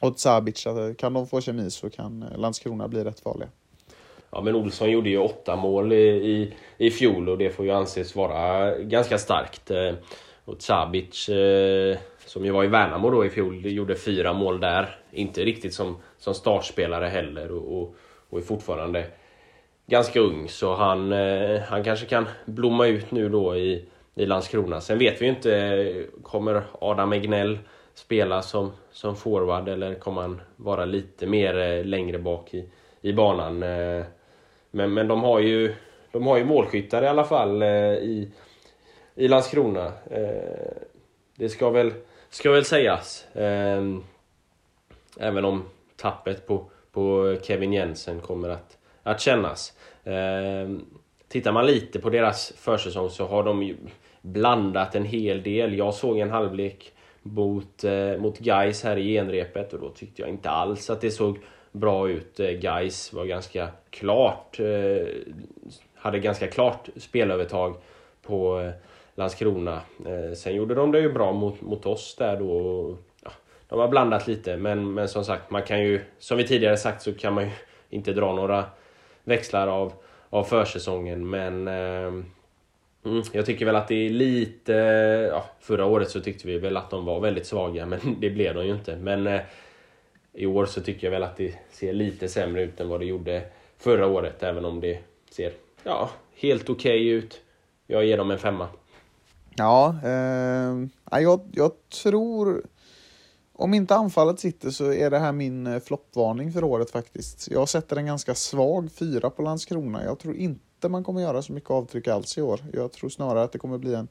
och 0.00 0.16
Tsabic. 0.16 0.66
Eh, 0.66 0.94
kan 0.94 1.12
de 1.12 1.26
få 1.26 1.40
kemi 1.40 1.70
så 1.70 1.90
kan 1.90 2.22
eh, 2.22 2.38
Landskrona 2.38 2.88
bli 2.88 3.04
rätt 3.04 3.20
farliga. 3.20 3.48
Ja 4.30 4.40
men 4.40 4.54
Olsson 4.54 4.90
gjorde 4.90 5.10
ju 5.10 5.18
åtta 5.18 5.56
mål 5.56 5.92
i, 5.92 6.06
i, 6.06 6.54
i 6.78 6.90
fjol 6.90 7.28
och 7.28 7.38
det 7.38 7.50
får 7.50 7.64
ju 7.64 7.70
anses 7.70 8.16
vara 8.16 8.74
ganska 8.78 9.18
starkt. 9.18 9.70
Och 10.44 10.58
Tsabic, 10.58 11.30
som 12.26 12.44
ju 12.44 12.50
var 12.50 12.64
i 12.64 12.66
Värnamo 12.66 13.10
då 13.10 13.24
i 13.24 13.30
fjol, 13.30 13.66
gjorde 13.66 13.96
fyra 13.96 14.32
mål 14.32 14.60
där. 14.60 14.98
Inte 15.10 15.44
riktigt 15.44 15.74
som, 15.74 15.96
som 16.18 16.34
startspelare 16.34 17.06
heller 17.06 17.50
och, 17.50 17.82
och, 17.82 17.94
och 18.30 18.38
är 18.38 18.42
fortfarande 18.42 19.06
ganska 19.86 20.20
ung. 20.20 20.48
Så 20.48 20.74
han, 20.74 21.12
eh, 21.12 21.60
han 21.60 21.84
kanske 21.84 22.06
kan 22.06 22.26
blomma 22.44 22.86
ut 22.86 23.10
nu 23.10 23.28
då 23.28 23.56
i, 23.56 23.84
i 24.14 24.26
Landskrona. 24.26 24.80
Sen 24.80 24.98
vet 24.98 25.20
vi 25.20 25.24
ju 25.24 25.30
inte, 25.30 26.04
kommer 26.22 26.62
Adam 26.80 27.12
Egnell 27.12 27.58
spela 27.94 28.42
som, 28.42 28.72
som 28.90 29.16
forward 29.16 29.68
eller 29.68 29.94
kommer 29.94 30.22
han 30.22 30.40
vara 30.56 30.84
lite 30.84 31.26
mer 31.26 31.58
eh, 31.58 31.84
längre 31.84 32.18
bak 32.18 32.54
i, 32.54 32.68
i 33.00 33.12
banan? 33.12 33.62
Eh, 33.62 34.04
men, 34.70 34.94
men 34.94 35.08
de 35.08 35.22
har 35.22 35.40
ju 35.40 35.74
de 36.12 36.26
har 36.26 36.38
ju 36.38 36.44
målskyttar 36.44 37.02
i 37.02 37.06
alla 37.06 37.24
fall 37.24 37.62
i, 37.62 38.28
i 39.14 39.28
Landskrona. 39.28 39.92
Det 41.36 41.48
ska 41.48 41.70
väl, 41.70 41.92
ska 42.30 42.50
väl 42.50 42.64
sägas. 42.64 43.26
Även 45.20 45.44
om 45.44 45.64
tappet 45.96 46.46
på, 46.46 46.70
på 46.92 47.36
Kevin 47.42 47.72
Jensen 47.72 48.20
kommer 48.20 48.48
att, 48.48 48.78
att 49.04 49.20
kännas. 49.20 49.72
Eh, 50.04 50.68
tittar 51.28 51.52
man 51.52 51.66
lite 51.66 51.98
på 51.98 52.10
deras 52.10 52.52
försäsong 52.56 53.10
så 53.10 53.26
har 53.26 53.44
de 53.44 53.62
ju 53.62 53.76
blandat 54.22 54.94
en 54.94 55.04
hel 55.04 55.42
del. 55.42 55.78
Jag 55.78 55.94
såg 55.94 56.18
en 56.18 56.30
halvlek 56.30 56.92
mot, 57.22 57.84
eh, 57.84 58.16
mot 58.18 58.38
Guys 58.38 58.84
här 58.84 58.96
i 58.96 59.14
genrepet 59.14 59.72
och 59.72 59.80
då 59.80 59.88
tyckte 59.90 60.22
jag 60.22 60.28
inte 60.28 60.50
alls 60.50 60.90
att 60.90 61.00
det 61.00 61.10
såg 61.10 61.38
bra 61.72 62.08
ut. 62.08 62.40
Eh, 62.40 62.46
Gais 62.46 62.60
Guys 62.60 63.12
var 63.12 63.24
ganska 63.24 63.68
klart, 63.90 64.60
eh, 64.60 65.06
hade 65.94 66.18
ganska 66.18 66.46
klart 66.46 66.88
spelövertag 66.96 67.76
på 68.22 68.60
eh, 68.60 68.70
Landskrona. 69.14 69.80
Eh, 70.06 70.34
sen 70.34 70.54
gjorde 70.54 70.74
de 70.74 70.92
det 70.92 71.00
ju 71.00 71.12
bra 71.12 71.32
mot, 71.32 71.60
mot 71.60 71.86
oss 71.86 72.16
där 72.18 72.36
då. 72.36 72.96
Ja, 73.24 73.30
de 73.68 73.78
har 73.78 73.88
blandat 73.88 74.26
lite 74.26 74.56
men, 74.56 74.94
men 74.94 75.08
som 75.08 75.24
sagt, 75.24 75.50
man 75.50 75.62
kan 75.62 75.82
ju, 75.82 76.00
som 76.18 76.38
vi 76.38 76.46
tidigare 76.46 76.76
sagt 76.76 77.02
så 77.02 77.14
kan 77.14 77.34
man 77.34 77.44
ju 77.44 77.50
inte 77.90 78.12
dra 78.12 78.34
några 78.34 78.64
växlar 79.24 79.68
av, 79.68 79.92
av 80.30 80.44
försäsongen 80.44 81.30
men 81.30 81.68
ehm, 81.68 82.24
mm, 83.04 83.22
jag 83.32 83.46
tycker 83.46 83.66
väl 83.66 83.76
att 83.76 83.88
det 83.88 84.06
är 84.06 84.10
lite... 84.10 84.72
Ja, 85.32 85.44
förra 85.60 85.86
året 85.86 86.10
så 86.10 86.20
tyckte 86.20 86.46
vi 86.46 86.58
väl 86.58 86.76
att 86.76 86.90
de 86.90 87.04
var 87.04 87.20
väldigt 87.20 87.46
svaga 87.46 87.86
men 87.92 88.00
det 88.20 88.30
blev 88.30 88.54
de 88.54 88.66
ju 88.66 88.72
inte. 88.72 88.96
Men 88.96 89.26
eh, 89.26 89.40
i 90.32 90.46
år 90.46 90.66
så 90.66 90.80
tycker 90.80 91.06
jag 91.06 91.12
väl 91.12 91.22
att 91.22 91.36
det 91.36 91.54
ser 91.70 91.92
lite 91.92 92.28
sämre 92.28 92.62
ut 92.62 92.80
än 92.80 92.88
vad 92.88 93.00
det 93.00 93.06
gjorde 93.06 93.42
förra 93.78 94.06
året, 94.06 94.42
även 94.42 94.64
om 94.64 94.80
det 94.80 94.98
ser 95.30 95.52
ja, 95.82 96.10
helt 96.34 96.70
okej 96.70 97.00
okay 97.00 97.08
ut. 97.08 97.40
Jag 97.86 98.04
ger 98.04 98.18
dem 98.18 98.30
en 98.30 98.38
femma. 98.38 98.68
Ja, 99.56 99.96
eh, 100.04 101.20
jag, 101.22 101.40
jag 101.52 101.72
tror... 102.02 102.62
Om 103.56 103.74
inte 103.74 103.94
anfallet 103.94 104.40
sitter 104.40 104.70
så 104.70 104.92
är 104.92 105.10
det 105.10 105.18
här 105.18 105.32
min 105.32 105.66
eh, 105.66 105.80
floppvarning 105.80 106.52
för 106.52 106.64
året 106.64 106.90
faktiskt. 106.90 107.50
Jag 107.50 107.68
sätter 107.68 107.96
en 107.96 108.06
ganska 108.06 108.34
svag 108.34 108.92
fyra 108.92 109.30
på 109.30 109.42
Landskrona. 109.42 110.04
Jag 110.04 110.18
tror 110.18 110.36
inte 110.36 110.88
man 110.88 111.04
kommer 111.04 111.20
göra 111.20 111.42
så 111.42 111.52
mycket 111.52 111.70
avtryck 111.70 112.08
alls 112.08 112.38
i 112.38 112.42
år. 112.42 112.60
Jag 112.72 112.92
tror 112.92 113.10
snarare 113.10 113.42
att 113.42 113.52
det 113.52 113.58
kommer 113.58 113.78
bli 113.78 113.94
en 113.94 114.08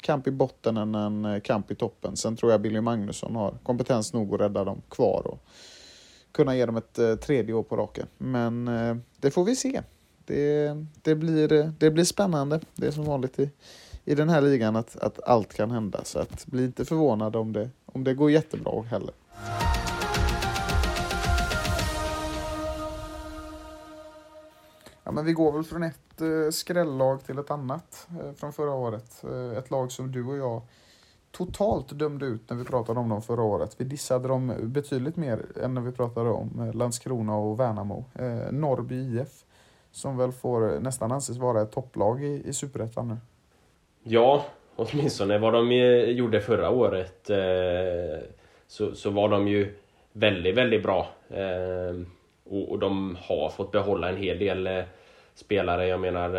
kamp 0.00 0.26
i 0.26 0.30
botten 0.30 0.76
än 0.76 0.94
en 0.94 1.24
eh, 1.24 1.40
kamp 1.40 1.70
i 1.70 1.74
toppen. 1.74 2.16
Sen 2.16 2.36
tror 2.36 2.52
jag 2.52 2.60
Billy 2.60 2.80
Magnusson 2.80 3.36
har 3.36 3.58
kompetens 3.62 4.12
nog 4.12 4.34
att 4.34 4.40
rädda 4.40 4.64
dem 4.64 4.82
kvar 4.88 5.26
och 5.26 5.38
kunna 6.32 6.56
ge 6.56 6.66
dem 6.66 6.76
ett 6.76 6.98
eh, 6.98 7.14
tredje 7.14 7.54
år 7.54 7.62
på 7.62 7.76
raken. 7.76 8.06
Men 8.18 8.70
det 9.20 9.30
får 9.30 9.44
vi 9.44 9.56
se. 9.56 9.82
Det, 10.24 10.76
det, 11.02 11.14
blir, 11.14 11.72
det 11.78 11.90
blir 11.90 12.04
spännande. 12.04 12.60
Det 12.74 12.86
är 12.86 12.90
som 12.90 13.04
vanligt 13.04 13.38
i, 13.38 13.50
i 14.06 14.14
den 14.14 14.28
här 14.28 14.40
ligan 14.40 14.76
att, 14.76 14.96
att 14.96 15.20
allt 15.22 15.54
kan 15.54 15.70
hända. 15.70 16.04
Så 16.04 16.18
att 16.18 16.46
bli 16.46 16.64
inte 16.64 16.84
förvånad 16.84 17.36
om 17.36 17.52
det, 17.52 17.70
om 17.86 18.04
det 18.04 18.14
går 18.14 18.30
jättebra 18.30 18.82
heller. 18.82 19.14
Ja, 25.04 25.12
men 25.12 25.24
vi 25.24 25.32
går 25.32 25.52
väl 25.52 25.64
från 25.64 25.82
ett 25.82 26.20
eh, 26.20 26.50
skrällag 26.50 27.24
till 27.24 27.38
ett 27.38 27.50
annat 27.50 28.08
eh, 28.10 28.32
från 28.32 28.52
förra 28.52 28.74
året. 28.74 29.24
Eh, 29.24 29.58
ett 29.58 29.70
lag 29.70 29.92
som 29.92 30.12
du 30.12 30.24
och 30.24 30.36
jag 30.36 30.62
totalt 31.30 31.98
dömde 31.98 32.26
ut 32.26 32.50
när 32.50 32.56
vi 32.56 32.64
pratade 32.64 33.00
om 33.00 33.08
dem 33.08 33.22
förra 33.22 33.42
året. 33.42 33.74
Vi 33.78 33.84
dissade 33.84 34.28
dem 34.28 34.54
betydligt 34.62 35.16
mer 35.16 35.46
än 35.62 35.74
när 35.74 35.80
vi 35.80 35.92
pratade 35.92 36.30
om 36.30 36.60
eh, 36.60 36.74
Landskrona 36.74 37.36
och 37.36 37.60
Värnamo. 37.60 38.04
Eh, 38.14 38.52
Norrby 38.52 39.20
IF, 39.20 39.44
som 39.90 40.16
väl 40.16 40.32
får 40.32 40.74
eh, 40.74 40.80
nästan 40.80 41.12
anses 41.12 41.36
vara 41.36 41.62
ett 41.62 41.72
topplag 41.72 42.24
i, 42.24 42.48
i 42.48 42.52
Superettan 42.52 43.08
nu. 43.08 43.16
Ja, 44.08 44.44
åtminstone 44.76 45.38
vad 45.38 45.52
de 45.52 45.70
eh, 45.70 46.10
gjorde 46.10 46.40
förra 46.40 46.70
året 46.70 47.30
eh, 47.30 48.18
så, 48.66 48.94
så 48.94 49.10
var 49.10 49.28
de 49.28 49.48
ju 49.48 49.74
väldigt, 50.12 50.54
väldigt 50.54 50.82
bra. 50.82 51.08
Eh, 51.30 51.96
och, 52.44 52.70
och, 52.70 52.78
de 52.78 53.16
har 53.20 53.48
fått 53.48 53.72
behålla 53.72 54.08
en 54.08 54.16
hel 54.16 54.38
del 54.38 54.82
spelare. 55.34 55.86
Jag 55.86 56.00
menar, 56.00 56.30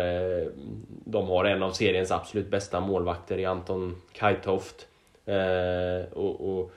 de 1.04 1.28
har 1.28 1.44
en 1.44 1.62
av 1.62 1.70
seriens 1.70 2.10
absolut 2.10 2.50
bästa 2.50 2.80
målvakter 2.80 3.38
i 3.38 3.44
Anton 3.44 3.96
Kajtoft. 4.12 4.88
Och, 6.12 6.58
och, 6.58 6.70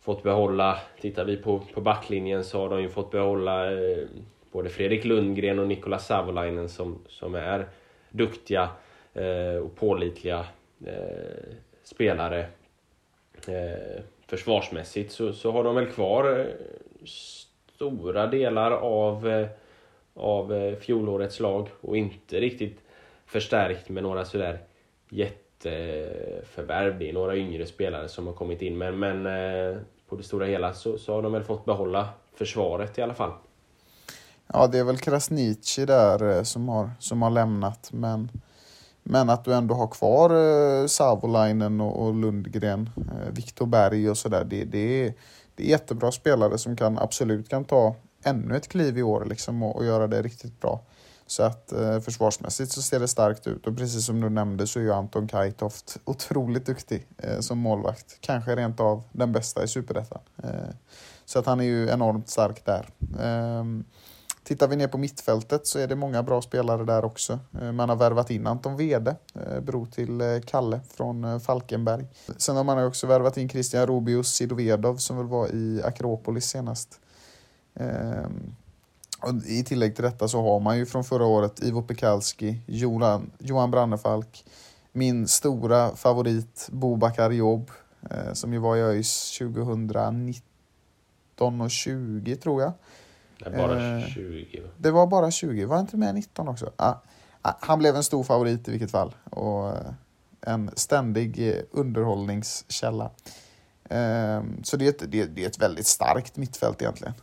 fått 0.00 0.22
behålla, 0.22 0.78
tittar 1.00 1.24
vi 1.24 1.36
på, 1.36 1.62
på 1.74 1.80
backlinjen 1.80 2.44
så 2.44 2.60
har 2.60 2.68
de 2.68 2.82
ju 2.82 2.88
fått 2.88 3.10
behålla 3.10 3.66
både 4.52 4.68
Fredrik 4.68 5.04
Lundgren 5.04 5.58
och 5.58 5.68
Nikola 5.68 5.98
Savolainen 5.98 6.68
som, 6.68 6.98
som 7.08 7.34
är 7.34 7.66
duktiga 8.10 8.68
Eh, 9.16 9.56
och 9.56 9.76
pålitliga 9.76 10.46
eh, 10.86 11.54
spelare. 11.84 12.46
Eh, 13.48 14.02
försvarsmässigt 14.26 15.12
så, 15.12 15.32
så 15.32 15.52
har 15.52 15.64
de 15.64 15.74
väl 15.74 15.86
kvar 15.86 16.46
stora 17.74 18.26
delar 18.26 18.70
av 18.70 19.46
av 20.14 20.74
fjolårets 20.80 21.40
lag 21.40 21.68
och 21.80 21.96
inte 21.96 22.40
riktigt 22.40 22.78
förstärkt 23.26 23.88
med 23.88 24.02
några 24.02 24.24
sådär 24.24 24.58
jätteförvärv. 25.08 26.98
Det 26.98 27.08
är 27.08 27.12
några 27.12 27.36
yngre 27.36 27.66
spelare 27.66 28.08
som 28.08 28.26
har 28.26 28.34
kommit 28.34 28.62
in 28.62 28.78
men, 28.78 28.98
men 28.98 29.24
på 30.08 30.16
det 30.16 30.22
stora 30.22 30.46
hela 30.46 30.74
så, 30.74 30.98
så 30.98 31.14
har 31.14 31.22
de 31.22 31.32
väl 31.32 31.42
fått 31.42 31.64
behålla 31.64 32.08
försvaret 32.34 32.98
i 32.98 33.02
alla 33.02 33.14
fall. 33.14 33.32
Ja, 34.52 34.66
det 34.66 34.78
är 34.78 34.84
väl 34.84 34.98
Krasniqi 34.98 35.84
där 35.84 36.44
som 36.44 36.68
har, 36.68 36.90
som 36.98 37.22
har 37.22 37.30
lämnat 37.30 37.90
men 37.92 38.28
men 39.08 39.30
att 39.30 39.44
du 39.44 39.54
ändå 39.54 39.74
har 39.74 39.86
kvar 39.86 40.30
eh, 40.30 40.86
Savolainen 40.86 41.80
och, 41.80 42.06
och 42.06 42.14
Lundgren, 42.14 42.90
eh, 42.96 43.32
Viktor 43.32 43.66
Berg 43.66 44.10
och 44.10 44.18
sådär. 44.18 44.44
Det, 44.44 44.64
det, 44.64 45.06
är, 45.06 45.14
det 45.54 45.62
är 45.62 45.68
jättebra 45.68 46.12
spelare 46.12 46.58
som 46.58 46.76
kan 46.76 46.98
absolut 46.98 47.48
kan 47.48 47.64
ta 47.64 47.94
ännu 48.24 48.56
ett 48.56 48.68
kliv 48.68 48.98
i 48.98 49.02
år 49.02 49.24
liksom 49.24 49.62
och, 49.62 49.76
och 49.76 49.84
göra 49.84 50.06
det 50.06 50.22
riktigt 50.22 50.60
bra. 50.60 50.80
Så 51.26 51.42
att 51.42 51.72
eh, 51.72 52.00
försvarsmässigt 52.00 52.72
så 52.72 52.82
ser 52.82 53.00
det 53.00 53.08
starkt 53.08 53.46
ut 53.46 53.66
och 53.66 53.76
precis 53.76 54.06
som 54.06 54.20
du 54.20 54.28
nämnde 54.28 54.66
så 54.66 54.78
är 54.78 54.82
ju 54.82 54.92
Anton 54.92 55.28
Kajtoft 55.28 55.98
otroligt 56.04 56.66
duktig 56.66 57.06
eh, 57.18 57.40
som 57.40 57.58
målvakt. 57.58 58.20
Kanske 58.20 58.56
rent 58.56 58.80
av 58.80 59.02
den 59.12 59.32
bästa 59.32 59.64
i 59.64 59.68
Superettan. 59.68 60.20
Eh, 60.42 60.74
så 61.24 61.38
att 61.38 61.46
han 61.46 61.60
är 61.60 61.64
ju 61.64 61.88
enormt 61.88 62.28
stark 62.28 62.64
där. 62.64 62.88
Ehm, 63.20 63.84
Tittar 64.46 64.68
vi 64.68 64.76
ner 64.76 64.88
på 64.88 64.98
mittfältet 64.98 65.66
så 65.66 65.78
är 65.78 65.86
det 65.86 65.96
många 65.96 66.22
bra 66.22 66.42
spelare 66.42 66.84
där 66.84 67.04
också. 67.04 67.38
Eh, 67.60 67.72
man 67.72 67.88
har 67.88 67.96
värvat 67.96 68.30
in 68.30 68.46
Anton 68.46 68.76
Wede, 68.76 69.16
eh, 69.34 69.60
bror 69.60 69.86
till 69.86 70.20
eh, 70.20 70.40
Kalle 70.46 70.80
från 70.90 71.40
Falkenberg. 71.40 72.06
Sen 72.36 72.56
har 72.56 72.64
man 72.64 72.84
också 72.84 73.06
värvat 73.06 73.36
in 73.36 73.48
Christian 73.48 73.86
Rubius 73.86 74.28
Sidovedov 74.28 74.96
som 74.96 75.16
väl 75.16 75.26
var 75.26 75.54
i 75.54 75.82
Akropolis 75.84 76.44
senast. 76.44 77.00
Ehm, 77.74 78.54
och 79.22 79.34
I 79.46 79.64
tillägg 79.64 79.94
till 79.94 80.04
detta 80.04 80.28
så 80.28 80.42
har 80.42 80.60
man 80.60 80.78
ju 80.78 80.86
från 80.86 81.04
förra 81.04 81.26
året 81.26 81.62
Ivo 81.62 81.82
Pekalski, 81.82 82.60
Johan, 82.66 83.30
Johan 83.38 83.70
Brannefalk, 83.70 84.44
min 84.92 85.28
stora 85.28 85.96
favorit 85.96 86.68
Bobakar 86.72 87.30
Jobb 87.30 87.70
som 88.32 88.52
ju 88.52 88.58
var 88.58 88.76
i 88.76 88.80
ÖIS 88.80 89.38
2019 89.38 91.60
och 91.60 91.70
20 91.70 92.36
tror 92.36 92.62
jag. 92.62 92.72
Det 93.38 93.46
är 93.46 93.56
bara 93.56 94.00
20 94.00 94.60
va? 94.60 94.68
Det 94.76 94.90
var 94.90 95.06
bara 95.06 95.30
20, 95.30 95.64
var 95.64 95.80
inte 95.80 95.96
med 95.96 96.14
19 96.14 96.48
också? 96.48 96.72
Ah, 96.76 96.94
han 97.42 97.78
blev 97.78 97.96
en 97.96 98.04
stor 98.04 98.24
favorit 98.24 98.68
i 98.68 98.70
vilket 98.70 98.90
fall. 98.90 99.14
Och 99.30 99.68
eh, 99.68 99.92
en 100.40 100.70
ständig 100.76 101.48
eh, 101.48 101.62
underhållningskälla. 101.70 103.10
Ehm, 103.90 104.64
så 104.64 104.76
det 104.76 104.84
är, 104.84 104.88
ett, 104.88 105.12
det 105.12 105.42
är 105.44 105.46
ett 105.46 105.62
väldigt 105.62 105.86
starkt 105.86 106.36
mittfält 106.36 106.82
egentligen. 106.82 107.14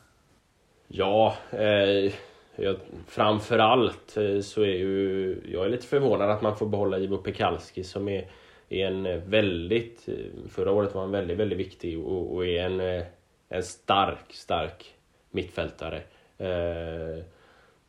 Ja, 0.88 1.36
eh, 1.51 2.14
jag, 2.55 2.76
framförallt 3.07 4.18
eh, 4.18 4.39
så 4.39 4.61
är 4.61 4.76
ju 4.76 5.41
jag 5.53 5.66
är 5.66 5.70
lite 5.70 5.88
förvånad 5.88 6.30
att 6.30 6.41
man 6.41 6.57
får 6.57 6.66
behålla 6.66 6.99
Ivo 6.99 7.18
Pekalski 7.18 7.84
som 7.84 8.09
är, 8.09 8.28
är 8.70 8.88
en 8.88 9.30
väldigt, 9.30 10.09
förra 10.49 10.72
året 10.72 10.93
var 10.93 11.01
han 11.01 11.11
väldigt, 11.11 11.38
väldigt 11.38 11.59
viktig 11.59 11.99
och, 11.99 12.36
och 12.36 12.45
är 12.45 12.64
en, 12.64 13.05
en 13.49 13.64
stark, 13.64 14.34
stark 14.34 14.93
mittfältare. 15.34 16.01
Eh, 16.38 17.23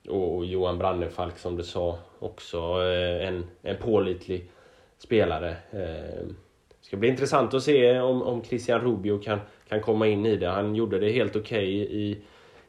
och 0.09 0.45
Johan 0.45 0.79
Brannefalk 0.79 1.39
som 1.39 1.57
du 1.57 1.63
sa 1.63 1.99
också 2.19 2.59
eh, 2.59 3.29
en, 3.29 3.45
en 3.63 3.77
pålitlig 3.77 4.51
spelare. 4.99 5.57
Eh, 5.71 6.27
det 6.69 6.87
ska 6.87 6.97
bli 6.97 7.09
intressant 7.09 7.55
att 7.55 7.63
se 7.63 8.01
om, 8.01 8.23
om 8.23 8.45
Christian 8.45 8.81
Rubio 8.81 9.19
kan, 9.19 9.41
kan 9.69 9.81
komma 9.81 10.07
in 10.07 10.27
i 10.27 10.37
det. 10.37 10.49
Han 10.49 10.75
gjorde 10.75 10.99
det 10.99 11.11
helt 11.11 11.37
okej 11.37 11.83
okay 11.83 11.97
i, 11.99 12.19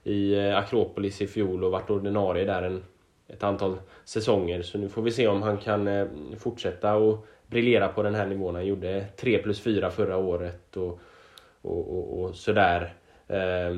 i 0.04 0.40
eh, 0.40 0.58
Akropolis 0.58 1.22
i 1.22 1.28
fjol 1.28 1.64
och 1.64 1.72
varit 1.72 1.90
ordinarie 1.90 2.46
där 2.46 2.62
en, 2.62 2.84
ett 3.28 3.44
antal 3.44 3.78
säsonger. 4.06 4.62
Så 4.62 4.78
nu 4.78 4.90
får 4.90 5.02
vi 5.02 5.12
se 5.12 5.28
om 5.28 5.42
han 5.42 5.58
kan 5.58 5.88
eh, 5.88 6.08
fortsätta 6.38 6.96
och 6.96 7.28
briljera 7.48 7.88
på 7.88 8.04
den 8.04 8.16
här 8.16 8.26
nivån. 8.26 8.56
Han 8.56 8.66
gjorde 8.66 9.06
3 9.18 9.38
plus 9.38 9.60
4 9.60 9.90
förra 9.92 10.18
året 10.18 10.78
och, 10.78 11.00
och, 11.62 11.98
och, 11.98 12.20
och 12.20 12.36
sådär. 12.36 12.94
Eh, 13.28 13.76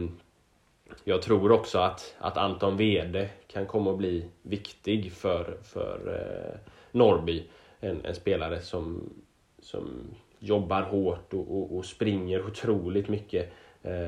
jag 1.04 1.22
tror 1.22 1.52
också 1.52 1.80
att, 1.80 2.16
att 2.18 2.38
Anton 2.38 2.78
Wede 2.78 3.30
kan 3.48 3.66
komma 3.66 3.92
att 3.92 3.98
bli 3.98 4.26
viktig 4.42 5.12
för, 5.12 5.58
för 5.64 6.00
eh, 6.08 6.70
Norrby. 6.92 7.44
En, 7.80 8.06
en, 8.06 8.16
spelare 8.16 8.62
som, 8.62 9.10
som 9.60 10.16
jobbar 10.40 10.82
hårt 10.82 11.34
och, 11.34 11.58
och, 11.58 11.78
och 11.78 11.86
springer 11.86 12.46
otroligt 12.46 13.08
mycket. 13.08 13.50
Eh, 13.84 14.08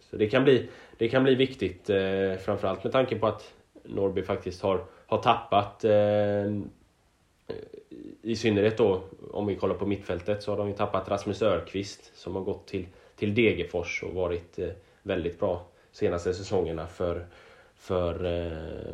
så 0.00 0.16
det 0.16 0.28
kan 0.28 0.44
bli, 0.44 0.68
det 0.96 1.08
kan 1.08 1.24
bli 1.24 1.34
viktigt, 1.34 1.90
eh, 1.90 2.34
framförallt 2.38 2.84
med 2.84 2.92
tanke 2.92 3.16
på 3.16 3.26
att 3.26 3.52
Norrby 3.82 4.22
faktiskt 4.22 4.62
har, 4.62 4.84
har 5.06 5.18
tappat 5.18 5.84
eh, 5.84 6.52
i 8.22 8.36
synnerhet 8.36 8.78
då 8.78 9.02
om 9.30 9.46
vi 9.46 9.56
kollar 9.56 9.74
på 9.74 9.86
mittfältet 9.86 10.42
så 10.42 10.52
har 10.52 10.58
de 10.58 10.68
ju 10.68 10.74
tappat 10.74 11.08
Rasmus 11.08 11.42
Örqvist 11.42 12.18
som 12.18 12.36
har 12.36 12.42
gått 12.42 12.66
till, 12.66 12.86
till 13.16 13.34
Degerfors 13.34 14.02
och 14.02 14.14
varit 14.14 14.58
eh, 14.58 14.68
väldigt 15.02 15.38
bra 15.40 15.66
senaste 15.96 16.34
säsongerna 16.34 16.86
för, 16.86 17.26
för 17.74 18.24
eh, 18.24 18.92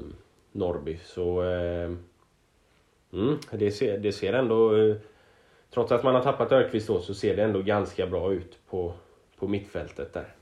Norrby. 0.53 0.98
Så 1.05 1.42
eh, 1.42 1.90
mm, 3.12 3.38
det, 3.50 3.70
ser, 3.70 3.98
det 3.98 4.12
ser 4.12 4.32
ändå... 4.32 4.76
Eh, 4.76 4.96
trots 5.74 5.92
att 5.92 6.05
man 6.05 6.14
har 6.14 6.22
tappat 6.22 6.53
Örqvist 6.53 6.86
då 6.86 7.00
så 7.00 7.14
ser 7.14 7.36
det 7.36 7.42
ändå 7.42 7.62
ganska 7.62 8.07
bra 8.07 8.32
ut 8.32 8.59
på, 8.70 8.92
på 9.38 9.48
mittfältet 9.48 10.12
där. 10.12 10.34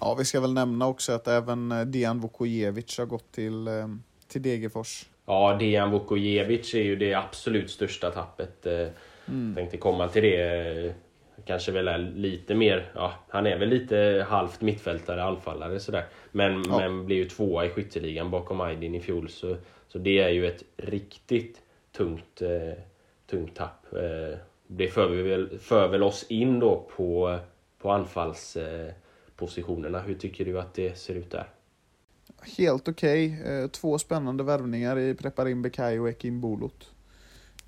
Ja, 0.00 0.14
vi 0.18 0.24
ska 0.24 0.40
väl 0.40 0.52
nämna 0.52 0.86
också 0.86 1.12
att 1.12 1.28
även 1.28 1.72
eh, 1.72 1.84
Dejan 1.84 2.20
Vukojevic 2.20 2.98
har 2.98 3.06
gått 3.06 3.32
till, 3.32 3.68
eh, 3.68 3.88
till 4.28 4.42
Degerfors. 4.42 5.06
Ja, 5.26 5.56
Dejan 5.60 5.90
Vukojevic 5.90 6.74
är 6.74 6.82
ju 6.82 6.96
det 6.96 7.14
absolut 7.14 7.70
största 7.70 8.10
tappet. 8.10 8.66
Eh, 8.66 8.88
mm. 9.28 9.54
Tänkte 9.54 9.76
komma 9.76 10.08
till 10.08 10.22
det 10.22 10.94
kanske 11.44 11.72
väl 11.72 11.88
är 11.88 11.98
lite 11.98 12.54
mer, 12.54 12.92
ja, 12.94 13.14
han 13.28 13.46
är 13.46 13.58
väl 13.58 13.68
lite 13.68 14.26
halvt 14.28 14.60
mittfältare, 14.60 15.22
anfallare 15.22 15.80
sådär. 15.80 16.04
Men, 16.32 16.62
ja. 16.68 16.78
men 16.78 17.06
blir 17.06 17.16
ju 17.16 17.24
tvåa 17.24 17.66
i 17.66 17.70
skytteligan 17.70 18.30
bakom 18.30 18.60
Aydin 18.60 18.94
i 18.94 19.00
fjol. 19.00 19.28
Så, 19.28 19.56
så 19.88 19.98
det 19.98 20.18
är 20.18 20.28
ju 20.28 20.46
ett 20.46 20.64
riktigt 20.76 21.62
tungt, 21.92 22.42
eh, 22.42 22.72
tungt 23.30 23.56
tapp. 23.56 23.86
Eh, 23.92 24.38
det 24.66 24.88
för, 24.88 25.08
väl, 25.08 25.58
för 25.58 25.88
väl 25.88 26.02
oss 26.02 26.26
in 26.28 26.58
då 26.58 26.86
på, 26.96 27.38
på 27.78 27.90
anfallspositionerna. 27.90 29.98
Eh, 29.98 30.04
Hur 30.04 30.14
tycker 30.14 30.44
du 30.44 30.60
att 30.60 30.74
det 30.74 30.98
ser 30.98 31.14
ut 31.14 31.30
där? 31.30 31.46
Helt 32.58 32.88
okej. 32.88 33.40
Okay. 33.40 33.52
Eh, 33.52 33.68
två 33.68 33.98
spännande 33.98 34.44
värvningar 34.44 34.98
i 34.98 35.14
Preparin 35.14 35.62
Bekai 35.62 35.98
och 35.98 36.08
Ekim 36.08 36.40
Bolot. 36.40 36.90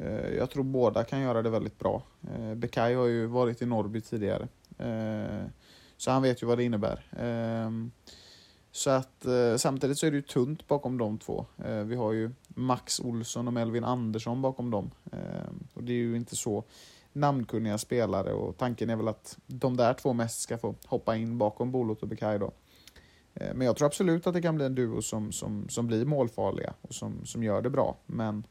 Eh, 0.03 0.35
jag 0.35 0.51
tror 0.51 0.65
båda 0.65 1.05
kan 1.05 1.21
göra 1.21 1.43
det 1.43 1.51
väldigt 1.51 1.79
bra. 1.79 2.03
Eh, 2.35 2.55
Bekai 2.55 2.95
har 2.95 3.07
ju 3.07 3.27
varit 3.27 3.63
i 3.63 3.67
Norrby 3.67 4.01
tidigare. 4.01 4.49
Eh, 4.79 5.47
så 5.97 6.11
han 6.11 6.23
vet 6.23 6.43
ju 6.43 6.47
vad 6.47 6.59
det 6.59 6.65
innebär. 6.65 7.07
Ehm, 7.19 7.91
så 8.71 8.91
att 8.91 9.27
samtidigt 9.57 9.99
så 9.99 10.07
är 10.07 10.11
det 10.11 10.17
ju 10.17 10.23
tunt 10.23 10.69
bakom 10.69 10.99
de 10.99 11.19
två. 11.19 11.47
Vi 11.85 11.97
har 11.97 12.13
ju 12.13 12.31
Max 12.49 13.01
Olsson 13.01 13.47
och 13.47 13.53
Melvin 13.53 13.85
Andersson 13.85 14.43
bakom 14.43 14.71
dem. 14.71 14.91
Ehm, 15.13 15.67
och 15.75 15.85
det 15.85 15.93
är 15.93 15.97
ju 15.97 16.17
inte 16.17 16.37
så 16.37 16.65
namnkunniga 17.13 17.79
spelare 17.79 18.33
och 18.33 18.57
tanken 18.57 18.91
är 18.91 18.97
väl 18.97 19.09
att 19.09 19.39
de 19.47 19.77
där 19.77 19.95
två 19.95 20.13
mest 20.13 20.41
ska 20.41 20.59
få 20.59 20.75
hoppa 20.87 21.17
in 21.17 21.39
bakom 21.39 21.73
Bolot 21.73 22.03
och 22.03 22.09
Bekai 22.09 22.39
då. 22.39 22.53
Men 23.35 23.61
jag 23.61 23.77
tror 23.77 23.87
absolut 23.87 24.27
att 24.27 24.35
det 24.35 24.43
kan 24.43 24.55
bli 24.55 24.65
en 24.65 24.75
duo 24.75 25.03
som, 25.03 25.33
som, 25.33 25.69
som 25.69 25.87
blir 25.87 26.05
målfarliga 26.05 26.75
och 26.81 26.95
som, 26.95 27.27
som 27.27 27.43
gör 27.43 27.63
det 27.63 27.71
bra. 27.71 27.97
Men 28.07 28.45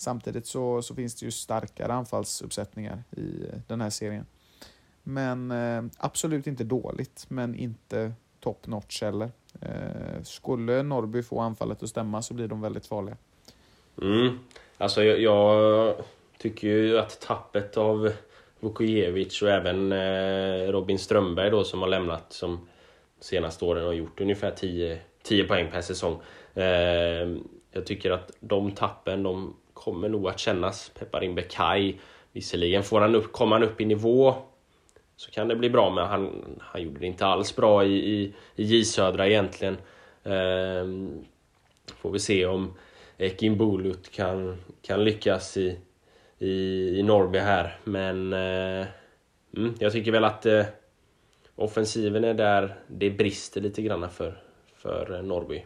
Samtidigt 0.00 0.46
så, 0.46 0.82
så 0.82 0.94
finns 0.94 1.14
det 1.14 1.26
ju 1.26 1.30
starkare 1.30 1.92
anfallsuppsättningar 1.92 3.02
i 3.10 3.44
eh, 3.52 3.58
den 3.66 3.80
här 3.80 3.90
serien. 3.90 4.26
Men 5.02 5.50
eh, 5.50 5.82
absolut 5.98 6.46
inte 6.46 6.64
dåligt, 6.64 7.26
men 7.28 7.54
inte 7.54 8.12
top 8.40 8.66
notch 8.66 9.02
heller. 9.02 9.30
Eh, 9.60 10.22
skulle 10.22 10.82
Norrby 10.82 11.22
få 11.22 11.40
anfallet 11.40 11.82
att 11.82 11.88
stämma 11.88 12.22
så 12.22 12.34
blir 12.34 12.48
de 12.48 12.60
väldigt 12.60 12.86
farliga. 12.86 13.16
Mm. 14.02 14.38
Alltså 14.78 15.02
jag, 15.02 15.20
jag 15.20 15.94
tycker 16.38 16.68
ju 16.68 16.98
att 16.98 17.20
tappet 17.20 17.76
av 17.76 18.12
Vukojevic 18.60 19.42
och 19.42 19.50
även 19.50 19.92
eh, 19.92 20.72
Robin 20.72 20.98
Strömberg 20.98 21.50
då 21.50 21.64
som 21.64 21.80
har 21.80 21.88
lämnat 21.88 22.32
som 22.32 22.68
senaste 23.20 23.64
åren 23.64 23.84
har 23.84 23.92
gjort 23.92 24.20
ungefär 24.20 24.50
10, 24.50 24.98
10 25.22 25.44
poäng 25.44 25.70
per 25.70 25.80
säsong. 25.80 26.20
Eh, 26.54 27.28
jag 27.72 27.86
tycker 27.86 28.10
att 28.10 28.30
de 28.40 28.70
tappen, 28.70 29.22
de 29.22 29.56
kommer 29.80 30.08
nog 30.08 30.28
att 30.28 30.38
kännas. 30.38 30.90
Peparin 30.98 31.34
Bekai, 31.34 31.98
visserligen 32.32 32.82
får 32.82 33.00
han 33.00 33.14
upp, 33.14 33.32
kommer 33.32 33.56
han 33.56 33.62
upp 33.62 33.80
i 33.80 33.84
nivå 33.84 34.34
så 35.20 35.30
kan 35.30 35.48
det 35.48 35.56
bli 35.56 35.70
bra, 35.70 35.90
men 35.90 36.06
han, 36.06 36.44
han 36.60 36.82
gjorde 36.82 37.00
det 37.00 37.06
inte 37.06 37.26
alls 37.26 37.56
bra 37.56 37.84
i, 37.84 37.94
i, 37.94 38.34
i 38.56 38.64
J 38.64 38.84
Södra 38.84 39.28
egentligen. 39.28 39.76
Ehm, 40.24 41.24
får 41.96 42.10
vi 42.10 42.18
se 42.18 42.46
om 42.46 42.74
Ekin 43.18 43.58
Bulut 43.58 44.10
kan, 44.10 44.56
kan 44.82 45.04
lyckas 45.04 45.56
i, 45.56 45.78
i, 46.38 46.50
i 46.98 47.02
Norrby 47.02 47.38
här, 47.38 47.78
men 47.84 48.32
eh, 48.32 48.86
mm, 49.56 49.74
jag 49.78 49.92
tycker 49.92 50.12
väl 50.12 50.24
att 50.24 50.46
eh, 50.46 50.64
offensiven 51.56 52.24
är 52.24 52.34
där 52.34 52.74
det 52.86 53.10
brister 53.10 53.60
lite 53.60 53.82
grann 53.82 54.10
för, 54.10 54.42
för 54.74 55.22
Norrby. 55.22 55.64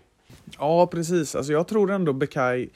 Ja, 0.59 0.87
precis. 0.87 1.35
Alltså 1.35 1.53
jag 1.53 1.69
tror 1.69 1.91
ändå 1.91 2.13
Bekai 2.13 2.69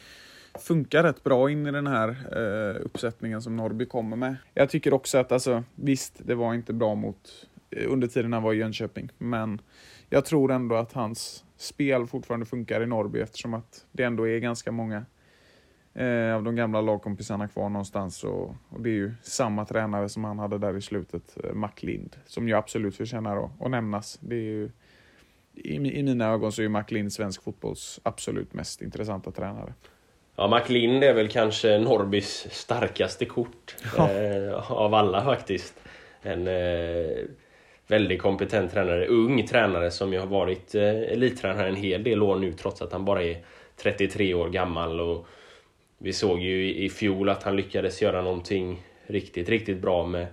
funkar 0.63 1.03
rätt 1.03 1.25
bra 1.25 1.51
in 1.51 1.67
i 1.67 1.71
den 1.71 1.87
här 1.87 2.09
eh, 2.09 2.85
uppsättningen 2.85 3.43
som 3.43 3.57
Norrby 3.57 3.87
kommer 3.87 4.17
med. 4.17 4.37
Jag 4.55 4.71
tycker 4.71 4.95
också 4.95 5.19
att, 5.19 5.33
alltså, 5.33 5.65
visst, 5.75 6.21
det 6.27 6.35
var 6.35 6.55
inte 6.55 6.73
bra 6.73 6.95
mot 6.95 7.47
eh, 7.71 7.93
under 7.93 8.09
tiden 8.09 8.33
han 8.33 8.43
var 8.43 8.53
i 8.53 8.57
Jönköping, 8.57 9.11
men 9.19 9.61
jag 10.09 10.25
tror 10.25 10.53
ändå 10.53 10.75
att 10.75 10.93
hans 10.93 11.45
spel 11.57 12.07
fortfarande 12.07 12.47
funkar 12.47 12.81
i 12.81 12.87
Norrby 12.87 13.21
eftersom 13.21 13.55
att 13.55 13.87
det 13.93 14.03
ändå 14.03 14.29
är 14.29 14.39
ganska 14.39 14.73
många 14.73 15.05
eh, 15.95 16.35
av 16.35 16.43
de 16.43 16.57
gamla 16.57 16.81
lagkompisarna 16.81 17.49
kvar 17.49 17.69
någonstans 17.69 18.25
och, 18.25 18.55
och, 18.69 18.81
det 18.81 18.91
är 18.91 18.95
ju 18.95 19.15
samma 19.23 19.65
tränare 19.65 20.09
som 20.09 20.25
han 20.25 20.39
hade 20.39 20.59
där 20.59 20.77
i 20.77 20.83
slutet, 20.83 21.37
eh, 21.45 21.53
Mac 21.53 21.73
Lind, 21.81 22.17
som 22.27 22.49
ju 22.49 22.55
absolut 22.55 22.97
förtjänar 22.97 23.45
att, 23.45 23.51
att 23.63 23.71
nämnas. 23.71 24.19
Det 24.21 24.35
är 24.35 24.41
ju, 24.41 24.71
i, 25.53 25.75
I 25.75 26.03
mina 26.03 26.27
ögon 26.27 26.53
så 26.53 26.61
är 26.61 26.63
ju 26.63 26.69
Mac 26.69 26.85
Lind 26.89 27.13
svensk 27.13 27.43
fotbolls 27.43 28.01
absolut 28.03 28.55
mest 28.55 28.83
intressanta 28.83 29.31
tränare. 29.31 29.75
Ja, 30.41 30.49
McLind 30.49 31.05
är 31.05 31.15
väl 31.15 31.29
kanske 31.29 31.79
Norrbys 31.79 32.47
starkaste 32.51 33.25
kort 33.25 33.75
ja. 33.97 34.13
eh, 34.13 34.73
av 34.73 34.95
alla 34.95 35.25
faktiskt. 35.25 35.75
En 36.23 36.47
eh, 36.47 37.25
väldigt 37.87 38.23
kompetent 38.23 38.73
tränare, 38.73 39.07
ung 39.07 39.47
tränare 39.47 39.91
som 39.91 40.13
ju 40.13 40.19
har 40.19 40.27
varit 40.27 40.75
eh, 40.75 40.89
elittränare 40.89 41.69
en 41.69 41.77
hel 41.77 42.03
del 42.03 42.23
år 42.23 42.37
nu 42.37 42.53
trots 42.53 42.83
att 42.83 42.93
han 42.93 43.05
bara 43.05 43.23
är 43.23 43.39
33 43.77 44.35
år 44.35 44.49
gammal. 44.49 45.01
Och 45.01 45.27
vi 45.99 46.13
såg 46.13 46.41
ju 46.41 46.75
i 46.75 46.91
fjol 46.91 47.29
att 47.29 47.43
han 47.43 47.57
lyckades 47.57 48.03
göra 48.03 48.23
någonting 48.23 48.83
riktigt, 49.07 49.49
riktigt 49.49 49.79
bra 49.79 50.07
med, 50.07 50.27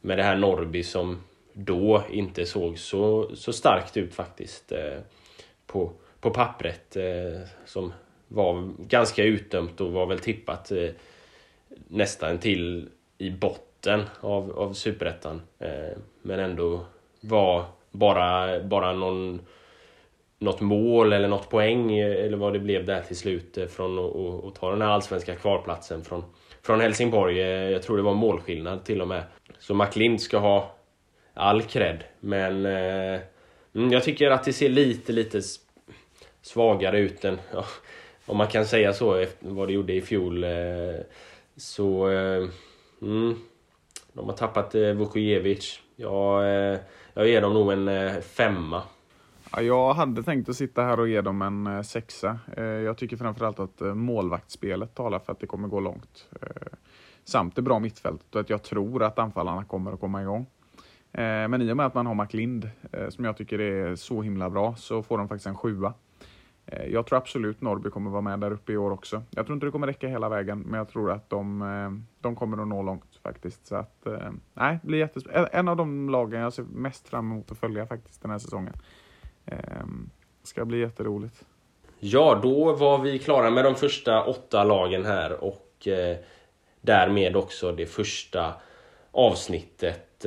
med 0.00 0.18
det 0.18 0.24
här 0.24 0.36
Norby 0.36 0.82
som 0.82 1.22
då 1.52 2.02
inte 2.10 2.46
såg 2.46 2.78
så, 2.78 3.30
så 3.36 3.52
starkt 3.52 3.96
ut 3.96 4.14
faktiskt 4.14 4.72
eh, 4.72 4.98
på, 5.66 5.92
på 6.20 6.30
pappret. 6.30 6.96
Eh, 6.96 7.48
som 7.64 7.92
var 8.34 8.72
ganska 8.78 9.24
utdömt 9.24 9.80
och 9.80 9.92
var 9.92 10.06
väl 10.06 10.18
tippat 10.18 10.70
eh, 10.70 10.88
nästan 11.88 12.38
till 12.38 12.88
i 13.18 13.30
botten 13.30 14.02
av, 14.20 14.58
av 14.58 14.72
superettan. 14.72 15.42
Eh, 15.58 15.98
men 16.22 16.40
ändå 16.40 16.84
var 17.20 17.64
bara, 17.90 18.60
bara 18.60 18.92
någon, 18.92 19.40
något 20.38 20.60
mål 20.60 21.12
eller 21.12 21.28
något 21.28 21.50
poäng 21.50 21.98
eh, 21.98 22.24
eller 22.24 22.36
vad 22.36 22.52
det 22.52 22.58
blev 22.58 22.84
där 22.84 23.02
till 23.02 23.16
slut 23.16 23.58
eh, 23.58 23.66
från 23.66 23.98
att 24.48 24.54
ta 24.54 24.70
den 24.70 24.82
här 24.82 24.88
allsvenska 24.88 25.34
kvarplatsen 25.34 26.04
från, 26.04 26.24
från 26.62 26.80
Helsingborg. 26.80 27.40
Eh, 27.40 27.70
jag 27.70 27.82
tror 27.82 27.96
det 27.96 28.02
var 28.02 28.14
målskillnad 28.14 28.84
till 28.84 29.00
och 29.00 29.08
med. 29.08 29.22
Så 29.58 29.74
McLind 29.74 30.20
ska 30.20 30.38
ha 30.38 30.74
all 31.34 31.62
cred. 31.62 32.04
Men 32.20 32.66
eh, 32.66 33.20
mm, 33.74 33.92
jag 33.92 34.04
tycker 34.04 34.30
att 34.30 34.44
det 34.44 34.52
ser 34.52 34.68
lite, 34.68 35.12
lite 35.12 35.40
svagare 36.42 36.98
ut 36.98 37.24
än, 37.24 37.38
ja, 37.52 37.64
om 38.32 38.38
man 38.38 38.48
kan 38.48 38.66
säga 38.66 38.92
så, 38.92 39.14
efter 39.14 39.50
vad 39.50 39.68
det 39.68 39.72
gjorde 39.72 39.92
i 39.92 40.00
fjol. 40.00 40.44
Eh, 40.44 40.50
så, 41.56 42.10
eh, 42.10 42.48
mm, 43.02 43.34
de 44.12 44.26
har 44.26 44.36
tappat 44.36 44.74
eh, 44.74 44.92
Vukojevic. 44.92 45.80
Jag, 45.96 46.44
jag 47.14 47.28
ger 47.28 47.40
dem 47.40 47.54
nog 47.54 47.72
en 47.72 48.22
femma. 48.22 48.82
Ja, 49.52 49.62
jag 49.62 49.94
hade 49.94 50.22
tänkt 50.22 50.48
att 50.48 50.56
sitta 50.56 50.82
här 50.82 51.00
och 51.00 51.08
ge 51.08 51.20
dem 51.20 51.42
en 51.42 51.84
sexa. 51.84 52.38
Jag 52.56 52.96
tycker 52.96 53.16
framförallt 53.16 53.60
att 53.60 53.80
målvaktsspelet 53.80 54.94
talar 54.94 55.18
för 55.18 55.32
att 55.32 55.40
det 55.40 55.46
kommer 55.46 55.68
gå 55.68 55.80
långt. 55.80 56.28
Samt 57.24 57.56
det 57.56 57.62
bra 57.62 57.78
mittfältet 57.78 58.34
och 58.34 58.40
att 58.40 58.50
jag 58.50 58.62
tror 58.62 59.02
att 59.02 59.18
anfallarna 59.18 59.64
kommer 59.64 59.92
att 59.92 60.00
komma 60.00 60.22
igång. 60.22 60.46
Men 61.12 61.62
i 61.62 61.72
och 61.72 61.76
med 61.76 61.86
att 61.86 61.94
man 61.94 62.06
har 62.06 62.14
McLind, 62.14 62.70
som 63.08 63.24
jag 63.24 63.36
tycker 63.36 63.60
är 63.60 63.96
så 63.96 64.22
himla 64.22 64.50
bra, 64.50 64.74
så 64.76 65.02
får 65.02 65.18
de 65.18 65.28
faktiskt 65.28 65.46
en 65.46 65.56
sjua. 65.56 65.94
Eh, 66.66 66.86
jag 66.86 67.06
tror 67.06 67.18
absolut 67.18 67.60
Norrby 67.60 67.90
kommer 67.90 68.10
vara 68.10 68.22
med 68.22 68.40
där 68.40 68.52
uppe 68.52 68.72
i 68.72 68.76
år 68.76 68.90
också. 68.90 69.22
Jag 69.30 69.46
tror 69.46 69.56
inte 69.56 69.66
det 69.66 69.72
kommer 69.72 69.86
räcka 69.86 70.08
hela 70.08 70.28
vägen, 70.28 70.60
men 70.60 70.78
jag 70.78 70.88
tror 70.88 71.10
att 71.10 71.30
de, 71.30 71.62
eh, 71.62 72.20
de 72.20 72.36
kommer 72.36 72.62
att 72.62 72.68
nå 72.68 72.82
långt 72.82 73.20
faktiskt. 73.22 73.66
Så 73.66 73.76
att, 73.76 74.06
eh, 74.06 74.30
nej, 74.54 74.78
det 74.82 74.88
blir 74.88 74.98
jättespännande. 74.98 75.48
En 75.52 75.68
av 75.68 75.76
de 75.76 76.08
lagen 76.08 76.40
jag 76.40 76.52
ser 76.52 76.62
mest 76.62 77.08
fram 77.08 77.32
emot 77.32 77.52
att 77.52 77.58
följa 77.58 77.86
faktiskt 77.86 78.22
den 78.22 78.30
här 78.30 78.38
säsongen. 78.38 78.74
Det 79.44 80.48
ska 80.48 80.64
bli 80.64 80.78
jätteroligt. 80.78 81.44
Ja, 81.98 82.40
då 82.42 82.72
var 82.72 82.98
vi 82.98 83.18
klara 83.18 83.50
med 83.50 83.64
de 83.64 83.74
första 83.74 84.24
åtta 84.24 84.64
lagen 84.64 85.04
här 85.04 85.44
och 85.44 85.88
därmed 86.80 87.36
också 87.36 87.72
det 87.72 87.86
första 87.86 88.54
avsnittet 89.10 90.24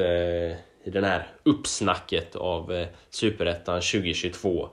i 0.84 0.90
den 0.90 1.04
här 1.04 1.28
uppsnacket 1.44 2.36
av 2.36 2.86
Superettan 3.10 3.82
2022 3.82 4.70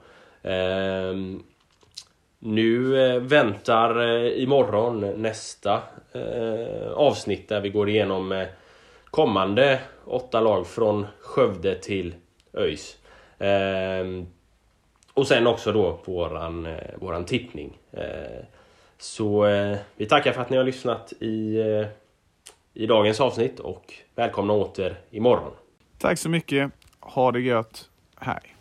nu 2.43 3.01
eh, 3.05 3.19
väntar 3.19 4.07
eh, 4.07 4.43
imorgon 4.43 4.99
nästa 4.99 5.81
eh, 6.11 6.91
avsnitt 6.93 7.49
där 7.49 7.61
vi 7.61 7.69
går 7.69 7.89
igenom 7.89 8.31
eh, 8.31 8.47
kommande 9.05 9.79
åtta 10.05 10.41
lag 10.41 10.67
från 10.67 11.05
Skövde 11.19 11.75
till 11.75 12.15
ÖIS. 12.53 12.97
Ehm, 13.39 14.27
och 15.13 15.27
sen 15.27 15.47
också 15.47 15.71
då 15.71 15.99
våran, 16.05 16.65
eh, 16.65 16.77
våran 16.95 17.25
tippning. 17.25 17.77
Eh, 17.91 18.45
så 18.97 19.45
eh, 19.45 19.77
vi 19.95 20.05
tackar 20.05 20.31
för 20.31 20.41
att 20.41 20.49
ni 20.49 20.57
har 20.57 20.63
lyssnat 20.63 21.13
i, 21.19 21.59
i 22.73 22.85
dagens 22.85 23.21
avsnitt 23.21 23.59
och 23.59 23.93
välkomna 24.15 24.53
åter 24.53 24.95
imorgon. 25.11 25.51
Tack 25.97 26.19
så 26.19 26.29
mycket. 26.29 26.71
Ha 26.99 27.31
det 27.31 27.41
gött. 27.41 27.89
Hej. 28.15 28.52